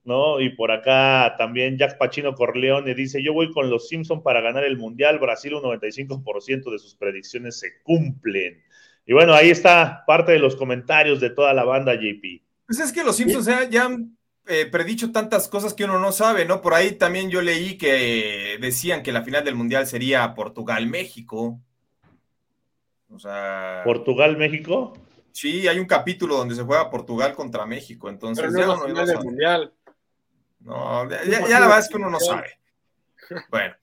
¿no? 0.10 0.42
Y 0.42 0.50
por 0.50 0.72
acá 0.72 1.36
también 1.38 1.78
Jack 1.78 2.00
Pachino 2.00 2.34
Corleone 2.34 2.96
dice, 2.96 3.24
yo 3.24 3.32
voy 3.32 3.52
con 3.52 3.70
los 3.70 3.88
Simpson 3.88 4.24
para 4.24 4.42
ganar 4.42 4.64
el 4.64 4.76
Mundial, 4.76 5.20
Brasil 5.20 5.54
un 5.54 5.62
95% 5.62 6.72
de 6.72 6.80
sus 6.80 6.96
predicciones 6.96 7.60
se 7.60 7.82
cumplen. 7.84 8.62
Y 9.06 9.14
bueno, 9.14 9.36
ahí 9.36 9.52
está 9.52 10.04
parte 10.08 10.32
de 10.32 10.40
los 10.40 10.56
comentarios 10.56 11.20
de 11.20 11.30
toda 11.30 11.54
la 11.54 11.64
banda, 11.64 11.94
JP. 11.94 12.42
Pues 12.66 12.80
es 12.80 12.92
que 12.92 13.04
los 13.04 13.16
Simpsons 13.16 13.46
ya, 13.46 13.70
ya 13.70 13.86
han 13.86 14.18
eh, 14.48 14.66
predicho 14.66 15.12
tantas 15.12 15.48
cosas 15.48 15.76
que 15.76 15.86
uno 15.86 16.00
no 16.00 16.12
sabe, 16.12 16.44
¿no? 16.46 16.60
Por 16.60 16.74
ahí 16.74 16.94
también 16.94 17.30
yo 17.30 17.44
leí 17.44 17.78
que 17.78 18.58
decían 18.60 19.04
que 19.04 19.12
la 19.12 19.24
final 19.24 19.46
del 19.46 19.54
Mundial 19.54 19.86
sería 19.86 20.34
Portugal-México. 20.34 21.60
O 23.12 23.20
sea... 23.20 23.84
¿Portugal-México? 23.86 24.94
Sí, 25.32 25.68
hay 25.68 25.80
un 25.80 25.86
capítulo 25.86 26.36
donde 26.36 26.56
se 26.56 26.64
juega 26.64 26.90
Portugal 26.90 27.34
contra 27.34 27.66
México, 27.66 28.10
entonces 28.10 28.46
Pero 28.52 28.68
no 28.68 28.76
ya 28.76 28.82
final 28.82 28.94
no 28.94 29.06
del 29.06 29.16
sabe. 29.16 29.24
mundial. 29.24 29.74
No, 30.60 31.10
ya, 31.10 31.24
ya- 31.24 31.48
ya 31.48 31.60
la 31.60 31.68
verdad 31.68 31.80
es 31.80 31.90
que 31.90 31.98
uno 31.98 32.10
no 32.10 32.20
sabe. 32.20 32.60
Bueno, 33.50 33.76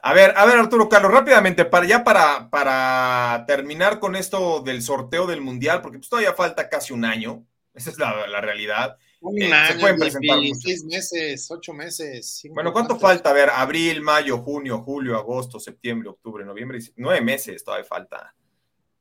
a 0.00 0.12
ver, 0.14 0.34
a 0.36 0.44
ver, 0.46 0.58
Arturo 0.58 0.88
Carlos, 0.88 1.12
rápidamente, 1.12 1.64
para 1.64 1.86
ya 1.86 2.04
para, 2.04 2.50
para 2.50 3.44
terminar 3.46 4.00
con 4.00 4.16
esto 4.16 4.60
del 4.60 4.82
sorteo 4.82 5.26
del 5.26 5.40
Mundial, 5.40 5.80
porque 5.82 5.98
pues 5.98 6.08
todavía 6.08 6.34
falta 6.34 6.68
casi 6.68 6.92
un 6.92 7.04
año, 7.04 7.44
esa 7.74 7.90
es 7.90 7.98
la, 7.98 8.26
la 8.26 8.40
realidad. 8.40 8.96
Un 9.20 9.40
Eh, 9.40 9.46
se 9.48 9.54
año, 9.54 9.80
pueden 9.80 9.98
presentar 9.98 10.38
seis 10.60 10.84
meses, 10.84 11.50
ocho 11.50 11.72
meses. 11.72 12.38
cinco, 12.40 12.54
Bueno, 12.54 12.72
¿cuánto 12.72 12.98
falta? 12.98 13.30
A 13.30 13.32
ver, 13.32 13.48
abril, 13.50 14.02
mayo, 14.02 14.38
junio, 14.38 14.82
julio, 14.82 15.16
agosto, 15.16 15.58
septiembre, 15.58 16.10
octubre, 16.10 16.44
noviembre, 16.44 16.78
nueve 16.96 17.22
meses 17.22 17.64
todavía 17.64 17.86
falta. 17.86 18.34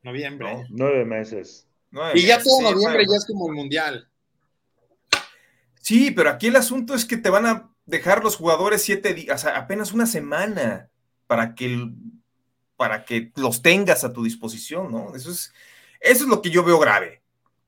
Noviembre. 0.02 0.54
¿no? 0.54 0.64
Nueve 0.70 1.04
meses. 1.06 1.68
Nueve 1.92 2.14
Y 2.16 2.26
ya 2.26 2.38
meses, 2.38 2.44
todo 2.52 2.58
sí, 2.70 2.74
noviembre 2.74 3.04
ya 3.10 3.18
es 3.18 3.26
como 3.26 3.48
el 3.50 3.54
mundial. 3.56 4.10
Sí, 5.84 6.12
pero 6.12 6.30
aquí 6.30 6.48
el 6.48 6.56
asunto 6.56 6.96
es 6.96 7.06
que 7.06 7.18
te 7.18 7.30
van 7.30 7.46
a 7.46 7.70
dejar 7.86 8.24
los 8.24 8.38
jugadores 8.38 8.82
siete 8.84 9.14
días, 9.14 9.42
o 9.42 9.46
sea, 9.48 9.58
apenas 9.58 9.92
una 9.94 10.06
semana 10.08 10.90
para 11.28 11.56
que, 11.56 11.92
para 12.78 13.06
que 13.06 13.32
los 13.36 13.62
tengas 13.62 14.04
a 14.04 14.14
tu 14.14 14.24
disposición, 14.24 14.92
¿no? 14.92 15.16
Eso 15.16 15.32
es, 15.32 15.54
eso 16.00 16.24
es 16.24 16.30
lo 16.30 16.42
que 16.42 16.50
yo 16.52 16.64
veo 16.64 16.80
grave. 16.80 17.22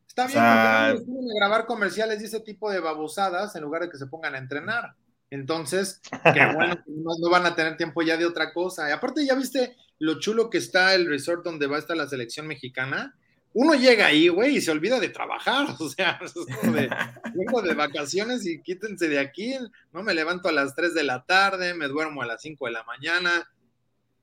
Está 0.07 0.23
O 0.25 0.27
bien, 0.27 0.39
sea- 0.39 0.93
porque 0.95 1.11
no 1.11 1.19
a 1.31 1.39
grabar 1.39 1.65
comerciales 1.65 2.21
y 2.21 2.25
ese 2.25 2.39
tipo 2.39 2.71
de 2.71 2.79
babosadas 2.79 3.55
en 3.55 3.63
lugar 3.63 3.81
de 3.83 3.89
que 3.89 3.97
se 3.97 4.07
pongan 4.07 4.35
a 4.35 4.39
entrenar. 4.39 4.95
Entonces, 5.29 6.01
qué 6.33 6.45
bueno 6.53 6.75
que 6.77 6.83
no, 6.91 7.11
no 7.19 7.29
van 7.29 7.45
a 7.45 7.55
tener 7.55 7.75
tiempo 7.77 8.01
ya 8.01 8.15
de 8.15 8.25
otra 8.25 8.53
cosa. 8.53 8.87
Y 8.89 8.93
aparte, 8.93 9.25
¿ya 9.25 9.35
viste 9.35 9.75
lo 9.99 10.19
chulo 10.19 10.49
que 10.49 10.59
está 10.59 10.95
el 10.95 11.07
resort 11.07 11.43
donde 11.43 11.67
va 11.67 11.75
a 11.77 11.79
estar 11.79 11.97
la 11.97 12.07
selección 12.07 12.47
mexicana? 12.47 13.17
Uno 13.57 13.73
llega 13.73 14.07
ahí, 14.07 14.27
güey, 14.27 14.57
y 14.57 14.61
se 14.61 14.71
olvida 14.71 14.99
de 14.99 15.09
trabajar. 15.09 15.65
O 15.79 15.89
sea, 15.89 16.19
es 16.21 16.33
como 16.33 16.73
de, 16.73 16.89
vengo 17.33 17.61
de 17.61 17.73
vacaciones 17.73 18.45
y 18.45 18.61
quítense 18.61 19.07
de 19.07 19.17
aquí. 19.17 19.55
No 19.93 20.03
me 20.03 20.13
levanto 20.13 20.49
a 20.49 20.51
las 20.51 20.75
3 20.75 20.93
de 20.93 21.03
la 21.03 21.25
tarde, 21.25 21.73
me 21.73 21.87
duermo 21.87 22.21
a 22.21 22.25
las 22.25 22.41
5 22.41 22.65
de 22.65 22.71
la 22.73 22.83
mañana. 22.83 23.49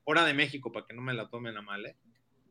Hora 0.04 0.24
de 0.24 0.34
México, 0.34 0.70
para 0.70 0.84
que 0.84 0.92
no 0.92 1.00
me 1.00 1.14
la 1.14 1.28
tomen 1.28 1.56
a 1.56 1.62
mal, 1.62 1.86
¿eh? 1.86 1.96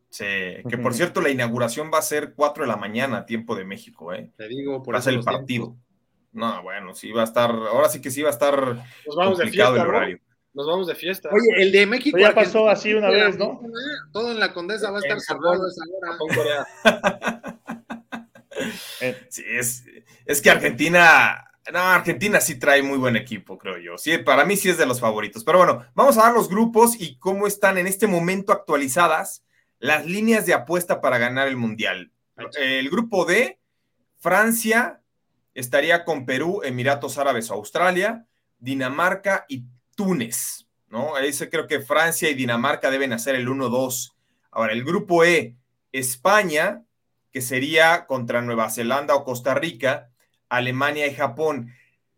Sí, 0.10 0.26
que 0.70 0.78
por 0.78 0.94
cierto, 0.94 1.22
la 1.22 1.30
inauguración 1.30 1.91
va 1.94 2.00
a 2.00 2.02
ser 2.02 2.34
4 2.34 2.63
de 2.63 2.67
la 2.67 2.78
mañana, 2.78 3.26
tiempo 3.26 3.56
de 3.56 3.63
México, 3.63 4.12
¿eh? 4.13 4.32
Te 4.36 4.48
digo, 4.48 4.82
por 4.82 4.96
va 4.96 4.98
a 4.98 5.02
eso 5.02 5.12
ser 5.12 5.20
el 5.20 5.24
partido. 5.24 5.65
tiempos. 5.65 5.86
No, 6.34 6.63
bueno, 6.63 6.96
sí 6.96 7.12
va 7.12 7.22
a 7.22 7.26
estar, 7.26 7.52
ahora 7.52 7.89
sí 7.89 8.02
que 8.02 8.10
sí 8.10 8.22
va 8.22 8.30
a 8.30 8.34
estar 8.34 8.76
Nos 9.06 9.15
vamos 9.15 9.38
de 9.38 9.44
complicado 9.44 9.76
fiesta, 9.76 10.06
el 10.06 10.12
¿no? 10.13 10.20
Nos 10.53 10.67
vamos 10.67 10.87
de 10.87 10.95
fiesta. 10.95 11.29
Oye, 11.31 11.61
el 11.61 11.71
de 11.71 11.85
México. 11.85 12.15
Pero 12.15 12.23
ya 12.23 12.29
Argentina, 12.29 12.53
pasó 12.53 12.69
así 12.69 12.93
una 12.93 13.09
vez, 13.09 13.37
¿no? 13.37 13.61
Todo 14.11 14.31
en 14.31 14.39
la 14.39 14.53
Condesa 14.53 14.91
va 14.91 14.97
a 14.97 15.01
estar 15.01 15.19
cerrado 15.19 15.67
esa 15.67 15.83
hora. 15.93 16.67
Eh, 18.99 19.25
Sí, 19.29 19.43
es, 19.47 19.85
es 20.25 20.41
que 20.41 20.51
Argentina, 20.51 21.51
no, 21.73 21.79
Argentina 21.79 22.39
sí 22.39 22.59
trae 22.59 22.83
muy 22.83 22.97
buen 22.99 23.15
equipo, 23.15 23.57
creo 23.57 23.79
yo. 23.79 23.97
Sí, 23.97 24.19
para 24.19 24.45
mí 24.45 24.55
sí 24.55 24.69
es 24.69 24.77
de 24.77 24.85
los 24.85 24.99
favoritos. 24.99 25.43
Pero 25.43 25.57
bueno, 25.57 25.85
vamos 25.95 26.17
a 26.17 26.23
dar 26.23 26.33
los 26.33 26.47
grupos 26.47 26.99
y 26.99 27.17
cómo 27.17 27.47
están 27.47 27.79
en 27.79 27.87
este 27.87 28.05
momento 28.05 28.51
actualizadas 28.51 29.43
las 29.79 30.05
líneas 30.05 30.45
de 30.45 30.53
apuesta 30.53 31.01
para 31.01 31.17
ganar 31.17 31.47
el 31.47 31.57
Mundial. 31.57 32.11
El 32.59 32.89
grupo 32.89 33.25
D, 33.25 33.59
Francia 34.19 35.01
estaría 35.55 36.05
con 36.05 36.25
Perú, 36.25 36.61
Emiratos 36.63 37.17
Árabes 37.17 37.49
o 37.49 37.55
Australia, 37.55 38.25
Dinamarca 38.59 39.45
y 39.49 39.65
Túnez, 40.05 40.67
¿no? 40.89 41.15
Ahí 41.15 41.31
se 41.31 41.49
creo 41.49 41.67
que 41.67 41.79
Francia 41.81 42.29
y 42.29 42.33
Dinamarca 42.33 42.89
deben 42.89 43.13
hacer 43.13 43.35
el 43.35 43.47
1-2. 43.47 44.13
Ahora, 44.51 44.73
el 44.73 44.83
grupo 44.83 45.23
E, 45.23 45.55
España, 45.91 46.83
que 47.31 47.41
sería 47.41 48.07
contra 48.07 48.41
Nueva 48.41 48.69
Zelanda 48.71 49.13
o 49.15 49.23
Costa 49.23 49.53
Rica, 49.53 50.09
Alemania 50.49 51.05
y 51.07 51.13
Japón. 51.13 51.71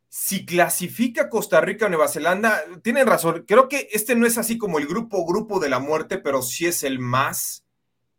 Si 0.07 0.45
clasifica 0.45 1.29
Costa 1.29 1.59
Rica 1.59 1.87
o 1.87 1.89
Nueva 1.89 2.07
Zelanda, 2.07 2.63
tienen 2.83 3.05
razón. 3.05 3.43
Creo 3.47 3.67
que 3.67 3.89
este 3.91 4.15
no 4.15 4.25
es 4.25 4.37
así 4.37 4.57
como 4.57 4.79
el 4.79 4.87
grupo 4.87 5.25
grupo 5.25 5.59
de 5.59 5.69
la 5.69 5.79
muerte, 5.79 6.17
pero 6.19 6.41
sí 6.41 6.65
es 6.65 6.83
el 6.83 6.99
más 6.99 7.65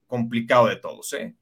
complicado 0.07 0.67
de 0.67 0.77
todos, 0.77 1.13
¿eh? 1.15 1.35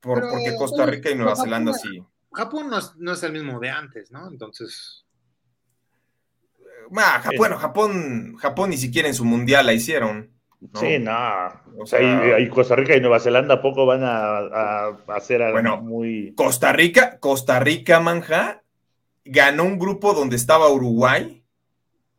Por- 0.00 0.20
Pero, 0.20 0.30
porque 0.30 0.54
Costa 0.56 0.86
Rica 0.86 1.10
y 1.10 1.14
Nueva 1.16 1.32
Japón- 1.32 1.44
Zelanda 1.44 1.72
sí. 1.74 2.02
Japón 2.32 2.70
no 2.70 2.78
es, 2.78 2.92
no 2.96 3.12
es 3.12 3.22
el 3.24 3.32
mismo 3.32 3.58
de 3.60 3.68
antes, 3.70 4.10
¿no? 4.10 4.28
Entonces, 4.30 5.01
Bueno, 6.90 7.56
Japón, 7.58 8.36
Japón 8.36 8.70
ni 8.70 8.76
siquiera 8.76 9.08
en 9.08 9.14
su 9.14 9.24
mundial 9.24 9.66
la 9.66 9.72
hicieron. 9.72 10.30
¿no? 10.60 10.80
Sí, 10.80 10.98
no. 10.98 11.12
O 11.78 11.86
sea, 11.86 12.38
y, 12.38 12.44
y 12.44 12.48
Costa 12.48 12.76
Rica 12.76 12.94
y 12.96 13.00
Nueva 13.00 13.18
Zelanda 13.18 13.60
poco 13.60 13.84
van 13.86 14.02
a, 14.04 14.88
hacer 15.08 15.42
algo 15.42 15.54
Bueno, 15.54 15.82
muy. 15.82 16.34
Costa 16.36 16.72
Rica, 16.72 17.18
Costa 17.18 17.58
Rica, 17.60 17.98
manja, 18.00 18.62
ganó 19.24 19.64
un 19.64 19.78
grupo 19.78 20.14
donde 20.14 20.36
estaba 20.36 20.70
Uruguay, 20.70 21.44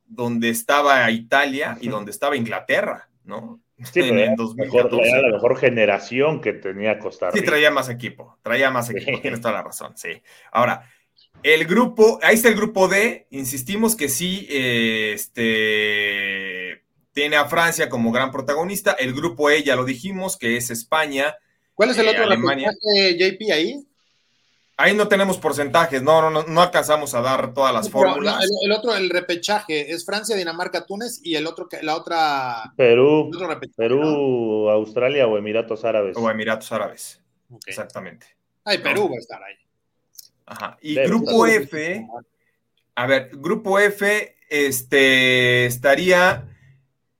donde 0.05 0.49
estaba 0.49 1.09
Italia 1.11 1.77
y 1.79 1.87
donde 1.87 2.11
estaba 2.11 2.35
Inglaterra, 2.35 3.09
¿no? 3.23 3.59
Sí, 3.77 4.01
pero 4.01 4.07
en 4.07 4.17
era, 4.19 4.23
el 4.25 4.37
mejor, 4.55 4.83
2014. 4.89 5.09
era 5.09 5.21
la 5.27 5.33
mejor 5.33 5.57
generación 5.57 6.41
que 6.41 6.53
tenía 6.53 6.99
Costa 6.99 7.31
Sí, 7.31 7.39
Rica. 7.39 7.51
traía 7.51 7.71
más 7.71 7.89
equipo, 7.89 8.37
traía 8.41 8.69
más 8.71 8.89
equipo, 8.89 9.17
Sí. 9.17 9.21
tienes 9.21 9.41
toda 9.41 9.53
la 9.55 9.63
razón, 9.63 9.93
sí. 9.97 10.21
Ahora, 10.51 10.87
el 11.43 11.65
grupo, 11.65 12.19
ahí 12.23 12.35
está 12.35 12.49
el 12.49 12.55
grupo 12.55 12.87
D, 12.87 13.27
insistimos 13.31 13.95
que 13.95 14.09
sí, 14.09 14.47
eh, 14.49 15.11
este, 15.13 16.83
tiene 17.11 17.35
a 17.35 17.45
Francia 17.45 17.89
como 17.89 18.11
gran 18.11 18.31
protagonista, 18.31 18.93
el 18.93 19.13
grupo 19.13 19.49
E 19.49 19.63
ya 19.63 19.75
lo 19.75 19.85
dijimos, 19.85 20.37
que 20.37 20.57
es 20.57 20.69
España, 20.69 21.35
¿cuál 21.73 21.91
es 21.91 21.97
el 21.97 22.07
Eh, 22.07 22.09
otro 22.11 22.23
Alemania. 22.23 22.71
JP, 22.71 23.51
ahí? 23.51 23.85
ahí 24.77 24.95
no 24.95 25.07
tenemos 25.07 25.37
porcentajes, 25.37 26.01
no, 26.01 26.21
no, 26.21 26.29
no, 26.29 26.43
no 26.43 26.61
alcanzamos 26.61 27.13
a 27.13 27.21
dar 27.21 27.53
todas 27.53 27.73
las 27.73 27.89
fórmulas. 27.89 28.43
el, 28.43 28.49
el 28.63 28.71
otro, 28.71 28.95
el 28.95 29.09
repechaje, 29.09 29.91
es 29.91 30.05
Francia, 30.05 30.35
Dinamarca, 30.35 30.85
Túnez 30.85 31.19
y 31.23 31.35
el 31.35 31.45
otro, 31.45 31.67
la 31.81 31.95
otra, 31.95 32.73
Perú. 32.75 33.29
Perú, 33.75 34.69
Australia 34.69 35.27
o 35.27 35.37
Emiratos 35.37 35.85
Árabes. 35.85 36.17
O 36.17 36.29
Emiratos 36.29 36.71
Árabes, 36.71 37.21
exactamente. 37.65 38.25
Ay, 38.65 38.79
Perú 38.79 39.09
va 39.09 39.15
a 39.15 39.19
estar 39.19 39.43
ahí. 39.43 39.55
Ajá. 40.45 40.77
Y 40.81 40.95
Debe 40.95 41.07
grupo. 41.07 41.45
F, 41.47 42.07
a 42.95 43.07
ver, 43.07 43.29
grupo 43.33 43.79
F, 43.79 44.35
este, 44.49 45.65
estaría 45.65 46.47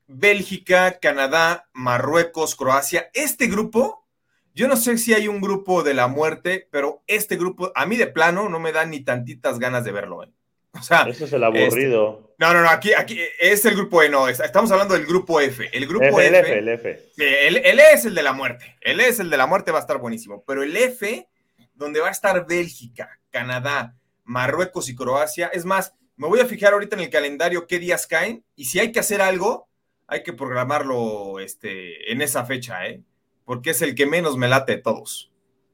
Bélgica, 0.08 1.00
Canadá, 1.00 1.70
Marruecos, 1.74 2.56
Croacia. 2.56 3.10
Este 3.14 3.48
grupo, 3.48 4.06
yo 4.54 4.68
no 4.68 4.76
sé 4.76 4.98
si 4.98 5.14
hay 5.14 5.28
un 5.28 5.42
grupo 5.42 5.82
de 5.84 5.94
la 5.94 6.08
muerte, 6.08 6.68
pero 6.72 7.02
este 7.08 7.38
grupo, 7.38 7.72
a 7.76 7.86
mí 7.86 7.96
de 7.98 8.08
plano, 8.08 8.50
no 8.50 8.60
me 8.60 8.72
da 8.72 8.86
ni 8.86 9.00
tantitas 9.00 9.58
ganas 9.60 9.84
de 9.86 9.92
verlo. 9.92 10.24
¿eh? 10.24 10.30
O 10.74 10.82
sea, 10.82 11.04
Ese 11.08 11.26
es 11.26 11.34
el 11.34 11.44
aburrido. 11.44 12.36
no, 12.40 12.54
no, 12.54 12.62
no, 12.62 12.70
aquí, 12.70 12.94
aquí 12.94 13.20
es 13.40 13.64
el 13.66 13.76
grupo 13.76 14.02
E, 14.04 14.10
no, 14.10 14.28
es- 14.28 14.40
estamos 14.40 14.72
hablando 14.72 14.96
del 14.96 15.06
grupo 15.06 15.40
F. 15.40 15.70
El 15.72 15.88
grupo 15.88 16.06
F, 16.20 16.28
el 16.28 16.36
F, 16.36 16.58
el 16.60 16.68
F. 16.68 17.10
El, 17.18 17.58
el 17.58 17.80
E 17.80 17.92
es 17.94 18.06
el 18.06 18.16
de 18.16 18.24
la 18.24 18.34
muerte. 18.34 18.76
El 18.82 19.00
E 19.00 19.08
es 19.08 19.20
el 19.20 19.30
de 19.30 19.38
la 19.38 19.46
muerte, 19.48 19.72
va 19.72 19.78
a 19.80 19.82
estar 19.82 19.98
buenísimo. 20.00 20.44
Pero 20.46 20.64
el 20.64 20.76
F, 20.76 21.28
donde 21.74 22.00
va 22.02 22.08
a 22.10 22.12
estar 22.12 22.46
Bélgica, 22.48 23.20
Canadá, 23.32 23.96
Marruecos 24.24 24.90
y 24.90 24.96
Croacia, 24.96 25.48
es 25.48 25.66
más, 25.66 25.94
me 26.16 26.28
voy 26.28 26.40
a 26.40 26.46
fijar 26.46 26.74
ahorita 26.74 26.96
en 26.96 27.04
el 27.04 27.10
calendario 27.10 27.68
qué 27.68 27.80
días 27.80 28.08
caen 28.08 28.44
y 28.56 28.66
si 28.66 28.80
hay 28.80 28.92
que 28.92 29.00
hacer 29.00 29.22
algo, 29.22 29.68
hay 30.08 30.24
que 30.24 30.34
programarlo 30.34 31.40
este, 31.40 32.12
en 32.12 32.22
esa 32.22 32.46
fecha, 32.46 32.86
¿eh? 32.88 33.04
Porque 33.46 33.72
es 33.72 33.82
el 33.82 33.96
que 33.96 34.06
menos 34.06 34.38
me 34.38 34.48
late 34.48 34.74
de 34.78 34.82
todos. 34.82 35.32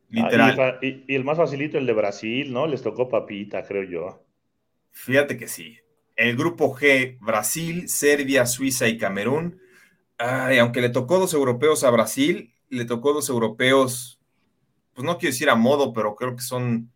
Literal. 0.09 0.49
Ah, 0.51 0.53
y, 0.53 0.55
fa- 0.55 0.85
y- 0.85 1.05
y 1.07 1.15
el 1.15 1.23
más 1.23 1.37
facilito, 1.37 1.77
el 1.77 1.85
de 1.85 1.93
Brasil, 1.93 2.51
¿no? 2.51 2.65
Les 2.67 2.81
tocó 2.81 3.09
papita, 3.09 3.63
creo 3.63 3.83
yo. 3.83 4.25
Fíjate 4.91 5.37
que 5.37 5.47
sí. 5.47 5.77
El 6.15 6.35
grupo 6.35 6.75
G, 6.75 7.17
Brasil, 7.21 7.87
Serbia, 7.89 8.45
Suiza 8.45 8.87
y 8.87 8.97
Camerún. 8.97 9.61
Ay, 10.17 10.57
aunque 10.59 10.81
le 10.81 10.89
tocó 10.89 11.19
dos 11.19 11.33
europeos 11.33 11.83
a 11.83 11.91
Brasil, 11.91 12.53
le 12.69 12.85
tocó 12.85 13.13
dos 13.13 13.29
europeos, 13.29 14.18
pues 14.99 15.05
no 15.05 15.17
quiero 15.17 15.31
decir 15.31 15.49
a 15.49 15.55
modo, 15.55 15.93
pero 15.93 16.13
creo 16.13 16.35
que 16.35 16.41
son 16.41 16.91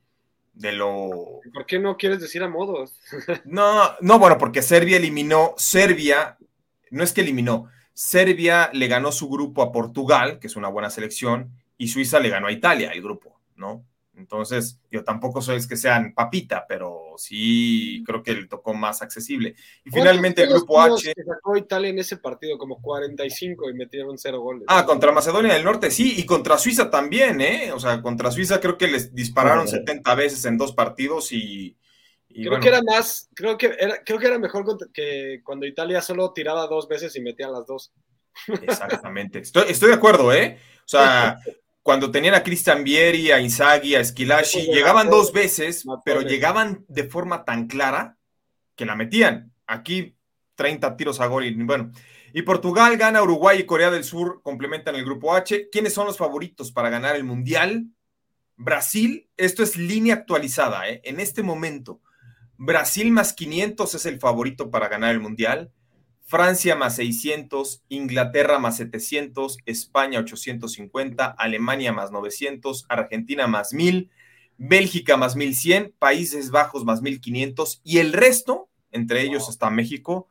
de 0.52 0.74
lo... 0.74 1.40
¿Por 1.54 1.66
qué 1.66 1.80
no 1.80 1.96
quieres 1.96 2.20
decir 2.20 2.44
a 2.44 2.50
modos? 2.50 2.94
No, 3.46 3.92
no, 4.02 4.20
bueno, 4.20 4.38
porque 4.38 4.62
Serbia 4.62 4.98
eliminó, 4.98 5.54
Serbia, 5.56 6.38
no 6.92 7.02
es 7.02 7.14
que 7.14 7.22
eliminó, 7.22 7.70
Serbia 7.94 8.70
le 8.74 8.90
ganó 8.90 9.14
su 9.14 9.30
grupo 9.30 9.62
a 9.62 9.72
Portugal, 9.72 10.40
que 10.40 10.48
es 10.48 10.58
una 10.58 10.68
buena 10.68 10.90
selección, 10.90 11.54
y 11.78 11.88
Suiza 11.88 12.20
le 12.20 12.28
ganó 12.28 12.48
a 12.48 12.52
Italia 12.52 12.92
el 12.92 13.02
grupo, 13.02 13.40
¿no? 13.56 13.86
Entonces, 14.16 14.80
yo 14.92 15.04
tampoco 15.04 15.42
soy 15.42 15.58
es 15.58 15.68
que 15.68 15.76
sean 15.76 16.14
papita, 16.14 16.66
pero 16.68 17.16
sí 17.18 18.04
creo 18.06 18.22
que 18.22 18.34
le 18.34 18.48
tocó 18.48 18.74
más 18.74 19.02
accesible. 19.02 19.56
Y 19.84 19.90
finalmente 19.90 20.44
el 20.44 20.50
grupo 20.50 20.80
H. 20.80 21.14
Que 21.16 21.24
sacó 21.24 21.58
Italia 21.58 21.90
en 21.90 22.00
ese 22.00 22.18
partido, 22.18 22.58
como 22.58 22.80
45 22.80 23.70
y 23.70 23.74
metieron 23.74 24.18
cero 24.18 24.42
goles. 24.42 24.66
Ah, 24.68 24.86
contra 24.86 25.12
Macedonia 25.12 25.54
del 25.54 25.64
Norte, 25.64 25.90
sí, 25.90 26.14
y 26.18 26.26
contra 26.26 26.60
Suiza 26.60 26.92
también, 26.92 27.42
¿eh? 27.42 27.72
O 27.72 27.80
sea, 27.80 28.02
contra 28.02 28.32
Suiza 28.32 28.60
creo 28.60 28.78
que 28.78 28.88
les 28.88 29.16
dispararon 29.16 29.68
70 29.68 30.16
veces 30.16 30.46
en 30.46 30.58
dos 30.58 30.74
partidos 30.74 31.32
y. 31.32 31.76
creo 32.30 32.60
que 32.60 32.68
era 32.68 32.82
más, 32.84 33.30
creo 33.34 33.58
que 33.58 33.76
era, 33.80 34.04
creo 34.04 34.20
que 34.20 34.28
era 34.28 34.38
mejor 34.38 34.64
que 34.94 35.42
cuando 35.44 35.66
Italia 35.66 36.02
solo 36.02 36.34
tiraba 36.34 36.68
dos 36.68 36.88
veces 36.88 37.16
y 37.16 37.22
metía 37.22 37.50
las 37.50 37.66
dos. 37.66 37.92
Exactamente. 38.62 39.40
Estoy, 39.40 39.66
estoy 39.70 39.90
de 39.90 39.96
acuerdo, 39.96 40.32
¿eh? 40.32 40.60
O 40.86 40.88
sea, 40.88 41.40
cuando 41.84 42.12
tenían 42.12 42.34
a 42.34 42.44
Cristian 42.44 42.84
Vieri, 42.84 43.32
a 43.32 43.42
Inzaghi, 43.42 43.96
a 43.96 44.00
Esquilashi, 44.00 44.68
llegaban 44.72 45.10
dos 45.10 45.34
veces, 45.34 45.84
pero 46.06 46.22
llegaban 46.22 46.86
de 46.88 47.04
forma 47.04 47.44
tan 47.44 47.68
clara 47.68 48.18
que 48.76 48.86
la 48.86 48.96
metían. 48.96 49.54
Aquí 49.68 50.16
30 50.56 50.96
tiros 50.96 51.20
a 51.20 51.28
gol 51.28 51.46
y 51.46 51.54
bueno. 51.54 51.92
Y 52.34 52.42
Portugal 52.44 52.98
gana, 52.98 53.22
Uruguay 53.22 53.60
y 53.60 53.66
Corea 53.66 53.92
del 53.92 54.06
Sur 54.06 54.42
complementan 54.42 54.96
el 54.96 55.04
grupo 55.04 55.36
H. 55.36 55.70
¿Quiénes 55.72 55.94
son 55.94 56.08
los 56.08 56.18
favoritos 56.18 56.72
para 56.72 56.90
ganar 56.90 57.18
el 57.18 57.26
Mundial? 57.26 57.88
Brasil, 58.56 59.30
esto 59.36 59.62
es 59.62 59.76
línea 59.76 60.16
actualizada, 60.16 60.90
¿eh? 60.90 61.02
en 61.04 61.20
este 61.20 61.44
momento. 61.44 62.02
Brasil 62.58 63.12
más 63.12 63.34
500 63.34 63.94
es 63.94 64.06
el 64.06 64.20
favorito 64.20 64.72
para 64.72 64.88
ganar 64.88 65.12
el 65.12 65.20
Mundial. 65.20 65.72
Francia 66.24 66.76
más 66.76 66.96
600, 66.96 67.84
Inglaterra 67.90 68.58
más 68.58 68.78
700, 68.78 69.58
España 69.66 70.20
850, 70.20 71.26
Alemania 71.26 71.92
más 71.92 72.12
900, 72.12 72.86
Argentina 72.88 73.46
más 73.46 73.74
1000, 73.74 74.10
Bélgica 74.58 75.18
más 75.18 75.36
1100, 75.36 75.94
Países 76.00 76.50
Bajos 76.50 76.86
más 76.86 77.02
1500 77.02 77.82
y 77.84 78.00
el 78.00 78.14
resto, 78.14 78.70
entre 78.92 79.22
ellos 79.22 79.50
hasta 79.50 79.70
México, 79.70 80.30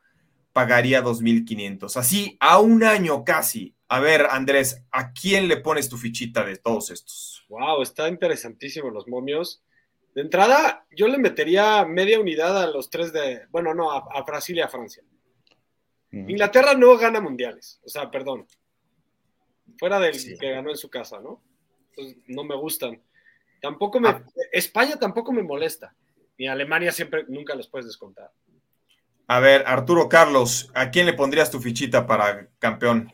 pagaría 0.52 1.02
2500. 1.02 1.96
Así, 1.96 2.36
a 2.40 2.58
un 2.58 2.84
año 2.84 3.24
casi. 3.24 3.76
A 3.88 4.00
ver, 4.00 4.26
Andrés, 4.30 4.82
¿a 4.90 5.12
quién 5.12 5.46
le 5.48 5.58
pones 5.58 5.90
tu 5.90 5.98
fichita 5.98 6.44
de 6.44 6.56
todos 6.56 6.90
estos? 6.90 7.44
Wow, 7.48 7.82
está 7.82 8.08
interesantísimo 8.08 8.88
los 8.90 9.06
momios. 9.06 9.62
De 10.14 10.22
entrada, 10.22 10.86
yo 10.90 11.08
le 11.08 11.18
metería 11.18 11.84
media 11.84 12.18
unidad 12.18 12.62
a 12.62 12.66
los 12.66 12.88
tres 12.88 13.12
de, 13.12 13.42
bueno, 13.50 13.74
no, 13.74 13.92
a 13.92 14.22
Brasil 14.22 14.56
y 14.56 14.60
a 14.60 14.68
Francia. 14.68 15.02
Inglaterra 16.12 16.74
no 16.74 16.96
gana 16.98 17.20
mundiales, 17.20 17.80
o 17.84 17.88
sea, 17.88 18.10
perdón. 18.10 18.46
Fuera 19.78 19.98
del 19.98 20.14
que 20.38 20.50
ganó 20.50 20.70
en 20.70 20.76
su 20.76 20.90
casa, 20.90 21.20
¿no? 21.20 21.42
Entonces, 21.90 22.22
no 22.26 22.44
me 22.44 22.54
gustan. 22.54 23.00
Tampoco 23.60 23.98
me. 23.98 24.08
Ah. 24.08 24.24
España 24.52 24.96
tampoco 24.96 25.32
me 25.32 25.42
molesta. 25.42 25.94
Ni 26.38 26.48
Alemania 26.48 26.92
siempre, 26.92 27.24
nunca 27.28 27.54
los 27.54 27.68
puedes 27.68 27.86
descontar. 27.86 28.30
A 29.26 29.40
ver, 29.40 29.64
Arturo 29.66 30.08
Carlos, 30.08 30.70
¿a 30.74 30.90
quién 30.90 31.06
le 31.06 31.14
pondrías 31.14 31.50
tu 31.50 31.60
fichita 31.60 32.06
para 32.06 32.48
campeón? 32.58 33.12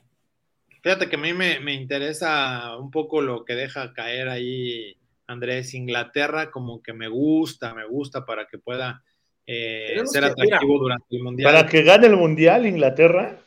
Fíjate 0.83 1.09
que 1.09 1.17
a 1.17 1.21
mí 1.21 1.33
me, 1.33 1.61
me 1.61 1.75
interesa 1.75 2.77
un 2.79 2.91
poco 2.91 3.21
lo 3.21 3.45
que 3.45 3.55
deja 3.55 3.93
caer 3.93 4.29
ahí 4.29 4.99
Andrés. 5.29 5.75
Inglaterra, 5.75 6.51
como 6.51 6.83
que 6.83 6.93
me 6.93 7.09
gusta, 7.09 7.75
me 7.75 7.87
gusta 7.87 8.25
para 8.25 8.49
que 8.49 8.59
pueda 8.59 9.05
eh, 9.51 10.03
ser 10.05 10.27
atractivo 10.27 10.79
durante 10.79 11.17
el 11.17 11.23
Mundial. 11.23 11.51
Para 11.51 11.67
que 11.67 11.83
gane 11.83 12.07
el 12.07 12.17
Mundial 12.17 12.67
Inglaterra. 12.67 13.43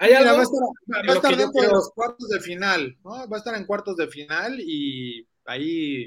va 0.00 0.06
a 0.06 1.12
estar, 1.12 1.36
dentro 1.36 1.60
de 1.60 1.68
los 1.68 1.90
cuartos 1.94 2.26
de 2.30 2.40
final, 2.40 2.96
¿no? 3.04 3.28
Va 3.28 3.36
a 3.36 3.38
estar 3.38 3.54
en 3.54 3.66
cuartos 3.66 3.98
de 3.98 4.08
final 4.08 4.58
y 4.60 5.28
ahí 5.44 6.04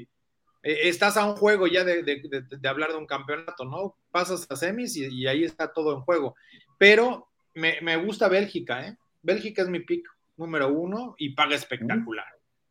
eh, 0.64 0.88
estás 0.88 1.16
a 1.16 1.24
un 1.24 1.36
juego 1.36 1.68
ya 1.68 1.84
de, 1.84 2.20
hablar 2.68 2.90
de 2.90 2.96
un 2.96 3.06
campeonato, 3.06 3.64
¿no? 3.64 3.96
Pasas 4.10 4.48
a 4.50 4.56
semis 4.56 4.96
y, 4.96 5.28
ahí 5.28 5.44
está 5.44 5.72
todo 5.72 5.94
en 5.94 6.00
juego. 6.00 6.34
Pero 6.76 7.28
me, 7.54 7.96
gusta 7.98 8.28
Bélgica, 8.28 8.84
¿eh? 8.84 8.98
Bélgica 9.22 9.62
es 9.62 9.68
mi 9.68 9.78
pick 9.78 10.08
número 10.36 10.72
uno 10.72 11.14
y 11.18 11.36
paga 11.36 11.54
espectacular. 11.54 12.26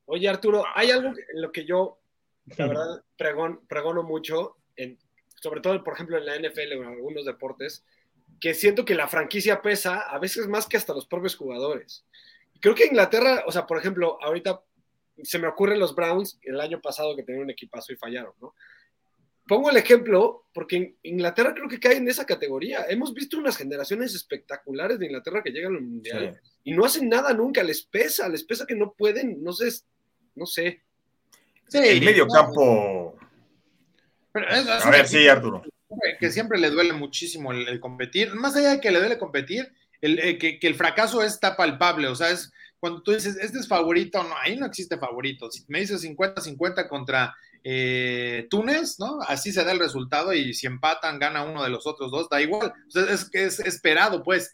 Oye, 0.07 0.27
Arturo, 0.27 0.65
hay 0.75 0.91
algo 0.91 1.07
en 1.07 1.41
lo 1.41 1.53
que 1.53 1.63
yo, 1.63 1.99
la 2.57 2.67
verdad, 2.67 3.03
pregono 3.67 4.03
mucho 4.03 4.57
en, 4.75 4.99
sobre 5.41 5.61
todo, 5.61 5.83
por 5.83 5.93
ejemplo, 5.93 6.17
en 6.17 6.25
la 6.25 6.37
NFL 6.37 6.73
o 6.73 6.83
en 6.83 6.89
algunos 6.89 7.25
deportes, 7.25 7.83
que 8.39 8.53
siento 8.53 8.85
que 8.85 8.95
la 8.95 9.07
franquicia 9.07 9.61
pesa 9.61 10.01
a 10.01 10.19
veces 10.19 10.47
más 10.47 10.67
que 10.67 10.77
hasta 10.77 10.93
los 10.93 11.07
propios 11.07 11.35
jugadores. 11.35 12.05
Creo 12.59 12.75
que 12.75 12.85
Inglaterra, 12.85 13.43
o 13.47 13.51
sea, 13.51 13.65
por 13.65 13.77
ejemplo, 13.77 14.17
ahorita 14.21 14.61
se 15.23 15.39
me 15.39 15.47
ocurren 15.47 15.79
los 15.79 15.95
Browns 15.95 16.39
el 16.43 16.59
año 16.59 16.81
pasado 16.81 17.15
que 17.15 17.23
tenían 17.23 17.43
un 17.45 17.51
equipazo 17.51 17.93
y 17.93 17.97
fallaron, 17.97 18.33
¿no? 18.41 18.53
Pongo 19.47 19.69
el 19.69 19.77
ejemplo 19.77 20.45
porque 20.51 20.95
Inglaterra 21.03 21.53
creo 21.53 21.67
que 21.69 21.79
cae 21.79 21.97
en 21.97 22.07
esa 22.07 22.25
categoría. 22.25 22.85
Hemos 22.89 23.13
visto 23.13 23.37
unas 23.37 23.55
generaciones 23.55 24.15
espectaculares 24.15 24.97
de 24.97 25.05
Inglaterra 25.05 25.43
que 25.43 25.51
llegan 25.51 25.75
al 25.75 25.83
mundial 25.83 26.41
y 26.63 26.73
no 26.73 26.83
hacen 26.83 27.07
nada 27.07 27.31
nunca, 27.31 27.61
les 27.61 27.83
pesa, 27.83 28.27
les 28.27 28.43
pesa 28.43 28.65
que 28.65 28.73
no 28.73 28.93
pueden, 28.93 29.43
no 29.43 29.53
sé, 29.53 29.69
no 30.33 30.47
sé. 30.47 30.81
Sí, 31.67 31.77
el 31.77 32.03
medio 32.03 32.27
campo 32.27 32.94
a 34.35 34.89
ver, 34.89 35.07
sí, 35.07 35.27
Arturo. 35.27 35.63
Que 36.19 36.31
siempre 36.31 36.59
le 36.59 36.69
duele 36.69 36.93
muchísimo 36.93 37.51
el, 37.51 37.79
competir. 37.79 38.33
Más 38.35 38.55
allá 38.55 38.71
de 38.71 38.81
que 38.81 38.91
le 38.91 38.99
duele 38.99 39.17
competir, 39.17 39.71
el, 40.01 40.19
eh, 40.19 40.37
que, 40.37 40.59
el 40.61 40.75
fracaso 40.75 41.23
está 41.23 41.55
palpable. 41.55 42.07
O 42.07 42.15
sea, 42.15 42.31
es 42.31 42.51
cuando 42.79 43.01
tú 43.01 43.11
dices, 43.11 43.37
este 43.37 43.59
es 43.59 43.67
favorito, 43.67 44.23
no, 44.23 44.35
ahí 44.37 44.57
no 44.57 44.65
existe 44.65 44.97
favorito. 44.97 45.49
Si 45.49 45.63
me 45.67 45.79
dices 45.79 46.03
50-50 46.03 46.87
contra 46.87 47.35
eh, 47.63 48.47
Túnez, 48.49 48.99
¿no? 48.99 49.19
Así 49.27 49.51
se 49.51 49.63
da 49.63 49.71
el 49.71 49.79
resultado 49.79 50.33
y 50.33 50.53
si 50.53 50.67
empatan, 50.67 51.17
gana 51.17 51.43
uno 51.43 51.63
de 51.63 51.69
los 51.69 51.87
otros 51.87 52.11
dos, 52.11 52.29
da 52.29 52.41
igual. 52.41 52.73
O 52.87 52.91
sea, 52.91 53.03
es, 53.11 53.29
es 53.33 53.59
esperado, 53.59 54.21
pues. 54.21 54.51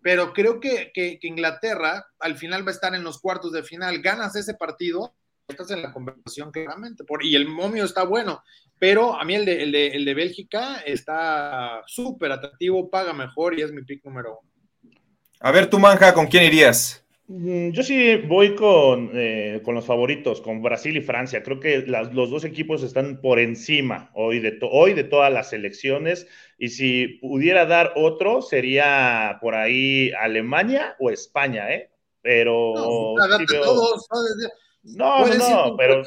Pero 0.00 0.32
creo 0.32 0.60
que, 0.60 0.92
que, 0.94 1.18
Inglaterra 1.22 2.06
al 2.18 2.36
final 2.36 2.66
va 2.66 2.70
a 2.70 2.74
estar 2.74 2.94
en 2.94 3.04
los 3.04 3.20
cuartos 3.20 3.52
de 3.52 3.62
final. 3.62 4.02
Ganas 4.02 4.36
ese 4.36 4.54
partido, 4.54 5.14
estás 5.48 5.70
en 5.70 5.82
la 5.82 5.92
conversación 5.92 6.50
claramente. 6.50 7.04
Por, 7.04 7.24
y 7.24 7.34
el 7.34 7.48
momio 7.48 7.84
está 7.84 8.04
bueno. 8.04 8.42
Pero 8.78 9.14
a 9.18 9.24
mí 9.24 9.34
el 9.34 9.44
de, 9.44 9.62
el 9.62 9.72
de, 9.72 9.86
el 9.88 10.04
de 10.04 10.14
Bélgica 10.14 10.82
está 10.84 11.82
súper 11.86 12.32
atractivo, 12.32 12.90
paga 12.90 13.12
mejor 13.12 13.58
y 13.58 13.62
es 13.62 13.72
mi 13.72 13.82
pick 13.82 14.04
número 14.04 14.40
uno. 14.40 14.50
A 15.40 15.52
ver, 15.52 15.68
tu 15.68 15.78
manja, 15.78 16.12
¿con 16.12 16.26
quién 16.26 16.44
irías? 16.44 17.04
Mm, 17.26 17.70
yo 17.70 17.82
sí 17.82 18.16
voy 18.16 18.54
con, 18.54 19.10
eh, 19.14 19.62
con 19.64 19.74
los 19.74 19.84
favoritos, 19.84 20.40
con 20.40 20.62
Brasil 20.62 20.96
y 20.96 21.02
Francia. 21.02 21.42
Creo 21.42 21.60
que 21.60 21.78
los 21.86 22.30
dos 22.30 22.44
equipos 22.44 22.82
están 22.82 23.20
por 23.20 23.38
encima 23.38 24.10
hoy 24.14 24.40
de, 24.40 24.58
hoy 24.70 24.92
de 24.94 25.04
todas 25.04 25.32
las 25.32 25.50
selecciones. 25.50 26.26
Y 26.58 26.68
si 26.68 27.06
pudiera 27.20 27.66
dar 27.66 27.92
otro, 27.96 28.42
sería 28.42 29.38
por 29.40 29.54
ahí 29.54 30.12
Alemania 30.12 30.96
o 30.98 31.10
España, 31.10 31.72
¿eh? 31.72 31.90
Pero. 32.22 32.72
No, 32.74 33.38
sí 33.38 33.44
todos, 33.46 34.08
no, 34.84 35.26
no, 35.26 35.68
no, 35.68 35.76
pero, 35.76 36.02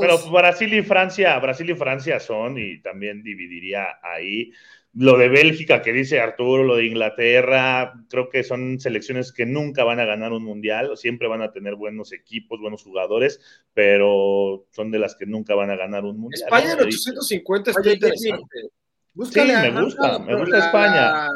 pero 0.00 0.30
Brasil 0.30 0.72
y 0.74 0.82
Francia, 0.82 1.38
Brasil 1.38 1.70
y 1.70 1.74
Francia 1.74 2.20
son, 2.20 2.58
y 2.58 2.80
también 2.82 3.22
dividiría 3.22 3.98
ahí. 4.02 4.52
Lo 4.92 5.16
de 5.16 5.28
Bélgica 5.28 5.82
que 5.82 5.92
dice 5.92 6.20
Arturo, 6.20 6.62
lo 6.62 6.76
de 6.76 6.86
Inglaterra, 6.86 7.94
creo 8.08 8.28
que 8.28 8.44
son 8.44 8.80
selecciones 8.80 9.32
que 9.32 9.46
nunca 9.46 9.84
van 9.84 10.00
a 10.00 10.04
ganar 10.04 10.32
un 10.32 10.44
mundial, 10.44 10.96
siempre 10.96 11.28
van 11.28 11.42
a 11.42 11.52
tener 11.52 11.74
buenos 11.74 12.12
equipos, 12.12 12.60
buenos 12.60 12.82
jugadores, 12.82 13.40
pero 13.72 14.66
son 14.72 14.90
de 14.90 14.98
las 14.98 15.14
que 15.14 15.26
nunca 15.26 15.54
van 15.54 15.70
a 15.70 15.76
ganar 15.76 16.04
un 16.04 16.18
mundial. 16.18 16.44
España 16.44 16.72
en 16.72 16.80
850 16.80 17.70
está 17.70 17.92
interesante. 17.92 18.60
sí, 18.62 19.40
me 19.40 19.82
gusta, 19.82 20.18
me 20.18 20.36
gusta 20.36 20.58
España. 20.58 21.28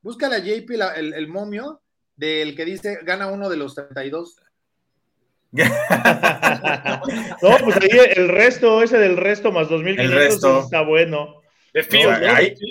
búscale 0.00 0.36
a 0.36 0.38
JP 0.40 0.70
el, 0.96 1.14
el 1.14 1.28
momio 1.28 1.80
del 2.16 2.56
que 2.56 2.64
dice 2.64 2.98
gana 3.02 3.28
uno 3.28 3.48
de 3.48 3.56
los 3.56 3.74
32. 3.74 4.42
no, 7.42 7.56
pues 7.64 7.76
ahí 7.76 7.90
el 8.16 8.28
resto, 8.28 8.82
ese 8.82 8.98
del 8.98 9.16
resto 9.16 9.52
más 9.52 9.68
2500 9.68 10.64
está 10.64 10.82
bueno. 10.82 11.42
De 11.72 11.82
Field, 11.82 12.20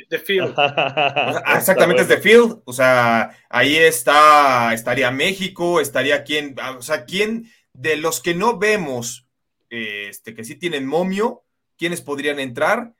de 0.09 0.19
Field. 0.19 0.55
Exactamente, 1.55 2.01
es 2.01 2.07
de 2.07 2.17
Field. 2.17 2.61
O 2.65 2.73
sea, 2.73 3.29
ahí 3.49 3.75
está, 3.75 4.73
estaría 4.73 5.11
México, 5.11 5.79
estaría 5.79 6.23
quien, 6.23 6.55
o 6.77 6.81
sea, 6.81 7.05
quién 7.05 7.51
de 7.73 7.97
los 7.97 8.19
que 8.19 8.33
no 8.33 8.57
vemos, 8.57 9.27
este, 9.69 10.33
que 10.33 10.43
sí 10.43 10.55
tienen 10.55 10.87
momio, 10.87 11.43
¿quiénes 11.77 12.01
podrían 12.01 12.39
entrar? 12.39 12.93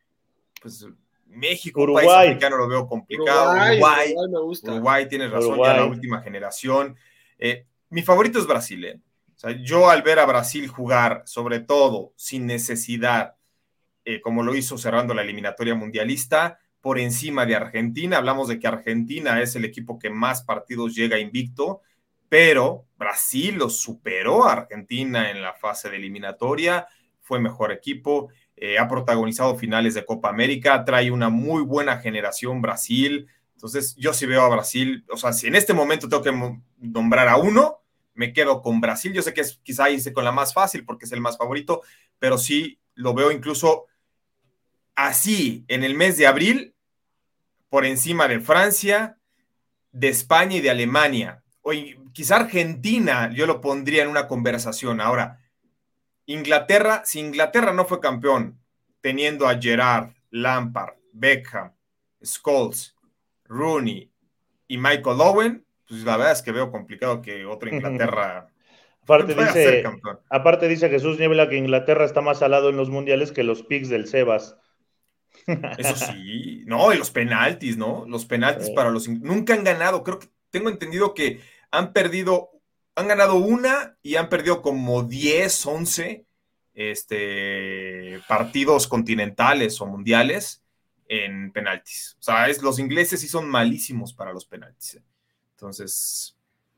Pues 0.62 0.86
México, 1.26 1.82
Uruguay. 1.82 2.06
país 2.06 2.30
africano 2.30 2.58
lo 2.58 2.68
veo 2.68 2.88
complicado. 2.88 3.52
Uruguay, 3.54 4.14
Uruguay, 4.64 5.10
tiene 5.10 5.28
razón, 5.28 5.58
ya 5.58 5.74
la 5.74 5.86
última 5.86 6.22
generación. 6.22 6.96
Eh, 7.40 7.66
mi 7.90 8.02
favorito 8.04 8.40
es 8.40 8.48
Brasil, 8.48 8.86
¿eh? 8.86 9.00
Yo 9.64 9.90
al 9.90 10.02
ver 10.02 10.20
a 10.20 10.26
Brasil 10.26 10.68
jugar, 10.68 11.24
sobre 11.26 11.60
todo 11.60 12.14
sin 12.16 12.48
necesidad, 12.48 13.36
eh, 14.04 14.20
como 14.22 14.44
lo 14.44 14.56
hizo 14.56 14.78
cerrando 14.78 15.14
la 15.14 15.22
eliminatoria 15.22 15.76
mundialista, 15.76 16.60
por 16.82 17.00
encima 17.00 17.46
de 17.46 17.56
Argentina, 17.56 18.18
hablamos 18.18 18.48
de 18.48 18.60
que 18.60 18.68
Argentina 18.68 19.42
es 19.42 19.56
el 19.56 19.66
equipo 19.66 19.98
que 19.98 20.10
más 20.10 20.44
partidos 20.44 20.96
llega 20.96 21.20
invicto, 21.20 21.82
pero 22.30 22.86
Brasil 22.98 23.56
lo 23.56 23.70
superó 23.70 24.46
a 24.46 24.54
Argentina 24.54 25.32
en 25.32 25.42
la 25.42 25.54
fase 25.54 25.90
de 25.90 25.98
eliminatoria, 25.98 26.88
fue 27.22 27.40
mejor 27.40 27.72
equipo, 27.72 28.30
eh, 28.56 28.78
ha 28.78 28.88
protagonizado 28.88 29.58
finales 29.58 29.94
de 29.96 30.06
Copa 30.06 30.30
América, 30.30 30.86
trae 30.86 31.12
una 31.12 31.30
muy 31.30 31.64
buena 31.64 31.98
generación 31.98 32.62
Brasil. 32.62 33.28
Entonces, 33.54 33.96
yo 33.96 34.14
sí 34.14 34.26
veo 34.26 34.44
a 34.44 34.50
Brasil, 34.50 35.04
o 35.10 35.18
sea, 35.18 35.34
si 35.34 35.48
en 35.48 35.56
este 35.56 35.74
momento 35.74 36.08
tengo 36.08 36.24
que 36.24 36.60
nombrar 36.78 37.28
a 37.28 37.38
uno, 37.38 37.85
me 38.16 38.34
quedo 38.34 38.62
con 38.62 38.82
Brasil. 38.82 39.14
Yo 39.14 39.22
sé 39.22 39.34
que 39.34 39.42
es 39.42 39.60
quizá 39.64 39.90
irse 39.90 40.14
con 40.14 40.24
la 40.24 40.32
más 40.32 40.54
fácil 40.54 40.84
porque 40.86 41.06
es 41.06 41.12
el 41.12 41.22
más 41.22 41.38
favorito, 41.38 41.84
pero 42.18 42.38
sí 42.38 42.80
lo 42.96 43.14
veo 43.14 43.32
incluso 43.32 43.86
así 44.96 45.66
en 45.68 45.84
el 45.84 45.94
mes 45.94 46.18
de 46.18 46.26
abril, 46.26 46.74
por 47.70 47.86
encima 47.86 48.28
de 48.28 48.40
Francia, 48.40 49.20
de 49.92 50.08
España 50.08 50.56
y 50.56 50.62
de 50.62 50.70
Alemania. 50.70 51.44
O 51.62 51.72
quizá 52.14 52.38
Argentina, 52.38 53.30
yo 53.34 53.46
lo 53.46 53.60
pondría 53.60 54.04
en 54.04 54.10
una 54.10 54.28
conversación. 54.28 55.02
Ahora, 55.02 55.42
Inglaterra, 56.26 57.04
si 57.06 57.20
Inglaterra 57.20 57.74
no 57.74 57.86
fue 57.86 58.00
campeón, 58.00 58.60
teniendo 59.02 59.48
a 59.48 59.60
Gerard, 59.60 60.14
Lampard, 60.30 60.96
Beckham, 61.12 61.74
Scholes, 62.24 62.96
Rooney 63.44 64.12
y 64.68 64.78
Michael 64.78 65.22
Owen, 65.22 65.65
pues 65.88 66.04
la 66.04 66.18
verdad 66.18 66.34
es 66.34 66.42
que 66.42 66.52
veo 66.52 66.72
complicado 66.72 67.22
que 67.22 67.46
otro 67.46 67.70
Inglaterra. 67.74 68.48
aparte, 69.04 69.36
dice, 69.36 69.84
aparte 70.30 70.68
dice 70.68 70.90
Jesús 70.90 71.20
Niebla 71.20 71.50
que 71.50 71.58
Inglaterra 71.58 72.06
está 72.06 72.22
más 72.22 72.42
al 72.42 72.52
lado 72.52 72.70
en 72.70 72.78
los 72.78 72.90
mundiales 72.90 73.32
que 73.32 73.44
los 73.44 73.64
picks 73.64 73.90
del 73.90 74.08
Sebas. 74.08 74.58
Eso 75.78 75.96
sí, 75.96 76.64
no, 76.66 76.94
y 76.94 76.98
los 76.98 77.12
penaltis, 77.12 77.78
¿no? 77.78 78.06
Los 78.08 78.26
penaltis 78.26 78.70
para 78.72 78.90
los. 78.90 79.08
Nunca 79.08 79.54
han 79.54 79.64
ganado, 79.64 80.02
creo 80.04 80.20
que 80.20 80.28
tengo 80.50 80.70
entendido 80.70 81.14
que 81.14 81.42
han 81.72 81.92
perdido 81.92 82.56
han 82.96 83.08
ganado 83.10 83.36
una 83.36 83.98
y 84.02 84.16
han 84.16 84.30
perdido 84.30 84.62
como 84.62 85.04
10, 85.04 85.66
11 85.66 86.26
este, 86.74 88.22
partidos 88.28 88.88
continentales 88.88 89.80
o 89.82 89.86
mundiales 89.86 90.64
en 91.08 91.52
penaltis. 91.52 92.16
O 92.20 92.24
sea, 92.24 92.48
es, 92.50 92.62
los 92.62 92.80
ingleses 92.80 93.22
sí 93.22 93.28
son 93.28 93.48
malísimos 93.50 94.14
para 94.14 94.34
los 94.34 94.46
penaltis. 94.46 94.96
¿eh? 94.96 95.04
Entonces, 95.56 96.36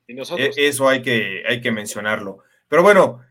e, 0.07 0.51
eso 0.57 0.87
hay 0.87 1.01
que, 1.01 1.43
hay 1.47 1.61
que 1.61 1.71
mencionarlo. 1.71 2.39
Pero 2.67 2.83
bueno, 2.83 3.21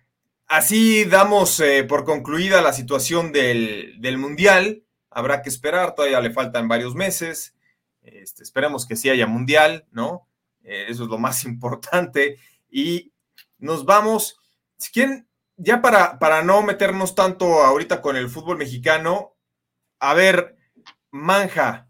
así 0.47 1.05
damos 1.05 1.61
eh, 1.61 1.84
por 1.84 2.05
concluida 2.05 2.62
la 2.62 2.72
situación 2.72 3.32
del, 3.32 4.18
Mundial. 4.18 4.82
Habrá 5.11 5.42
que 5.42 5.49
esperar, 5.49 5.94
todavía 5.94 6.20
le 6.20 6.32
faltan 6.32 6.68
varios 6.68 6.94
meses. 6.94 7.55
Este, 8.03 8.42
esperemos 8.42 8.86
que 8.86 8.97
sí 8.97 9.09
haya 9.09 9.26
Mundial, 9.26 9.86
¿no? 9.92 10.28
Eh, 10.64 10.86
eso 10.88 11.05
es 11.05 11.09
lo 11.09 11.18
más 11.18 11.44
importante 11.47 12.38
y 12.70 13.12
nos 13.59 13.84
vamos. 13.84 14.40
Si 14.76 14.90
quieren, 14.90 15.28
ya 15.57 15.80
para, 15.80 16.18
para 16.18 16.42
no 16.42 16.62
meternos 16.62 17.14
tanto 17.14 17.62
ahorita 17.62 18.03
con 18.03 18.16
el 18.16 18.28
fútbol 18.28 18.59
mexicano, 18.59 19.34
a 20.01 20.12
ver, 20.12 20.57
Manja, 21.11 21.86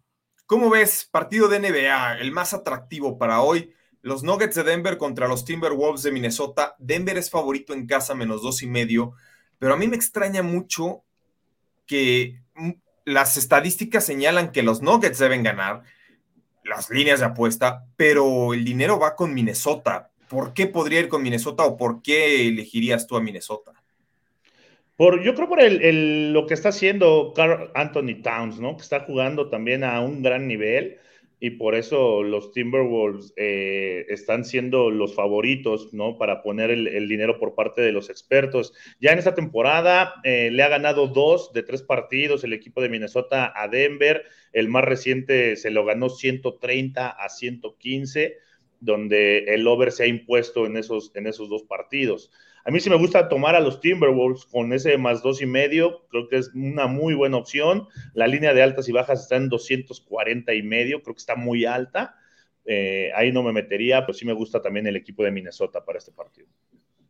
¿cómo 0.47 0.71
ves 0.71 1.09
partido 1.11 1.49
de 1.49 1.59
NBA, 1.59 2.19
el 2.19 2.33
más 2.33 2.55
atractivo 2.55 3.19
para 3.19 3.43
hoy? 3.43 3.73
Los 4.03 4.23
Nuggets 4.23 4.55
de 4.55 4.63
Denver 4.63 4.99
contra 4.99 5.29
los 5.29 5.45
Timberwolves 5.45 6.03
de 6.03 6.13
Minnesota. 6.13 6.77
Denver 6.79 7.19
es 7.19 7.31
favorito 7.31 7.75
en 7.75 7.87
casa, 7.87 8.15
menos 8.15 8.43
dos 8.43 8.63
y 8.63 8.67
medio, 8.67 9.13
pero 9.59 9.75
a 9.75 9.77
mí 9.77 9.89
me 9.89 9.97
extraña 9.97 10.43
mucho 10.43 11.03
que 11.87 12.41
las 13.05 13.37
estadísticas 13.37 14.05
señalan 14.05 14.53
que 14.53 14.63
los 14.63 14.83
Nuggets 14.83 15.19
deben 15.19 15.43
ganar, 15.43 15.83
las 16.65 16.91
líneas 16.91 17.21
de 17.21 17.27
apuesta, 17.27 17.85
pero 17.97 18.55
el 18.55 18.65
dinero 18.65 18.99
va 18.99 19.15
con 19.15 19.35
Minnesota. 19.35 20.11
¿por 20.29 20.53
qué 20.53 20.67
podría 20.67 21.01
ir 21.01 21.09
con 21.09 21.23
Minnesota 21.23 21.65
o 21.65 21.77
por 21.77 22.03
qué 22.03 22.49
elegirías 22.49 23.07
tú 23.07 23.17
a 23.17 23.21
Minnesota? 23.21 23.73
Por, 24.97 25.23
yo 25.23 25.35
creo 25.35 25.49
por 25.49 25.61
el, 25.61 26.33
lo 26.33 26.47
que 26.47 26.55
está 26.55 26.71
haciendo 26.71 27.33
Carl 27.35 27.71
Anthony 27.75 28.23
Towns, 28.23 28.59
¿no? 28.59 28.77
Que 28.77 28.83
está 28.83 29.01
jugando 29.01 29.51
también 29.51 29.85
a 29.85 30.01
un 30.01 30.23
gran 30.23 30.49
nivel 30.49 30.99
y 31.39 31.51
por 31.51 31.75
eso 31.75 32.23
los 32.23 32.53
Timberwolves 32.53 33.35
eh, 33.37 34.07
están 34.09 34.47
siendo 34.47 34.91
los 34.91 35.15
favoritos, 35.15 35.93
¿no? 35.93 36.17
Para 36.17 36.43
poner 36.43 36.71
el, 36.71 37.09
dinero 37.09 37.39
por 37.39 37.55
parte 37.55 37.83
de 37.83 37.93
los 37.93 38.09
expertos. 38.09 38.73
Ya 38.99 39.13
en 39.13 39.19
esta 39.19 39.35
temporada 39.35 40.15
eh, 40.25 40.51
le 40.51 40.63
ha 40.63 40.69
ganado 40.69 41.09
dos 41.09 41.53
de 41.53 41.63
tres 41.63 41.83
partidos 41.83 42.43
el 42.43 42.55
equipo 42.55 42.81
de 42.81 42.89
Minnesota 42.89 43.53
a 43.55 43.69
Denver. 43.69 44.25
El 44.55 44.69
más 44.69 44.85
reciente 44.85 45.57
se 45.57 45.71
lo 45.71 45.85
ganó 45.85 46.09
130 46.09 47.11
a 47.11 47.29
115 47.29 48.39
donde 48.81 49.39
el 49.55 49.67
over 49.67 49.91
se 49.91 50.05
ha 50.05 50.07
impuesto 50.07 50.67
en 50.67 50.77
esos, 50.77 51.11
en 51.15 51.27
esos 51.27 51.49
dos 51.49 51.63
partidos. 51.65 52.31
A 52.67 52.73
mí 52.73 52.81
sí 52.81 52.91
me 52.91 52.97
gusta 52.97 53.29
tomar 53.29 53.55
a 53.55 53.61
los 53.61 53.81
Timberwolves 53.81 54.45
con 54.45 54.73
ese 54.73 54.99
más 54.99 55.23
dos 55.23 55.41
y 55.41 55.47
medio, 55.47 56.05
creo 56.09 56.29
que 56.29 56.37
es 56.37 56.51
una 56.53 56.89
muy 56.89 57.15
buena 57.15 57.37
opción. 57.37 57.87
La 58.13 58.27
línea 58.27 58.53
de 58.55 58.63
altas 58.63 58.89
y 58.89 58.93
bajas 58.93 59.23
está 59.23 59.37
en 59.37 59.49
240 59.49 60.53
y 60.53 60.63
medio, 60.65 61.01
creo 61.01 61.15
que 61.15 61.21
está 61.21 61.37
muy 61.37 61.65
alta. 61.65 62.17
Eh, 62.65 63.13
ahí 63.15 63.31
no 63.31 63.45
me 63.45 63.53
metería, 63.53 64.05
pero 64.05 64.15
sí 64.19 64.25
me 64.25 64.33
gusta 64.33 64.61
también 64.61 64.89
el 64.89 64.97
equipo 64.97 65.23
de 65.23 65.31
Minnesota 65.31 65.85
para 65.85 65.99
este 65.99 66.11
partido. 66.11 66.49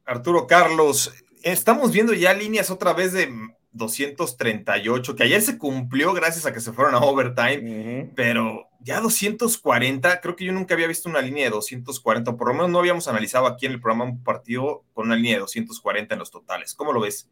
Arturo 0.05 0.47
Carlos, 0.47 1.11
estamos 1.43 1.91
viendo 1.91 2.13
ya 2.13 2.35
líneas 2.35 2.71
otra 2.71 2.93
vez 2.93 3.15
de 3.15 3.33
238, 3.77 5.17
que 5.17 5.23
ayer 5.23 5.43
se 5.43 5.59
cumplió 5.59 6.13
gracias 6.13 6.47
a 6.47 6.53
que 6.53 6.61
se 6.61 6.73
fueron 6.73 6.95
a 6.95 6.99
overtime, 6.99 8.11
pero 8.15 8.69
ya 8.81 9.01
240, 9.01 10.21
creo 10.21 10.37
que 10.37 10.45
yo 10.45 10.53
nunca 10.53 10.75
había 10.75 10.87
visto 10.87 11.09
una 11.09 11.21
línea 11.21 11.45
de 11.45 11.51
240, 11.51 12.31
o 12.31 12.37
por 12.37 12.49
lo 12.49 12.55
menos 12.55 12.71
no 12.71 12.79
habíamos 12.79 13.09
analizado 13.09 13.47
aquí 13.47 13.67
en 13.67 13.73
el 13.73 13.81
programa 13.81 14.05
un 14.05 14.23
partido 14.23 14.85
con 14.93 15.07
una 15.07 15.17
línea 15.17 15.35
de 15.35 15.41
240 15.41 16.15
en 16.15 16.19
los 16.19 16.31
totales. 16.31 16.75
¿Cómo 16.75 16.93
lo 16.93 17.01
ves? 17.01 17.29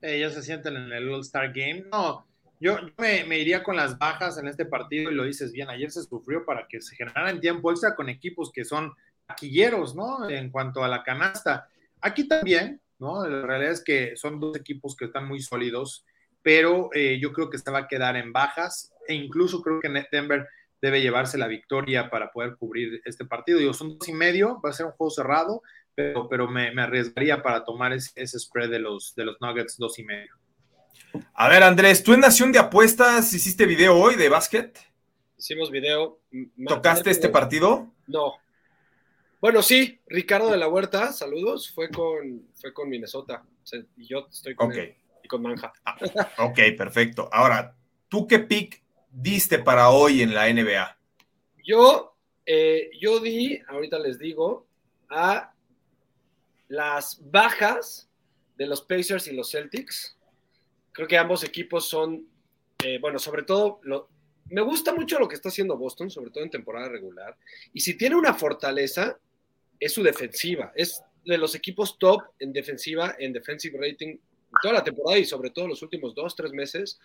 Ellos 0.00 0.34
se 0.34 0.42
sienten 0.42 0.76
en 0.76 0.92
el 0.92 1.08
All-Star 1.08 1.52
Game. 1.52 1.84
No, 1.90 2.26
yo, 2.60 2.78
me, 2.98 3.38
iría 3.38 3.62
con 3.62 3.76
las 3.76 3.98
bajas 3.98 4.38
en 4.38 4.48
este 4.48 4.64
partido 4.64 5.10
y 5.10 5.14
lo 5.14 5.24
dices 5.24 5.52
bien, 5.52 5.68
ayer 5.68 5.90
se 5.90 6.02
sufrió 6.02 6.44
para 6.44 6.66
que 6.68 6.80
se 6.80 6.96
generaran 6.96 7.40
tiempo 7.40 7.70
extra 7.70 7.94
con 7.94 8.08
equipos 8.08 8.50
que 8.52 8.64
son 8.64 8.92
taquilleros, 9.26 9.94
¿no? 9.94 10.28
En 10.28 10.50
cuanto 10.50 10.82
a 10.84 10.88
la 10.88 11.02
canasta. 11.02 11.68
Aquí 12.00 12.28
también, 12.28 12.80
¿no? 13.04 13.26
La 13.28 13.46
realidad 13.46 13.72
es 13.72 13.84
que 13.84 14.16
son 14.16 14.40
dos 14.40 14.56
equipos 14.56 14.96
que 14.96 15.04
están 15.04 15.28
muy 15.28 15.40
sólidos, 15.40 16.04
pero 16.42 16.90
eh, 16.92 17.18
yo 17.20 17.32
creo 17.32 17.50
que 17.50 17.58
se 17.58 17.70
va 17.70 17.80
a 17.80 17.88
quedar 17.88 18.16
en 18.16 18.32
bajas 18.32 18.92
e 19.06 19.14
incluso 19.14 19.62
creo 19.62 19.80
que 19.80 20.06
Denver 20.10 20.48
debe 20.80 21.00
llevarse 21.00 21.38
la 21.38 21.46
victoria 21.46 22.10
para 22.10 22.32
poder 22.32 22.56
cubrir 22.56 23.00
este 23.04 23.24
partido. 23.24 23.58
Digo, 23.58 23.72
son 23.72 23.98
dos 23.98 24.08
y 24.08 24.12
medio, 24.12 24.60
va 24.60 24.70
a 24.70 24.72
ser 24.72 24.86
un 24.86 24.92
juego 24.92 25.10
cerrado, 25.10 25.62
pero, 25.94 26.28
pero 26.28 26.48
me, 26.48 26.68
arriesgaría 26.80 27.42
para 27.42 27.64
tomar 27.64 27.92
ese, 27.92 28.38
spread 28.38 28.70
de 28.70 28.80
los, 28.80 29.14
de 29.14 29.24
los 29.24 29.36
Nuggets 29.40 29.78
dos 29.78 29.98
y 29.98 30.04
medio. 30.04 30.32
A 31.32 31.48
ver, 31.48 31.62
Andrés, 31.62 32.02
tú 32.02 32.12
en 32.12 32.20
Nación 32.20 32.52
de 32.52 32.58
Apuestas 32.58 33.32
hiciste 33.32 33.66
video 33.66 33.96
hoy 33.96 34.16
de 34.16 34.28
básquet. 34.28 34.78
Hicimos 35.38 35.70
video. 35.70 36.20
¿Tocaste 36.66 37.10
este 37.10 37.28
partido? 37.28 37.92
No, 38.06 38.34
bueno, 39.44 39.60
sí, 39.60 40.00
Ricardo 40.06 40.50
de 40.50 40.56
la 40.56 40.68
Huerta, 40.68 41.12
saludos, 41.12 41.70
fue 41.70 41.90
con, 41.90 42.48
fue 42.54 42.72
con 42.72 42.88
Minnesota. 42.88 43.44
y 43.94 44.06
yo 44.06 44.26
estoy 44.30 44.54
con, 44.54 44.72
y 44.74 45.28
con 45.28 45.42
Manja. 45.42 45.70
Ah, 45.84 45.98
ok, 46.38 46.58
perfecto. 46.78 47.28
Ahora, 47.30 47.76
¿tú 48.08 48.26
qué 48.26 48.38
pick 48.38 48.82
diste 49.10 49.58
para 49.58 49.90
hoy 49.90 50.22
en 50.22 50.32
la 50.32 50.50
NBA? 50.50 50.96
Yo, 51.62 52.16
eh, 52.46 52.88
yo 52.98 53.20
di, 53.20 53.60
ahorita 53.68 53.98
les 53.98 54.18
digo, 54.18 54.66
a 55.10 55.52
las 56.68 57.20
bajas 57.30 58.08
de 58.56 58.66
los 58.66 58.80
Pacers 58.80 59.28
y 59.28 59.34
los 59.34 59.50
Celtics. 59.50 60.16
Creo 60.90 61.06
que 61.06 61.18
ambos 61.18 61.44
equipos 61.44 61.86
son, 61.86 62.26
eh, 62.82 62.96
bueno, 62.98 63.18
sobre 63.18 63.42
todo, 63.42 63.82
me 64.48 64.62
gusta 64.62 64.94
mucho 64.94 65.18
lo 65.18 65.28
que 65.28 65.34
está 65.34 65.50
haciendo 65.50 65.76
Boston, 65.76 66.08
sobre 66.08 66.30
todo 66.30 66.44
en 66.44 66.50
temporada 66.50 66.88
regular. 66.88 67.36
Y 67.74 67.80
si 67.80 67.98
tiene 67.98 68.16
una 68.16 68.32
fortaleza, 68.32 69.18
es 69.84 69.92
su 69.92 70.02
defensiva. 70.02 70.72
Es 70.74 71.02
de 71.24 71.38
los 71.38 71.54
equipos 71.54 71.98
top 71.98 72.22
en 72.38 72.52
defensiva, 72.52 73.16
en 73.18 73.32
defensive 73.32 73.78
rating, 73.78 74.16
toda 74.62 74.74
la 74.74 74.84
temporada 74.84 75.18
y 75.18 75.24
sobre 75.24 75.50
todo 75.50 75.68
los 75.68 75.82
últimos 75.82 76.14
dos, 76.14 76.34
tres 76.34 76.52
meses. 76.52 76.98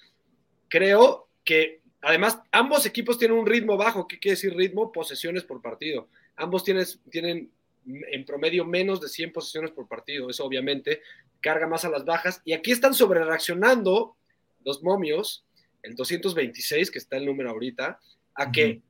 Creo 0.70 1.28
que 1.44 1.82
además 2.02 2.40
ambos 2.52 2.86
equipos 2.86 3.18
tienen 3.18 3.38
un 3.38 3.46
ritmo 3.46 3.76
bajo. 3.76 4.08
¿Qué 4.08 4.18
quiere 4.18 4.36
decir 4.36 4.56
ritmo? 4.56 4.92
Posesiones 4.92 5.44
por 5.44 5.62
partido. 5.62 6.08
Ambos 6.38 6.64
tienen 6.64 7.52
en 7.86 8.26
promedio 8.26 8.66
menos 8.66 9.02
de 9.02 9.10
100 9.10 9.34
posesiones 9.34 9.72
por 9.72 9.88
partido. 9.88 10.30
Eso 10.30 10.46
obviamente 10.46 11.02
carga 11.42 11.68
más 11.68 11.84
a 11.84 11.90
las 11.90 12.06
bajas. 12.06 12.42
Y 12.46 12.54
aquí 12.54 12.72
están 12.72 12.94
sobre 12.94 13.24
reaccionando 13.24 14.16
los 14.64 14.84
momios, 14.84 15.44
el 15.84 15.96
226, 15.96 16.92
que 16.92 17.00
está 17.00 17.18
el 17.18 17.26
número 17.26 17.50
ahorita, 17.50 18.00
a 18.36 18.52
que 18.52 18.82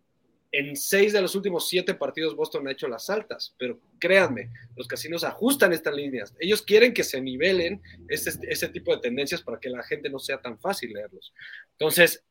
en 0.52 0.76
seis 0.76 1.14
de 1.14 1.22
los 1.22 1.36
últimos 1.36 1.68
siete 1.68 1.94
partidos 1.94 2.36
Boston 2.36 2.68
ha 2.68 2.72
hecho 2.72 2.88
las 2.88 3.10
altas, 3.10 3.56
pero 3.58 3.80
créanme, 4.00 4.50
los 4.76 4.88
casinos 4.88 5.24
ajustan 5.24 5.74
estas 5.74 5.94
líneas. 5.94 6.34
Ellos 6.40 6.62
quieren 6.62 6.94
que 6.94 7.04
se 7.04 7.22
nivelen 7.22 7.82
ese, 8.08 8.32
ese 8.48 8.70
tipo 8.70 8.96
de 8.96 9.02
tendencias 9.02 9.42
para 9.42 9.60
que 9.60 9.70
la 9.70 9.84
gente 9.84 10.10
no 10.10 10.20
sea 10.20 10.42
tan 10.42 10.58
fácil 10.60 10.92
leerlos. 10.94 11.34
Entonces, 11.74 12.24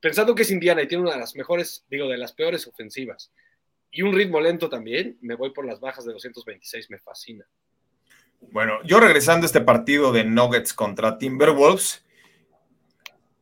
pensando 0.00 0.34
que 0.34 0.42
es 0.42 0.50
Indiana 0.50 0.82
y 0.82 0.88
tiene 0.88 1.02
una 1.02 1.12
de 1.12 1.20
las 1.20 1.36
mejores, 1.36 1.84
digo, 1.88 2.08
de 2.08 2.18
las 2.18 2.32
peores 2.32 2.66
ofensivas 2.66 3.30
y 3.90 4.02
un 4.02 4.14
ritmo 4.14 4.40
lento 4.40 4.68
también, 4.68 5.18
me 5.20 5.34
voy 5.34 5.50
por 5.50 5.66
las 5.66 5.80
bajas 5.80 6.04
de 6.04 6.12
226, 6.12 6.90
me 6.90 6.98
fascina. 6.98 7.46
Bueno, 8.52 8.82
yo 8.84 9.00
regresando 9.00 9.44
a 9.44 9.46
este 9.46 9.60
partido 9.60 10.12
de 10.12 10.24
Nuggets 10.24 10.72
contra 10.72 11.18
Timberwolves, 11.18 12.04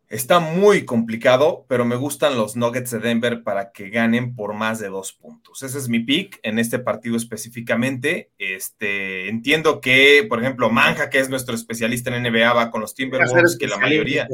está 0.09 0.41
muy 0.41 0.85
complicado, 0.85 1.67
pero 1.69 1.85
me 1.85 1.97
gustan 1.97 2.37
los 2.37 2.57
Nuggets 2.57 2.91
de 2.91 2.99
Denver 2.99 3.43
para 3.43 3.73
que 3.73 3.91
ganen 3.91 4.35
por 4.35 4.55
más 4.55 4.79
de 4.79 4.89
dos 4.89 5.13
puntos. 5.13 5.63
Ese 5.63 5.77
es 5.79 5.89
mi 5.89 6.01
pick 6.01 6.41
en 6.43 6.59
este 6.59 6.79
partido 6.79 7.17
específicamente. 7.17 8.31
Este, 8.39 9.29
entiendo 9.29 9.81
que, 9.81 10.25
por 10.29 10.41
ejemplo, 10.41 10.71
Manja, 10.71 11.11
que 11.11 11.19
es 11.19 11.29
nuestro 11.29 11.55
especialista 11.55 12.15
en 12.15 12.23
NBA, 12.23 12.53
va 12.53 12.71
con 12.71 12.81
los 12.81 12.95
Timberwolves, 12.95 13.59
que 13.59 13.67
la 13.67 13.79
mayoría... 13.79 14.29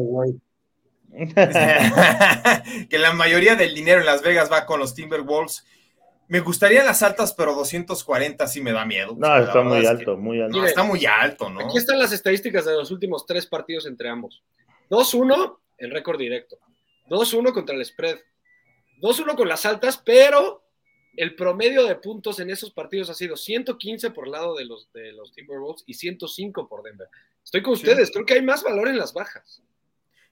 que 2.91 2.99
la 2.99 3.13
mayoría 3.13 3.55
del 3.55 3.73
dinero 3.73 4.01
en 4.01 4.07
Las 4.07 4.23
Vegas 4.23 4.51
va 4.51 4.67
con 4.67 4.81
los 4.81 4.95
Timberwolves. 4.95 5.65
Me 6.27 6.41
gustaría 6.41 6.83
las 6.83 7.03
altas, 7.03 7.35
pero 7.35 7.55
240 7.55 8.47
sí 8.49 8.61
me 8.61 8.73
da 8.73 8.85
miedo. 8.85 9.15
No, 9.17 9.37
está 9.39 9.63
muy 9.63 9.87
alto, 9.87 10.17
muy 10.17 10.41
alto. 10.41 10.59
No, 10.59 10.67
está 10.67 10.83
muy 10.83 11.07
alto, 11.07 11.51
¿no? 11.51 11.61
Aquí 11.61 11.79
están 11.79 12.01
las 12.01 12.11
estadísticas 12.13 12.65
de 12.65 12.73
los 12.73 12.91
últimos 12.91 13.27
tres 13.27 13.47
partidos 13.47 13.87
entre 13.87 14.09
ambos. 14.09 14.43
2-1, 14.91 15.57
el 15.79 15.91
récord 15.91 16.19
directo. 16.19 16.59
2-1 17.09 17.53
contra 17.53 17.75
el 17.75 17.85
spread. 17.85 18.19
2-1 19.01 19.37
con 19.37 19.49
las 19.49 19.67
altas, 19.67 20.01
pero 20.05 20.63
el 21.17 21.35
promedio 21.37 21.85
de 21.85 21.97
puntos 21.97 22.41
en 22.41 22.51
esos 22.51 22.73
partidos 22.73 23.11
ha 23.11 23.15
sido 23.15 23.37
115 23.37 24.11
por 24.11 24.29
lado 24.29 24.55
de 24.55 24.65
los, 24.65 24.91
de 24.93 25.13
los 25.13 25.33
Timberwolves 25.33 25.85
y 25.87 25.95
105 25.95 26.69
por 26.69 26.83
Denver. 26.83 27.09
Estoy 27.43 27.63
con 27.63 27.75
ustedes, 27.75 28.11
creo 28.11 28.25
que 28.25 28.35
hay 28.35 28.43
más 28.43 28.63
valor 28.63 28.89
en 28.89 28.99
las 28.99 29.13
bajas. 29.13 29.63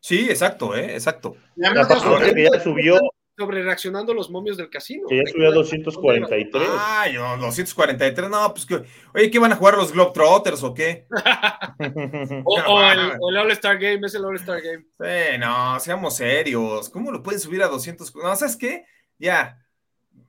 Sí, 0.00 0.28
exacto, 0.28 0.74
¿eh? 0.74 0.94
exacto. 0.94 1.36
Ya, 1.56 1.72
ya 1.74 2.60
subió 2.60 2.98
sobre 3.36 3.62
reaccionando 3.62 4.12
los 4.12 4.30
momios 4.30 4.56
del 4.56 4.68
casino. 4.68 5.08
Que 5.08 5.16
ya 5.16 5.30
subió 5.30 5.48
a 5.48 5.52
243. 5.52 6.68
Ay, 6.78 7.14
243, 7.14 8.30
no, 8.30 8.52
pues 8.52 8.66
que, 8.66 8.82
oye, 9.14 9.30
¿qué 9.30 9.38
van 9.38 9.52
a 9.52 9.56
jugar 9.56 9.76
los 9.76 9.92
Globetrotters 9.92 10.62
o 10.62 10.74
qué? 10.74 11.06
o, 12.44 12.82
el, 12.82 13.36
All-Star 13.36 13.78
Game, 13.78 14.06
es 14.06 14.14
el 14.14 14.24
All-Star 14.24 14.60
Game. 14.60 14.84
Sí, 15.00 15.38
no, 15.38 15.80
seamos 15.80 16.16
serios. 16.16 16.90
¿Cómo 16.90 17.10
lo 17.10 17.22
pueden 17.22 17.40
subir 17.40 17.62
a 17.62 17.68
200? 17.68 18.14
No, 18.16 18.36
¿sabes 18.36 18.56
qué? 18.56 18.84
Ya, 19.18 19.58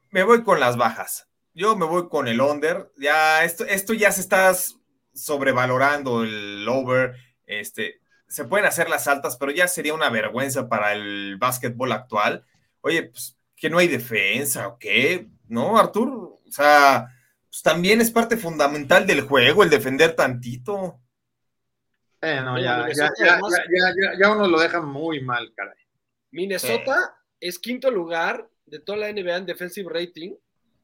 me 0.09 0.23
voy 0.23 0.43
con 0.43 0.59
las 0.59 0.77
bajas. 0.77 1.29
Yo 1.53 1.75
me 1.75 1.85
voy 1.85 2.07
con 2.07 2.27
el 2.27 2.41
under. 2.41 2.91
Ya, 2.97 3.43
esto, 3.43 3.65
esto 3.65 3.93
ya 3.93 4.11
se 4.11 4.21
está 4.21 4.55
sobrevalorando 5.13 6.23
el 6.23 6.67
over. 6.67 7.15
Este, 7.45 7.99
se 8.27 8.45
pueden 8.45 8.65
hacer 8.65 8.89
las 8.89 9.07
altas, 9.07 9.37
pero 9.37 9.51
ya 9.51 9.67
sería 9.67 9.93
una 9.93 10.09
vergüenza 10.09 10.69
para 10.69 10.93
el 10.93 11.37
básquetbol 11.37 11.91
actual 11.91 12.45
oye, 12.83 13.03
pues 13.03 13.35
que 13.55 13.69
no 13.69 13.77
hay 13.77 13.87
defensa 13.87 14.67
o 14.67 14.77
qué, 14.77 15.27
¿no, 15.47 15.77
Artur? 15.77 16.39
O 16.45 16.51
sea, 16.51 17.07
pues 17.49 17.61
también 17.61 18.01
es 18.01 18.11
parte 18.11 18.37
fundamental 18.37 19.07
del 19.07 19.21
juego 19.21 19.63
el 19.63 19.69
defender 19.69 20.15
tantito. 20.15 20.99
Eh, 22.21 22.41
no, 22.43 22.59
ya, 22.59 22.87
ya, 22.93 23.09
ya, 23.19 23.39
ya, 24.19 24.31
uno 24.31 24.47
lo 24.47 24.59
deja 24.59 24.81
muy 24.81 25.21
mal, 25.21 25.51
caray. 25.55 25.77
Minnesota 26.31 27.15
es 27.39 27.59
quinto 27.59 27.89
lugar 27.89 28.49
de 28.65 28.79
toda 28.79 28.97
la 28.97 29.11
NBA 29.11 29.37
en 29.37 29.45
defensive 29.45 29.89
rating 29.91 30.35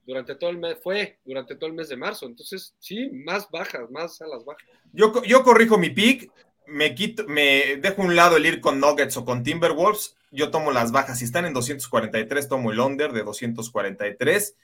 durante 0.06 0.36
todo 0.36 0.50
el 0.50 0.58
mes, 0.58 0.78
fue 0.82 1.20
durante 1.24 1.56
todo 1.56 1.70
el 1.70 1.76
mes 1.76 1.90
de 1.90 1.98
marzo. 1.98 2.26
Entonces, 2.26 2.76
sí, 2.80 3.10
más 3.12 3.50
bajas, 3.52 3.90
más 3.92 4.22
a 4.22 4.28
las 4.28 4.44
bajas. 4.46 4.68
Yo, 4.92 5.24
yo 5.24 5.44
corrijo 5.44 5.78
mi 5.78 5.90
pick, 5.90 6.32
me 6.68 6.96
quito, 6.96 7.26
me 7.28 7.78
dejo 7.78 8.02
un 8.02 8.16
lado 8.16 8.38
el 8.38 8.46
ir 8.46 8.62
con 8.62 8.80
Nuggets 8.80 9.18
o 9.18 9.26
con 9.26 9.44
Timberwolves 9.44 10.16
yo 10.32 10.52
tomo 10.52 10.72
las 10.72 10.92
bajas. 10.92 11.20
Si 11.20 11.26
están 11.26 11.46
en 11.46 11.54
243, 11.54 12.48
tomo 12.48 12.72
el 12.72 12.80
under 12.80 13.12
de 13.12 13.24
243. 13.24 14.56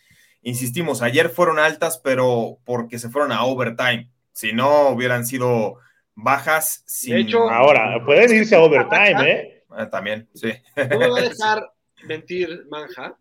Insistimos, 0.41 1.01
ayer 1.01 1.29
fueron 1.29 1.59
altas, 1.59 1.99
pero 2.03 2.59
porque 2.65 2.99
se 2.99 3.09
fueron 3.09 3.31
a 3.31 3.43
overtime. 3.43 4.09
Si 4.31 4.53
no, 4.53 4.89
hubieran 4.89 5.25
sido 5.25 5.77
bajas. 6.13 6.83
Sin... 6.85 7.13
De 7.13 7.21
hecho, 7.21 7.49
ahora 7.49 8.03
pueden 8.05 8.35
irse 8.35 8.55
a 8.55 8.61
overtime, 8.61 9.31
¿eh? 9.31 9.63
Ah, 9.69 9.89
también, 9.89 10.29
sí. 10.33 10.51
No 10.75 10.99
me 10.99 11.09
va 11.09 11.17
a 11.17 11.21
dejar 11.29 11.71
mentir, 12.07 12.65
Manja 12.69 13.17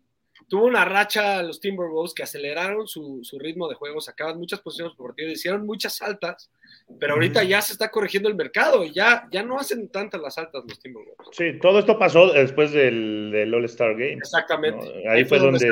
tuvo 0.47 0.65
una 0.65 0.85
racha 0.85 1.41
los 1.43 1.59
Timberwolves 1.59 2.13
que 2.13 2.23
aceleraron 2.23 2.87
su, 2.87 3.21
ritmo 3.39 3.67
de 3.67 3.75
juego, 3.75 4.01
sacaban 4.01 4.37
muchas 4.37 4.61
posiciones 4.61 4.95
por 4.95 5.07
partido, 5.07 5.31
hicieron 5.31 5.65
muchas 5.65 6.01
altas, 6.01 6.51
pero 6.99 7.13
ahorita 7.13 7.43
ya 7.43 7.61
se 7.61 7.73
está 7.73 7.89
corrigiendo 7.89 8.29
el 8.29 8.35
mercado 8.35 8.83
y 8.83 8.93
ya, 8.93 9.27
ya 9.31 9.43
no 9.43 9.57
hacen 9.57 9.89
tantas 9.89 10.21
las 10.21 10.37
altas 10.37 10.63
los 10.67 10.79
Timberwolves. 10.79 11.27
Sí, 11.31 11.59
todo 11.59 11.79
esto 11.79 11.97
pasó 11.97 12.31
después 12.31 12.71
del, 12.71 13.53
All-Star 13.53 13.93
Game. 13.93 14.13
Exactamente. 14.13 15.07
Ahí, 15.09 15.25
fue 15.25 15.39
donde, 15.39 15.71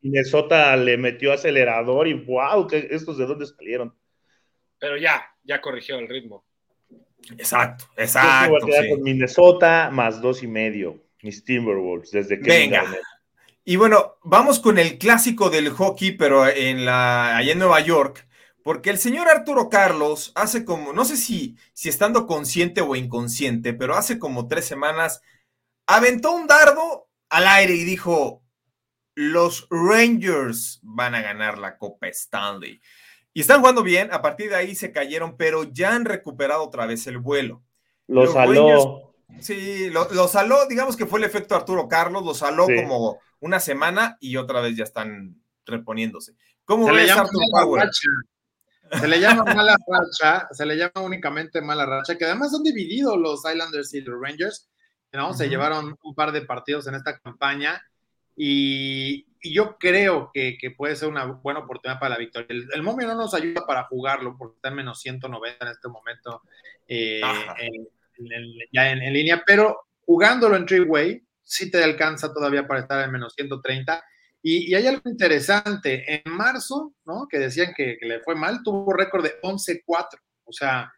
Minnesota 0.00 0.76
le 0.76 0.96
metió 0.96 1.32
acelerador 1.32 2.06
y 2.06 2.14
wow, 2.14 2.68
estos 2.70 3.18
de 3.18 3.26
dónde 3.26 3.46
salieron. 3.46 3.94
Pero 4.78 4.96
ya, 4.96 5.24
ya 5.42 5.60
corrigió 5.60 5.98
el 5.98 6.08
ritmo. 6.08 6.44
Exacto, 7.38 7.86
exacto. 7.96 8.58
con 8.90 9.02
Minnesota 9.02 9.90
más 9.92 10.20
dos 10.20 10.42
y 10.42 10.46
medio, 10.46 11.02
mis 11.22 11.44
Timberwolves, 11.44 12.12
desde 12.12 12.38
que 12.40 12.48
Venga. 12.48 12.84
Y 13.68 13.74
bueno, 13.74 14.14
vamos 14.22 14.60
con 14.60 14.78
el 14.78 14.96
clásico 14.96 15.50
del 15.50 15.70
hockey, 15.70 16.12
pero 16.12 16.46
en 16.46 16.84
la, 16.84 17.36
allá 17.36 17.50
en 17.50 17.58
Nueva 17.58 17.80
York, 17.80 18.24
porque 18.62 18.90
el 18.90 18.98
señor 18.98 19.26
Arturo 19.26 19.68
Carlos 19.68 20.30
hace 20.36 20.64
como, 20.64 20.92
no 20.92 21.04
sé 21.04 21.16
si, 21.16 21.56
si 21.72 21.88
estando 21.88 22.28
consciente 22.28 22.80
o 22.80 22.94
inconsciente, 22.94 23.74
pero 23.74 23.96
hace 23.96 24.20
como 24.20 24.46
tres 24.46 24.66
semanas, 24.66 25.20
aventó 25.84 26.30
un 26.30 26.46
dardo 26.46 27.08
al 27.28 27.48
aire 27.48 27.74
y 27.74 27.82
dijo, 27.82 28.44
los 29.16 29.66
Rangers 29.68 30.78
van 30.84 31.16
a 31.16 31.22
ganar 31.22 31.58
la 31.58 31.76
Copa 31.76 32.06
Stanley. 32.06 32.80
Y 33.34 33.40
están 33.40 33.58
jugando 33.58 33.82
bien, 33.82 34.12
a 34.12 34.22
partir 34.22 34.48
de 34.48 34.56
ahí 34.56 34.76
se 34.76 34.92
cayeron, 34.92 35.36
pero 35.36 35.64
ya 35.64 35.92
han 35.92 36.04
recuperado 36.04 36.62
otra 36.62 36.86
vez 36.86 37.08
el 37.08 37.18
vuelo. 37.18 37.64
Los, 38.06 38.32
saló. 38.32 39.12
sí, 39.40 39.90
lo, 39.90 40.28
saló, 40.28 40.66
digamos 40.68 40.96
que 40.96 41.06
fue 41.06 41.18
el 41.18 41.24
efecto 41.24 41.56
Arturo 41.56 41.88
Carlos, 41.88 42.24
lo 42.24 42.32
saló 42.32 42.66
como 42.66 43.18
una 43.40 43.60
semana 43.60 44.16
y 44.20 44.36
otra 44.36 44.60
vez 44.60 44.76
ya 44.76 44.84
están 44.84 45.40
reponiéndose. 45.64 46.34
¿Cómo 46.64 46.86
se 46.86 46.92
ves, 46.92 47.10
Arthur 47.10 47.42
Power? 47.52 47.88
Se 48.92 49.08
le 49.08 49.20
llama 49.20 49.44
mala 49.44 49.76
racha, 49.86 50.48
se 50.52 50.64
le 50.64 50.76
llama 50.76 51.00
únicamente 51.02 51.60
mala 51.60 51.86
racha, 51.86 52.16
que 52.16 52.24
además 52.24 52.52
son 52.52 52.62
divididos 52.62 53.18
los 53.18 53.42
Islanders 53.44 53.92
y 53.94 54.00
los 54.00 54.20
Rangers, 54.20 54.68
¿no? 55.12 55.34
Se 55.34 55.48
llevaron 55.48 55.96
un 56.02 56.14
par 56.14 56.32
de 56.32 56.42
partidos 56.42 56.86
en 56.86 56.94
esta 56.94 57.18
campaña 57.18 57.82
y, 58.36 59.26
yo 59.42 59.76
creo 59.78 60.30
que, 60.34 60.58
puede 60.76 60.96
ser 60.96 61.08
una 61.08 61.24
buena 61.24 61.60
oportunidad 61.60 62.00
para 62.00 62.14
la 62.14 62.18
victoria. 62.18 62.48
El, 62.50 62.82
momio 62.82 63.06
no 63.06 63.14
nos 63.14 63.32
ayuda 63.34 63.64
para 63.64 63.84
jugarlo 63.84 64.36
porque 64.36 64.56
está 64.56 64.68
en 64.68 64.74
menos 64.74 65.00
190 65.00 65.64
en 65.64 65.70
este 65.70 65.88
momento 65.88 66.42
eh, 66.88 67.20
ya 68.72 68.90
en, 68.90 69.12
línea, 69.12 69.42
pero 69.46 69.86
jugándolo 70.04 70.56
en 70.56 70.66
three-way, 70.66 71.25
sí 71.46 71.70
te 71.70 71.82
alcanza 71.82 72.34
todavía 72.34 72.66
para 72.66 72.80
estar 72.80 73.02
en 73.04 73.12
menos 73.12 73.32
130. 73.34 74.04
Y, 74.42 74.74
hay 74.74 74.86
algo 74.86 75.08
interesante, 75.08 76.04
en 76.14 76.32
marzo, 76.32 76.92
¿no? 77.04 77.26
Que 77.28 77.38
decían 77.38 77.72
que, 77.74 77.96
le 78.00 78.20
fue 78.20 78.34
mal, 78.34 78.62
tuvo 78.62 78.92
récord 78.92 79.24
de 79.24 79.40
11-4. 79.42 80.06
O 80.44 80.52
sea, 80.52 80.92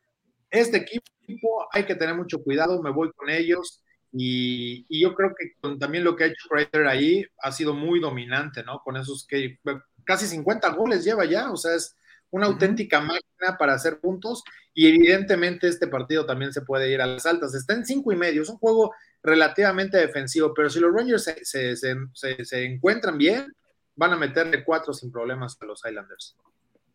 este 0.51 0.79
equipo 0.79 1.69
hay 1.73 1.85
que 1.85 1.95
tener 1.95 2.15
mucho 2.15 2.43
cuidado, 2.43 2.83
me 2.83 2.91
voy 2.91 3.13
con 3.13 3.31
ellos. 3.31 3.83
Y, 4.13 4.87
yo 5.01 5.15
creo 5.15 5.35
que 5.39 5.55
también 5.79 6.05
lo 6.05 6.17
que 6.17 6.25
ha 6.25 6.29
hecho 6.29 6.49
Prater 6.49 6.87
ahí 6.87 7.25
ha 7.43 7.53
sido 7.53 7.75
muy 7.75 8.01
dominante, 8.01 8.63
¿no? 8.65 8.81
Con 8.83 8.97
esos 8.97 9.27
que 9.27 9.59
casi 10.05 10.27
50 10.27 10.71
goles 10.71 11.05
lleva 11.05 11.27
ya, 11.27 11.51
o 11.51 11.57
sea, 11.57 11.75
es 11.75 11.95
una 12.31 12.47
auténtica 12.47 13.01
máquina 13.01 13.57
para 13.59 13.75
hacer 13.75 14.01
puntos 14.01 14.43
y 14.75 14.87
evidentemente 14.89 15.69
este 15.69 15.87
partido 15.87 16.27
también 16.27 16.53
se 16.53 16.63
puede 16.63 16.91
ir 16.91 17.01
a 17.01 17.07
las 17.07 17.27
altas. 17.27 17.55
Está 17.55 17.75
en 17.75 17.85
cinco 17.87 18.13
y 18.13 18.17
medio, 18.17 18.43
es 18.43 18.49
un 18.49 18.59
juego 18.59 18.93
relativamente 19.23 19.99
defensivo, 19.99 20.53
pero 20.55 20.71
si 20.71 20.81
los 20.81 20.93
Rangers 20.93 21.31
se, 21.43 22.65
encuentran 22.65 23.19
bien, 23.19 23.55
van 23.97 24.13
a 24.13 24.17
meterle 24.17 24.65
cuatro 24.65 24.93
sin 24.93 25.11
problemas 25.11 25.57
a 25.61 25.65
los 25.67 25.83
Islanders. 25.85 26.37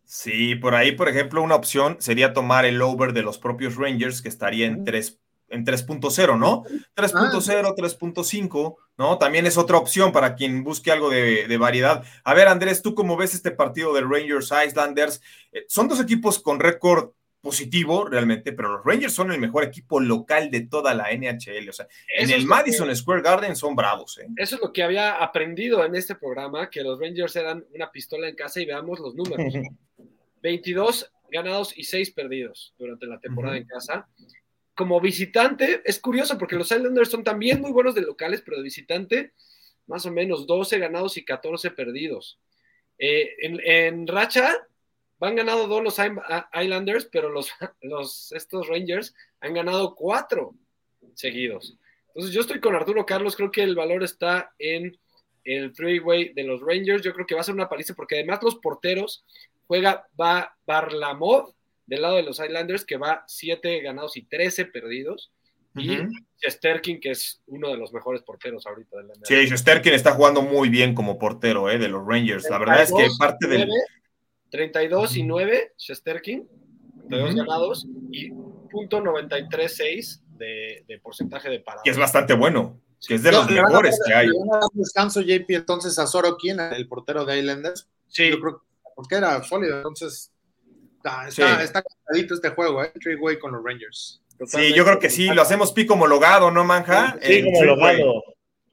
Sí, 0.06 0.56
por 0.56 0.76
ahí, 0.76 0.94
por 0.94 1.10
ejemplo, 1.10 1.42
una 1.42 1.56
opción 1.56 1.98
sería 2.00 2.34
tomar 2.34 2.66
el 2.66 2.82
over 2.82 3.14
de 3.14 3.24
los 3.24 3.38
propios 3.38 3.76
Rangers, 3.76 4.22
que 4.22 4.30
estaría 4.30 4.68
en 4.68 4.84
3 4.84 5.20
en 5.50 5.66
3.0, 5.66 6.40
¿no? 6.40 6.64
3.0, 6.96 7.76
3.5, 7.76 8.76
¿no? 8.98 9.18
También 9.20 9.46
es 9.46 9.58
otra 9.58 9.78
opción 9.78 10.12
para 10.12 10.34
quien 10.34 10.64
busque 10.64 10.92
algo 10.92 11.12
de, 11.12 11.48
de, 11.48 11.58
variedad. 11.58 12.04
A 12.24 12.34
ver, 12.34 12.48
Andrés, 12.48 12.82
¿tú 12.82 12.96
cómo 12.96 13.16
ves 13.18 13.36
este 13.36 13.52
partido 13.52 13.94
de 13.94 14.02
Rangers 14.02 14.52
Islanders? 14.66 15.22
Eh, 15.52 15.66
son 15.68 15.88
dos 15.88 16.00
equipos 16.00 16.40
con 16.40 16.60
récord 16.60 17.12
positivo 17.44 18.06
realmente, 18.08 18.54
pero 18.54 18.78
los 18.78 18.86
Rangers 18.86 19.14
son 19.14 19.30
el 19.34 19.40
mejor 19.40 19.66
equipo 19.66 20.00
local 20.00 20.50
de 20.50 20.62
toda 20.62 20.94
la 20.94 21.12
NHL. 21.12 21.68
O 21.68 21.74
sea, 21.74 21.90
en 22.18 22.30
el 22.32 22.46
Madison 22.46 22.96
Square 22.96 23.22
Garden 23.22 23.58
son 23.58 23.76
bravos. 23.76 24.18
¿eh? 24.18 24.28
Eso 24.38 24.56
es 24.56 24.62
lo 24.62 24.72
que 24.72 24.82
había 24.82 25.22
aprendido 25.22 25.84
en 25.84 25.94
este 25.94 26.16
programa, 26.16 26.70
que 26.70 26.82
los 26.82 26.98
Rangers 26.98 27.36
eran 27.36 27.66
una 27.76 27.92
pistola 27.92 28.30
en 28.30 28.36
casa 28.36 28.62
y 28.62 28.66
veamos 28.66 28.98
los 29.00 29.14
números. 29.14 29.54
22 30.42 31.12
ganados 31.30 31.78
y 31.78 31.84
6 31.84 32.12
perdidos 32.12 32.74
durante 32.78 33.08
la 33.08 33.20
temporada 33.20 33.58
en 33.58 33.66
casa. 33.66 34.08
Como 34.74 35.02
visitante, 35.02 35.82
es 35.84 36.00
curioso 36.00 36.38
porque 36.38 36.56
los 36.56 36.72
Islanders 36.72 37.10
son 37.10 37.26
también 37.26 37.60
muy 37.60 37.74
buenos 37.74 37.94
de 37.94 38.02
locales, 38.02 38.42
pero 38.42 38.58
de 38.58 38.64
visitante, 38.64 39.34
más 39.86 40.06
o 40.06 40.12
menos 40.12 40.48
12 40.48 40.80
ganados 40.80 41.18
y 41.18 41.26
14 41.26 41.72
perdidos. 41.72 42.40
Eh, 42.98 43.36
en, 43.40 43.60
en 43.66 44.08
racha, 44.08 44.66
van 45.24 45.38
ganado 45.38 45.68
dos 45.68 45.82
los 45.82 45.98
Islanders, 46.54 47.08
pero 47.10 47.30
los, 47.30 47.50
los, 47.82 48.34
estos 48.34 48.68
Rangers 48.68 49.16
han 49.40 49.54
ganado 49.54 49.96
cuatro 49.96 50.54
seguidos. 51.14 51.78
Entonces 52.08 52.34
yo 52.34 52.42
estoy 52.42 52.60
con 52.60 52.76
Arturo 52.76 53.06
Carlos, 53.06 53.38
creo 53.38 53.50
que 53.50 53.64
el 53.64 53.74
valor 53.74 54.04
está 54.04 54.54
en 54.60 54.98
el 55.46 55.72
three-way 55.72 56.34
de 56.34 56.44
los 56.44 56.60
Rangers, 56.60 57.04
yo 57.04 57.14
creo 57.14 57.26
que 57.26 57.36
va 57.36 57.42
a 57.42 57.46
ser 57.46 57.56
una 57.56 57.70
paliza 57.70 57.94
porque 57.94 58.16
además 58.16 58.40
los 58.44 58.56
porteros 58.56 59.24
juega 59.66 60.06
va 60.20 60.58
Barlamov 60.68 61.54
del 61.86 62.02
lado 62.02 62.18
de 62.18 62.24
los 62.24 62.42
Islanders 62.42 62.84
que 62.84 62.98
va 62.98 63.24
7 63.26 63.80
ganados 63.80 64.18
y 64.18 64.24
13 64.24 64.66
perdidos 64.66 65.32
y 65.76 66.00
Shesterkin 66.42 67.00
que 67.00 67.12
es 67.12 67.42
uno 67.48 67.70
de 67.70 67.78
los 67.78 67.94
mejores 67.94 68.22
porteros 68.24 68.68
ahorita 68.68 68.98
del 68.98 69.12
Sí, 69.24 69.36
Shesterkin 69.36 69.94
está 69.94 70.12
jugando 70.12 70.42
muy 70.42 70.68
bien 70.68 70.94
como 70.94 71.18
portero 71.18 71.70
eh, 71.70 71.78
de 71.78 71.88
los 71.88 72.06
Rangers. 72.06 72.50
La 72.50 72.58
verdad 72.58 72.84
es 72.84 72.92
que 72.92 73.08
parte 73.18 73.48
del 73.48 73.70
32 74.54 75.18
y 75.18 75.24
9 75.24 75.74
Shesterkin, 75.80 76.48
32 77.10 77.36
ganados 77.36 77.88
y 78.12 78.30
punto 78.72 79.02
93.6 79.02 80.22
de, 80.38 80.86
de 80.88 81.00
porcentaje 81.00 81.50
de 81.50 81.60
paradas. 81.60 81.84
Que 81.84 81.90
es 81.90 81.98
bastante 81.98 82.36
bueno 82.36 82.80
que 83.08 83.16
es 83.16 83.24
de 83.24 83.32
los 83.32 83.50
mejores 83.50 84.00
que 84.06 84.14
hay. 84.14 84.28
descanso 84.74 85.22
JP 85.22 85.50
entonces 85.50 85.98
a 85.98 86.06
Sorokin, 86.06 86.60
el 86.60 86.88
portero 86.88 87.26
de 87.26 87.40
Islanders. 87.40 87.90
Sí. 88.08 88.30
Yo 88.30 88.40
creo 88.40 88.64
porque 88.96 89.16
era 89.16 89.42
sólido, 89.42 89.78
entonces 89.78 90.32
está, 90.98 91.28
está, 91.28 91.82
cansadito 91.82 92.36
este 92.36 92.50
juego, 92.50 92.84
¿eh? 92.84 92.94
Three-way 93.02 93.40
con 93.40 93.54
los 93.54 93.64
Rangers. 93.64 94.22
Sí, 94.46 94.72
yo 94.76 94.86
creo 94.86 95.00
que 95.00 95.10
sí, 95.10 95.30
lo 95.30 95.42
hacemos 95.42 95.74
pico 95.74 95.96
homologado, 95.96 96.52
¿no, 96.52 96.64
Manja? 96.64 97.18
Sí, 97.24 97.44
como 97.44 97.58
homologado. 97.58 98.24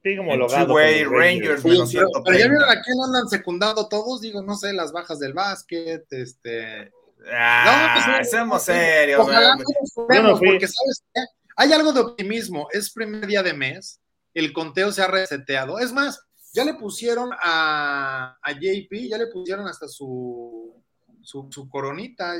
Sí, 0.03 0.16
como 0.16 0.30
homologado. 0.30 0.76
Rangers, 0.76 1.64
menos 1.64 1.92
pero, 1.92 2.09
pero 2.24 2.38
ya 2.38 2.48
vieron 2.48 2.68
a 2.68 2.80
quién 2.80 2.96
andan 3.05 3.28
secundando 3.28 3.88
todos, 3.88 4.20
digo, 4.20 4.42
no 4.42 4.57
sé, 4.57 4.72
las 4.72 4.92
bajas 4.92 5.18
del 5.18 5.34
básquet, 5.34 6.07
este... 6.11 6.90
Ah, 7.30 8.05
no, 8.07 8.16
pues, 8.16 8.30
seamos 8.30 8.62
serios. 8.62 9.20
Ojalá 9.20 9.57
no 9.57 10.38
porque, 10.38 10.66
¿sabes 10.66 11.03
qué? 11.12 11.20
Hay 11.57 11.72
algo 11.72 11.92
de 11.92 12.01
optimismo, 12.01 12.68
es 12.72 12.90
primer 12.90 13.26
día 13.26 13.42
de 13.42 13.53
mes, 13.53 14.01
el 14.32 14.53
conteo 14.53 14.92
se 14.92 15.03
ha 15.03 15.07
reseteado. 15.07 15.78
Es 15.78 15.92
más, 15.92 16.22
ya 16.53 16.64
le 16.64 16.74
pusieron 16.74 17.30
a, 17.32 18.38
a 18.42 18.53
JP, 18.53 19.09
ya 19.09 19.18
le 19.18 19.26
pusieron 19.26 19.66
hasta 19.68 19.86
su, 19.86 20.82
su, 21.22 21.68
coronita, 21.68 22.34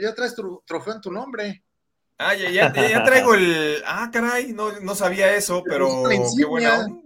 ya, 0.00 0.14
traes 0.14 0.34
tu 0.34 0.62
trofeo 0.66 0.94
en 0.94 1.00
tu 1.00 1.12
nombre. 1.12 1.64
Ah, 2.18 2.34
ya, 2.34 2.50
ya, 2.50 2.72
traigo 3.04 3.34
el. 3.34 3.82
Ah, 3.84 4.08
caray, 4.12 4.52
no, 4.52 4.80
no 4.80 4.94
sabía 4.94 5.34
eso, 5.34 5.62
pero 5.64 6.04
qué 6.36 6.44
bueno. 6.44 7.01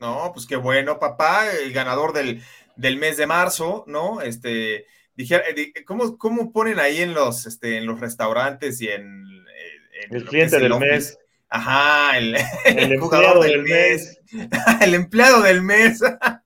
No, 0.00 0.30
pues 0.32 0.46
qué 0.46 0.56
bueno, 0.56 0.98
papá, 0.98 1.50
el 1.50 1.72
ganador 1.72 2.12
del, 2.12 2.42
del 2.76 2.96
mes 2.96 3.18
de 3.18 3.26
marzo, 3.26 3.84
¿no? 3.86 4.22
Este, 4.22 4.86
dije, 5.14 5.42
eh, 5.54 5.84
¿cómo, 5.84 6.16
¿cómo, 6.16 6.52
ponen 6.52 6.80
ahí 6.80 7.02
en 7.02 7.12
los, 7.12 7.44
este, 7.46 7.76
en 7.76 7.86
los 7.86 8.00
restaurantes 8.00 8.80
y 8.80 8.88
en, 8.88 9.26
el 10.10 10.24
cliente 10.24 10.58
del 10.58 10.78
mes? 10.78 11.18
Ajá, 11.50 12.16
el, 12.16 12.34
jugador 13.00 13.42
del, 13.42 13.62
mes. 13.62 14.20
el 14.80 14.94
empleado 14.94 15.42
del 15.42 15.60
mes. 15.60 16.00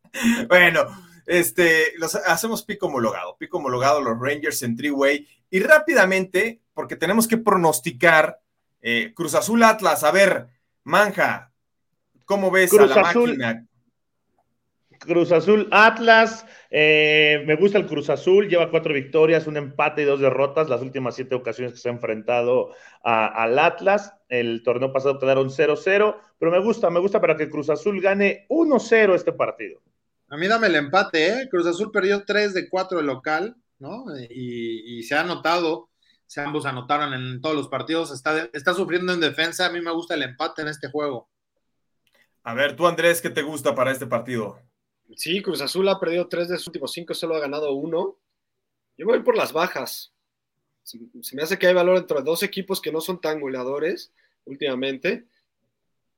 bueno, 0.48 0.86
este, 1.26 1.92
los 1.98 2.16
hacemos 2.16 2.64
pico 2.64 2.86
homologado, 2.86 3.36
pico 3.36 3.59
homologado 3.59 4.00
los 4.00 4.18
Rangers 4.18 4.62
en 4.62 4.76
three-way. 4.76 5.28
Y 5.50 5.61
rápidamente, 5.61 6.61
porque 6.74 6.96
tenemos 6.96 7.28
que 7.28 7.38
pronosticar 7.38 8.40
eh, 8.82 9.12
Cruz 9.14 9.36
Azul 9.36 9.62
Atlas. 9.62 10.02
A 10.02 10.11
ver, 10.11 10.48
Manja, 10.82 11.52
¿cómo 12.25 12.51
ves 12.51 12.72
a 12.79 12.87
la 12.87 13.03
máquina? 13.03 13.66
Cruz 15.05 15.33
Azul 15.33 15.68
Atlas, 15.70 16.47
eh, 16.70 17.45
me 17.47 17.57
gusta 17.57 17.79
el 17.79 17.87
Cruz 17.87 18.11
Azul, 18.11 18.49
lleva 18.49 18.70
cuatro 18.70 18.95
victorias, 18.95 19.47
un 19.47 19.57
empate 19.57 20.03
y 20.03 20.05
dos 20.05 20.20
derrotas, 20.20 20.68
las 20.68 20.81
últimas 20.81 21.14
siete 21.14 21.35
ocasiones 21.35 21.75
que 21.75 21.79
se 21.79 21.89
ha 21.89 21.93
enfrentado 21.93 22.70
al 23.03 23.59
Atlas, 23.59 24.14
el 24.29 24.62
torneo 24.62 24.93
pasado 24.93 25.18
quedaron 25.18 25.51
0-0, 25.51 26.16
pero 26.39 26.51
me 26.51 26.59
gusta, 26.61 26.91
me 26.91 27.01
gusta 27.01 27.20
para 27.20 27.37
que 27.37 27.51
Cruz 27.51 27.70
Azul 27.70 28.01
gane 28.01 28.47
1-0 28.49 29.14
este 29.14 29.33
partido. 29.33 29.81
A 30.29 30.37
mí 30.37 30.49
dame 30.49 30.68
el 30.68 30.77
empate, 30.77 31.29
¿eh? 31.29 31.49
Cruz 31.51 31.66
Azul 31.66 31.91
perdió 31.93 32.25
3 32.25 32.55
de 32.55 32.68
4 32.68 32.99
de 32.99 33.05
local, 33.05 33.57
¿no? 33.79 34.05
Y, 34.31 35.03
se 35.03 35.14
ha 35.14 35.20
anotado, 35.20 35.91
se 36.27 36.41
ambos 36.41 36.64
anotaron 36.66 37.12
en 37.12 37.41
todos 37.41 37.55
los 37.55 37.68
partidos, 37.68 38.11
está, 38.11 38.49
está 38.53 38.75
sufriendo 38.75 39.12
en 39.12 39.20
defensa, 39.20 39.66
a 39.66 39.70
mí 39.70 39.81
me 39.81 39.93
gusta 39.93 40.14
el 40.14 40.22
empate 40.22 40.62
en 40.62 40.68
este 40.68 40.89
juego. 40.89 41.29
A 42.45 42.55
ver, 42.55 42.76
tú 42.76 42.86
Andrés, 42.86 43.22
¿qué 43.22 43.30
te 43.30 43.42
gusta 43.42 43.74
para 43.74 43.90
este 43.90 44.07
partido? 44.07 44.61
Sí, 45.16 45.42
Cruz 45.42 45.62
Azul 45.62 45.88
ha 45.88 45.99
perdido 45.99 46.28
tres 46.28 46.49
de 46.49 46.59
sus 46.59 46.68
últimos 46.68 46.92
cinco, 46.92 47.14
solo 47.14 47.36
ha 47.36 47.40
ganado 47.40 47.72
uno. 47.72 48.18
Yo 48.99 49.07
voy 49.07 49.22
por 49.22 49.36
las 49.36 49.53
bajas. 49.53 50.14
Se, 50.82 50.99
me 51.32 51.42
hace 51.42 51.59
que 51.59 51.66
hay 51.66 51.74
valor 51.74 51.97
entre 51.97 52.20
dos 52.20 52.42
equipos 52.42 52.82
que 52.82 52.92
no 52.92 53.01
son 53.01 53.18
tan 53.18 53.40
goleadores 53.40 54.12
últimamente. 54.45 55.24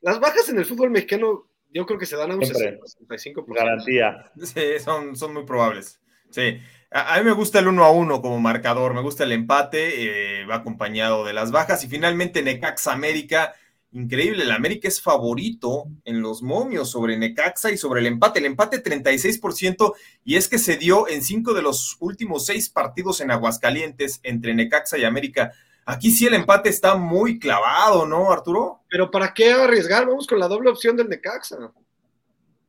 Las 0.01 0.19
bajas 0.19 0.49
en 0.49 0.59
el 0.59 0.65
fútbol 0.65 0.91
mexicano 0.91 1.49
yo 1.71 1.87
creo 1.87 1.99
que 1.99 2.07
se 2.07 2.17
dan 2.17 2.33
a 2.33 2.35
un 2.35 2.41
65%. 2.41 3.45
Garantía. 3.55 4.33
Sí, 4.43 4.81
son, 4.85 5.15
son 5.15 5.33
muy 5.33 5.45
probables. 5.45 6.01
Sí. 6.31 6.59
A, 6.91 7.19
mí 7.19 7.25
me 7.25 7.33
gusta 7.33 7.61
el 7.61 7.69
1 7.69 7.85
a 7.85 7.91
1 7.91 8.21
como 8.21 8.41
marcador, 8.41 8.95
me 8.95 9.03
gusta 9.03 9.25
el 9.25 9.33
empate, 9.33 10.41
eh, 10.41 10.47
va 10.47 10.57
acompañado 10.57 11.25
de 11.25 11.33
las 11.33 11.53
bajas 11.53 11.85
y 11.85 11.89
finalmente 11.89 12.43
Necaxa 12.43 12.93
América 12.93 13.55
Increíble, 13.97 14.43
el 14.43 14.51
América 14.51 14.89
es 14.89 15.01
favorito 15.01 15.87
en 16.05 16.21
los 16.21 16.43
momios 16.43 16.91
sobre 16.91 17.17
Necaxa 17.17 17.71
y 17.71 17.79
sobre 17.79 18.01
el 18.01 18.07
empate. 18.07 18.41
El 18.41 18.45
empate 18.45 18.83
36% 18.83 19.95
y 20.23 20.37
es 20.37 20.49
que 20.49 20.59
se 20.59 20.77
dio 20.77 21.09
en 21.09 21.23
cinco 21.23 21.55
de 21.55 21.63
los 21.63 21.97
últimos 22.01 22.45
seis 22.45 22.69
partidos 22.69 23.23
en 23.23 23.31
Aguascalientes 23.31 24.21
entre 24.23 24.53
Necaxa 24.53 24.99
y 24.99 25.05
América. 25.05 25.53
Aquí 25.87 26.11
sí 26.11 26.27
el 26.27 26.35
empate 26.35 26.69
está 26.69 26.97
muy 26.97 27.39
clavado, 27.39 28.05
¿no, 28.05 28.31
Arturo? 28.31 28.83
Pero 28.91 29.11
¿para 29.11 29.33
qué 29.33 29.53
arriesgar? 29.53 30.07
Vamos 30.07 30.27
con 30.27 30.41
la 30.41 30.49
doble 30.49 30.69
opción 30.69 30.95
del 30.95 31.09
Necaxa. 31.09 31.57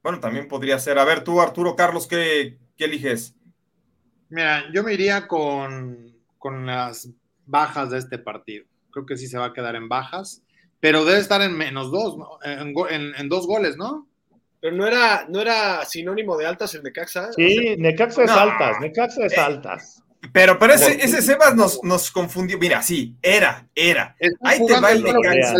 Bueno, 0.02 0.22
también 0.22 0.48
podría 0.48 0.80
ser. 0.80 0.98
A 0.98 1.04
ver, 1.04 1.26
tú, 1.26 1.42
Arturo, 1.42 1.76
Carlos, 1.76 2.08
¿qué, 2.08 2.58
eliges? 2.78 3.36
Mira, 4.30 4.64
yo 4.72 4.82
me 4.82 4.94
iría 4.94 5.28
con, 5.28 6.16
con 6.38 6.66
las 6.66 7.10
bajas 7.46 7.90
de 7.90 7.98
este 7.98 8.18
partido. 8.18 8.66
Creo 8.92 9.06
que 9.06 9.18
sí 9.18 9.28
se 9.28 9.38
va 9.38 9.48
a 9.48 9.54
quedar 9.54 9.76
en 9.76 9.90
bajas 9.90 10.42
pero 10.80 11.06
debe 11.06 11.20
estar 11.20 11.42
en 11.42 11.58
menos 11.58 11.92
dos, 11.92 12.18
¿no? 12.18 12.40
en, 12.44 13.30
dos 13.30 13.48
goles, 13.48 13.78
¿no? 13.78 14.08
Pero 14.60 14.76
no 14.76 14.88
era, 14.88 15.26
no 15.30 15.42
era 15.42 15.86
sinónimo 15.86 16.38
de 16.38 16.46
altas 16.46 16.74
el 16.76 16.84
Necaxa. 16.84 17.32
Sí, 17.34 17.76
Necaxa 17.78 18.24
es 18.24 18.32
altas, 18.32 18.80
Necaxa 18.80 19.26
es 19.26 19.34
eh, 19.34 19.40
altas. 19.40 20.04
Pero, 20.34 20.58
pero 20.58 20.74
ese, 20.74 21.04
ese 21.04 21.22
Sebas 21.22 21.56
nos, 21.56 21.84
nos 21.84 22.12
confundió. 22.12 22.58
Mira, 22.58 22.82
sí, 22.82 23.16
era, 23.22 23.68
era. 23.76 24.16
Ahí 24.42 24.66
te 24.66 24.80
va 24.80 24.92
el 24.92 25.04
Necaxa. 25.04 25.56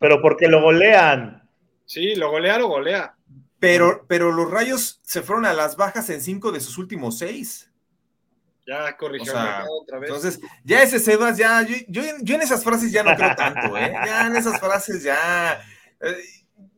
Pero 0.00 0.20
porque 0.22 0.48
lo 0.48 0.62
golean. 0.62 1.42
Sí, 1.84 2.14
lo 2.14 2.30
golea, 2.30 2.58
lo 2.58 2.68
golea. 2.68 3.14
Pero, 3.58 4.04
pero 4.06 4.30
los 4.30 4.50
rayos 4.50 5.00
se 5.02 5.22
fueron 5.22 5.44
a 5.46 5.52
las 5.52 5.76
bajas 5.76 6.08
en 6.10 6.20
cinco 6.20 6.52
de 6.52 6.60
sus 6.60 6.78
últimos 6.78 7.18
seis. 7.18 7.67
Ya 8.68 8.94
corrigió 8.98 9.32
otra 9.32 9.98
vez. 9.98 10.10
Entonces, 10.10 10.40
ya 10.62 10.82
ese 10.82 10.98
Sebas, 10.98 11.38
ya, 11.38 11.62
yo, 11.62 12.02
yo, 12.20 12.34
en 12.34 12.42
esas 12.42 12.62
frases 12.62 12.92
ya 12.92 13.02
no 13.02 13.16
creo 13.16 13.34
tanto, 13.34 13.78
¿eh? 13.78 13.94
Ya 14.04 14.26
en 14.26 14.36
esas 14.36 14.60
frases 14.60 15.02
ya. 15.02 15.58
Eh, 16.02 16.16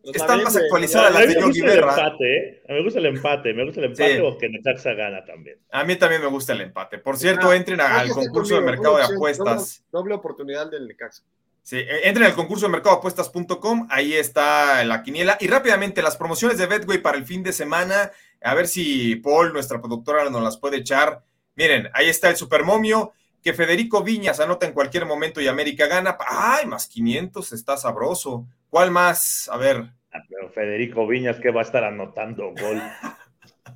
pues 0.03 0.17
están 0.17 0.45
más 0.45 0.55
actualizadas 0.55 1.13
las 1.13 1.27
de 1.27 1.41
Yogi 1.41 1.63
Berra. 1.63 2.17
¿eh? 2.21 2.63
A 2.69 2.73
mí 2.73 2.79
me 2.79 2.85
gusta 2.85 3.01
el 3.01 3.07
empate, 3.07 3.53
me 3.53 3.65
gusta 3.65 3.81
el 3.81 3.87
empate 3.87 4.21
o 4.21 4.39
que 4.39 4.49
Necaxa 4.49 4.95
gana 4.95 5.25
también. 5.25 5.59
A 5.73 5.83
mí 5.83 5.97
también 5.97 6.23
me 6.23 6.29
gusta 6.29 6.53
el 6.53 6.61
empate. 6.61 6.99
Por 6.99 7.19
cierto, 7.19 7.53
entren 7.53 7.81
al 7.81 8.09
concurso 8.11 8.55
de 8.55 8.61
mercado 8.61 8.97
de 8.97 9.03
apuestas. 9.03 9.85
Doble, 9.91 10.15
oportunidad 10.15 10.71
del 10.71 10.87
Necaxa. 10.87 11.25
Sí, 11.63 11.85
entren 12.05 12.27
al 12.27 12.35
concurso 12.35 12.67
de 12.67 12.73
mercadoapuestas.com, 12.73 13.89
ahí 13.91 14.15
está 14.15 14.83
la 14.85 15.03
quiniela. 15.03 15.37
Y 15.41 15.49
rápidamente, 15.49 16.03
las 16.03 16.17
promociones 16.17 16.57
de 16.57 16.67
Betway 16.67 16.99
para 16.99 17.19
el 17.19 17.27
fin 17.27 17.43
de 17.43 17.53
semana, 17.53 18.13
a 18.41 18.55
ver 18.55 18.69
si 18.69 19.17
Paul, 19.17 19.53
nuestra 19.53 19.81
productora, 19.81 20.31
nos 20.31 20.43
las 20.43 20.57
puede 20.57 20.79
echar. 20.79 21.23
Miren, 21.61 21.91
ahí 21.93 22.09
está 22.09 22.31
el 22.31 22.37
supermomio, 22.37 23.13
que 23.43 23.53
Federico 23.53 24.03
Viñas 24.03 24.41
anota 24.41 24.65
en 24.65 24.73
cualquier 24.73 25.05
momento 25.05 25.43
y 25.43 25.47
América 25.47 25.87
gana. 25.87 26.17
¡Ay, 26.27 26.65
más 26.65 26.87
500! 26.87 27.53
Está 27.53 27.77
sabroso. 27.77 28.47
¿Cuál 28.71 28.91
más? 28.91 29.47
A 29.53 29.59
ver. 29.59 29.85
Ah, 30.11 30.23
pero 30.27 30.49
Federico 30.49 31.07
Viñas 31.07 31.39
que 31.39 31.51
va 31.51 31.61
a 31.61 31.65
estar 31.65 31.85
anotando 31.85 32.55
gol. 32.59 32.81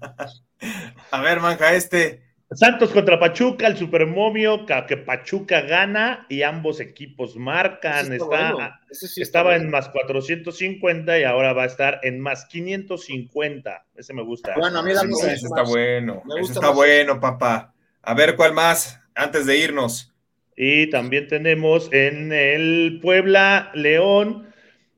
a 1.11 1.21
ver, 1.21 1.41
manja, 1.41 1.75
este. 1.75 2.23
Santos 2.53 2.91
contra 2.91 3.21
Pachuca, 3.21 3.67
el 3.67 3.77
supermomio, 3.77 4.65
que 4.65 4.97
Pachuca 4.97 5.61
gana 5.61 6.25
y 6.31 6.41
ambos 6.41 6.81
equipos 6.81 7.37
marcan. 7.37 8.15
Está, 8.15 8.81
estaba 9.17 9.57
en 9.57 9.69
más 9.69 9.91
450 9.91 11.19
y 11.19 11.25
ahora 11.25 11.53
va 11.53 11.65
a 11.65 11.67
estar 11.67 12.01
en 12.03 12.19
más 12.19 12.47
550. 12.47 13.87
Ese 13.95 14.15
me 14.15 14.23
gusta. 14.23 14.55
Bueno, 14.57 14.79
a 14.79 14.83
mí 14.83 14.93
ese 14.93 15.33
está 15.35 15.65
bueno. 15.65 16.23
Ese 16.41 16.53
está 16.55 16.71
bueno, 16.71 17.21
papá. 17.21 17.74
A 18.07 18.15
ver, 18.15 18.37
¿cuál 18.37 18.53
más? 18.53 19.01
Antes 19.15 19.47
de 19.47 19.59
irnos. 19.59 20.13
Y 20.57 20.89
también 20.91 21.27
tenemos 21.27 21.93
en 21.93 22.33
el 22.33 23.01
Puebla, 23.03 23.71
León, 23.75 24.53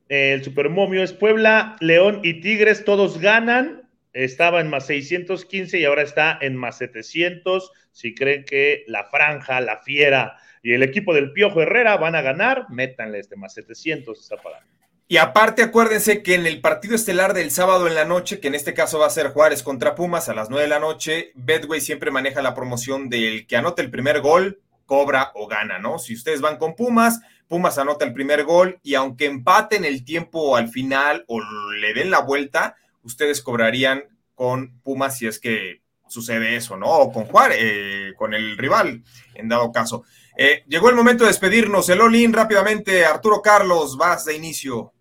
el 0.09 0.44
Supermomio 0.44 1.02
es 1.02 1.12
Puebla, 1.12 1.76
León 1.80 2.20
y 2.22 2.40
Tigres, 2.40 2.84
todos 2.84 3.18
ganan. 3.20 3.82
estaba 4.12 4.61
en 4.61 4.70
más 4.70 4.86
615 4.86 5.78
y 5.78 5.84
ahora 5.84 6.02
está 6.02 6.38
en 6.40 6.57
más 6.57 6.78
700. 6.78 7.70
Si 7.92 8.14
creen 8.14 8.44
que 8.44 8.84
la 8.86 9.04
franja, 9.04 9.61
la 9.61 9.78
fiera 9.78 10.36
y 10.62 10.72
el 10.72 10.82
equipo 10.82 11.14
del 11.14 11.32
Piojo 11.32 11.62
Herrera 11.62 11.96
van 11.96 12.14
a 12.14 12.22
ganar, 12.22 12.66
métanle 12.70 13.18
este 13.20 13.36
más 13.36 13.54
700, 13.54 14.20
está 14.20 14.36
pagando. 14.36 14.76
Y 15.09 15.18
aparte, 15.18 15.62
acuérdense 15.62 16.24
que 16.24 16.34
en 16.34 16.46
el 16.46 16.61
partido 16.61 16.96
estelar 16.96 17.32
del 17.32 17.52
sábado 17.52 17.86
en 17.86 17.94
la 17.94 18.04
noche, 18.04 18.40
que 18.40 18.48
en 18.48 18.57
este 18.57 18.74
caso 18.74 18.98
va 18.98 19.07
a 19.07 19.11
ser 19.11 19.30
Juárez 19.30 19.62
contra 19.62 19.94
Pumas 19.94 20.28
a 20.28 20.34
las 20.34 20.50
9 20.50 20.64
de 20.64 20.68
la 20.68 20.80
noche, 20.80 21.30
Bedway 21.36 21.80
siempre 21.80 22.11
maneja 22.11 22.42
la 22.42 22.54
promoción 22.54 23.09
del 23.09 23.46
que 23.46 23.57
anote 23.57 23.82
el 23.82 23.90
primer 23.90 24.20
gol, 24.20 24.61
cobra 24.84 25.30
o 25.34 25.46
gana, 25.46 25.78
¿no? 25.78 26.00
Si 26.00 26.14
ustedes 26.14 26.40
van 26.40 26.57
con 26.57 26.74
Pumas, 26.74 27.20
Pumas 27.46 27.78
anota 27.78 28.04
el 28.04 28.12
primer 28.12 28.42
gol 28.42 28.80
y 28.82 28.94
aunque 28.94 29.26
empaten 29.26 29.84
el 29.84 30.04
tiempo 30.04 30.57
al 30.57 30.68
final 30.68 31.24
o 31.28 31.40
le 31.40 31.94
den 31.94 32.11
la 32.11 32.20
vuelta, 32.20 32.74
ustedes 33.04 33.42
cobrarían 33.42 34.02
con 34.34 34.80
Pumas 34.80 35.18
si 35.18 35.28
es 35.28 35.38
que 35.38 35.82
sucede 36.09 36.57
eso, 36.57 36.76
¿no? 36.76 36.88
O 36.88 37.12
con 37.12 37.26
Juárez, 37.26 37.59
eh, 37.61 38.12
con 38.16 38.34
el 38.34 38.59
rival, 38.59 39.04
en 39.34 39.48
dado 39.48 39.70
caso. 39.70 40.04
Eh, 40.36 40.64
llegó 40.68 40.90
el 40.90 40.96
momento 40.96 41.24
de 41.24 41.28
despedirnos. 41.28 41.88
El 41.88 42.00
Olin 42.00 42.32
rápidamente. 42.32 43.04
Arturo 43.07 43.40
Carlos, 43.40 43.96
vas 43.96 44.24
de 44.24 44.34
inicio. 44.34 44.92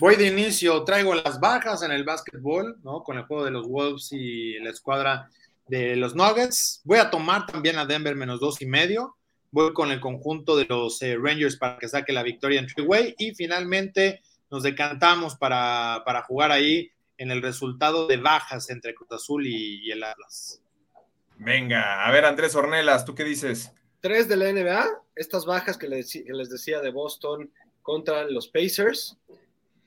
Voy 0.00 0.16
de 0.16 0.28
inicio, 0.28 0.82
traigo 0.84 1.14
las 1.14 1.38
bajas 1.40 1.82
en 1.82 1.92
el 1.92 2.04
básquetbol, 2.04 2.78
¿no? 2.82 3.04
Con 3.04 3.18
el 3.18 3.24
juego 3.24 3.44
de 3.44 3.50
los 3.50 3.68
Wolves 3.68 4.10
y 4.12 4.58
la 4.58 4.70
escuadra 4.70 5.28
de 5.68 5.94
los 5.94 6.14
Nuggets. 6.14 6.80
Voy 6.84 6.98
a 6.98 7.10
tomar 7.10 7.44
también 7.44 7.76
a 7.76 7.84
Denver 7.84 8.16
menos 8.16 8.40
dos 8.40 8.62
y 8.62 8.66
medio. 8.66 9.16
Voy 9.50 9.74
con 9.74 9.90
el 9.90 10.00
conjunto 10.00 10.56
de 10.56 10.64
los 10.64 11.02
eh, 11.02 11.18
Rangers 11.20 11.58
para 11.58 11.76
que 11.76 11.86
saque 11.86 12.14
la 12.14 12.22
victoria 12.22 12.60
en 12.60 12.68
Freeway. 12.70 13.14
Y 13.18 13.34
finalmente 13.34 14.22
nos 14.50 14.62
decantamos 14.62 15.36
para, 15.36 16.02
para, 16.06 16.22
jugar 16.22 16.50
ahí 16.50 16.90
en 17.18 17.30
el 17.30 17.42
resultado 17.42 18.06
de 18.06 18.16
bajas 18.16 18.70
entre 18.70 18.94
Cruz 18.94 19.12
Azul 19.12 19.46
y, 19.46 19.86
y 19.86 19.90
el 19.90 20.02
Atlas. 20.02 20.62
Venga, 21.36 22.06
a 22.06 22.10
ver, 22.10 22.24
Andrés 22.24 22.54
Ornelas, 22.54 23.04
¿tú 23.04 23.14
qué 23.14 23.24
dices? 23.24 23.70
Tres 24.00 24.28
de 24.28 24.36
la 24.36 24.50
NBA, 24.50 24.86
estas 25.14 25.44
bajas 25.44 25.76
que 25.76 25.88
les, 25.88 26.10
que 26.10 26.32
les 26.32 26.48
decía 26.48 26.80
de 26.80 26.90
Boston 26.90 27.52
contra 27.82 28.24
los 28.24 28.48
Pacers 28.48 29.18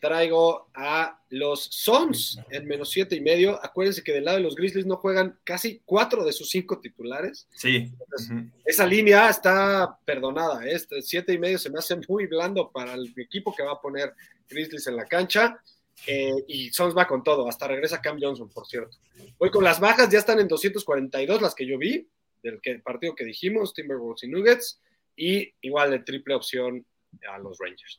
traigo 0.04 0.70
a 0.74 1.18
los 1.30 1.64
Suns 1.64 2.38
en 2.49 2.68
menos 2.68 2.89
siete 2.89 3.16
y 3.16 3.22
medio. 3.22 3.58
Acuérdense 3.64 4.04
que 4.04 4.12
del 4.12 4.26
lado 4.26 4.36
de 4.36 4.43
los 4.43 4.54
Grizzlies 4.54 4.86
no 4.86 4.97
juegan 4.97 5.39
casi 5.45 5.82
cuatro 5.86 6.26
de 6.26 6.34
sus 6.34 6.49
cinco 6.49 6.82
titulares. 6.82 7.47
Sí. 7.56 7.89
Entonces, 8.01 8.30
uh 8.30 8.34
-huh. 8.34 8.51
Esa 8.66 8.86
línea 8.86 9.30
está 9.30 9.97
perdonada. 10.04 10.68
Este 10.68 11.01
siete 11.01 11.32
y 11.32 11.38
medio 11.38 11.58
se 11.58 11.70
me 11.70 11.80
hace 11.80 11.95
muy 12.10 12.28
blando 12.28 12.70
para 12.70 12.95
el 12.95 13.14
equipo 13.16 13.56
que 13.56 13.64
va 13.64 13.72
a 13.72 13.82
poner 13.82 14.14
Grizzlies 14.49 14.88
en 14.88 14.97
la 14.97 15.06
cancha. 15.06 15.58
Eh, 16.06 16.34
y 16.49 16.70
Suns 16.74 16.93
va 16.97 17.08
con 17.08 17.24
todo. 17.24 17.47
Hasta 17.47 17.70
regresa 17.70 18.01
Cam 18.01 18.18
Johnson, 18.22 18.49
por 18.49 18.68
cierto. 18.68 18.97
Voy 19.39 19.51
con 19.51 19.64
las 19.64 19.80
bajas, 19.80 20.10
ya 20.10 20.20
están 20.20 20.41
en 20.41 20.49
242 20.49 21.41
las 21.41 21.56
que 21.56 21.66
yo 21.66 21.78
vi, 21.78 22.10
del 22.41 22.60
que, 22.60 22.80
partido 22.80 23.16
que 23.16 23.24
dijimos, 23.24 23.74
Timberwolves 23.74 24.24
y 24.24 24.28
Nuggets. 24.28 24.82
Y 25.16 25.54
igual 25.62 25.91
de 25.91 25.99
triple 25.99 26.36
opción 26.36 26.86
a 27.30 27.38
los 27.38 27.58
Rangers. 27.58 27.95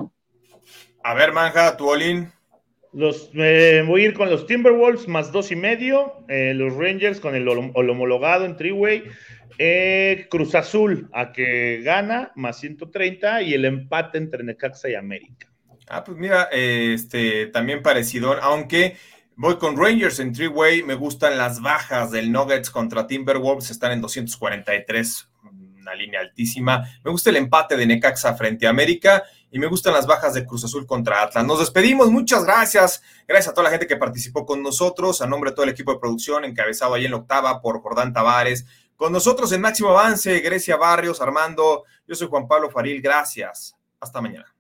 A 1.02 1.14
ver, 1.14 1.32
Manja, 1.32 1.76
tu 1.76 1.88
Olin. 1.88 2.32
Los, 2.94 3.30
eh, 3.34 3.82
voy 3.86 4.02
a 4.02 4.04
ir 4.06 4.14
con 4.14 4.30
los 4.30 4.46
Timberwolves 4.46 5.08
más 5.08 5.32
dos 5.32 5.50
y 5.50 5.56
medio, 5.56 6.24
eh, 6.28 6.54
los 6.54 6.76
Rangers 6.76 7.18
con 7.18 7.34
el, 7.34 7.42
el 7.48 7.90
homologado 7.90 8.44
en 8.44 8.56
Triway, 8.56 9.02
eh, 9.58 10.28
Cruz 10.30 10.54
Azul 10.54 11.08
a 11.12 11.32
que 11.32 11.80
gana 11.82 12.30
más 12.36 12.60
130 12.60 13.42
y 13.42 13.54
el 13.54 13.64
empate 13.64 14.18
entre 14.18 14.44
Necaxa 14.44 14.88
y 14.88 14.94
América. 14.94 15.52
Ah, 15.88 16.04
pues 16.04 16.16
mira, 16.16 16.48
este 16.52 17.46
también 17.48 17.82
parecido, 17.82 18.32
aunque 18.40 18.96
voy 19.36 19.56
con 19.56 19.76
Rangers 19.76 20.20
en 20.20 20.32
Triway, 20.32 20.82
me 20.84 20.94
gustan 20.94 21.36
las 21.36 21.60
bajas 21.60 22.12
del 22.12 22.30
Nuggets 22.30 22.70
contra 22.70 23.06
Timberwolves, 23.06 23.70
están 23.70 23.92
en 23.92 24.00
243, 24.00 25.30
una 25.80 25.94
línea 25.94 26.20
altísima. 26.20 26.88
Me 27.04 27.10
gusta 27.10 27.30
el 27.30 27.36
empate 27.36 27.76
de 27.76 27.86
Necaxa 27.86 28.34
frente 28.34 28.66
a 28.66 28.70
América 28.70 29.24
y 29.54 29.60
me 29.60 29.68
gustan 29.68 29.92
las 29.92 30.04
bajas 30.04 30.34
de 30.34 30.44
Cruz 30.44 30.64
Azul 30.64 30.84
contra 30.84 31.22
Atlas. 31.22 31.44
Nos 31.44 31.60
despedimos, 31.60 32.10
muchas 32.10 32.44
gracias. 32.44 33.00
Gracias 33.28 33.52
a 33.52 33.54
toda 33.54 33.66
la 33.66 33.70
gente 33.70 33.86
que 33.86 33.96
participó 33.96 34.44
con 34.44 34.60
nosotros, 34.64 35.22
a 35.22 35.28
nombre 35.28 35.50
de 35.50 35.54
todo 35.54 35.62
el 35.62 35.70
equipo 35.70 35.92
de 35.92 36.00
producción, 36.00 36.44
encabezado 36.44 36.94
ahí 36.94 37.04
en 37.04 37.12
la 37.12 37.18
octava 37.18 37.62
por 37.62 37.80
Jordán 37.80 38.12
Tavares. 38.12 38.66
Con 38.96 39.12
nosotros 39.12 39.52
en 39.52 39.60
Máximo 39.60 39.90
Avance, 39.90 40.40
Grecia 40.40 40.76
Barrios, 40.76 41.20
Armando. 41.20 41.84
Yo 42.04 42.16
soy 42.16 42.26
Juan 42.26 42.48
Pablo 42.48 42.68
Faril, 42.68 43.00
gracias. 43.00 43.76
Hasta 44.00 44.20
mañana. 44.20 44.52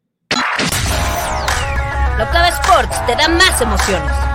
La 2.16 2.24
Octava 2.26 2.48
Sports 2.50 3.06
te 3.06 3.16
da 3.16 3.26
más 3.26 3.60
emociones. 3.60 4.33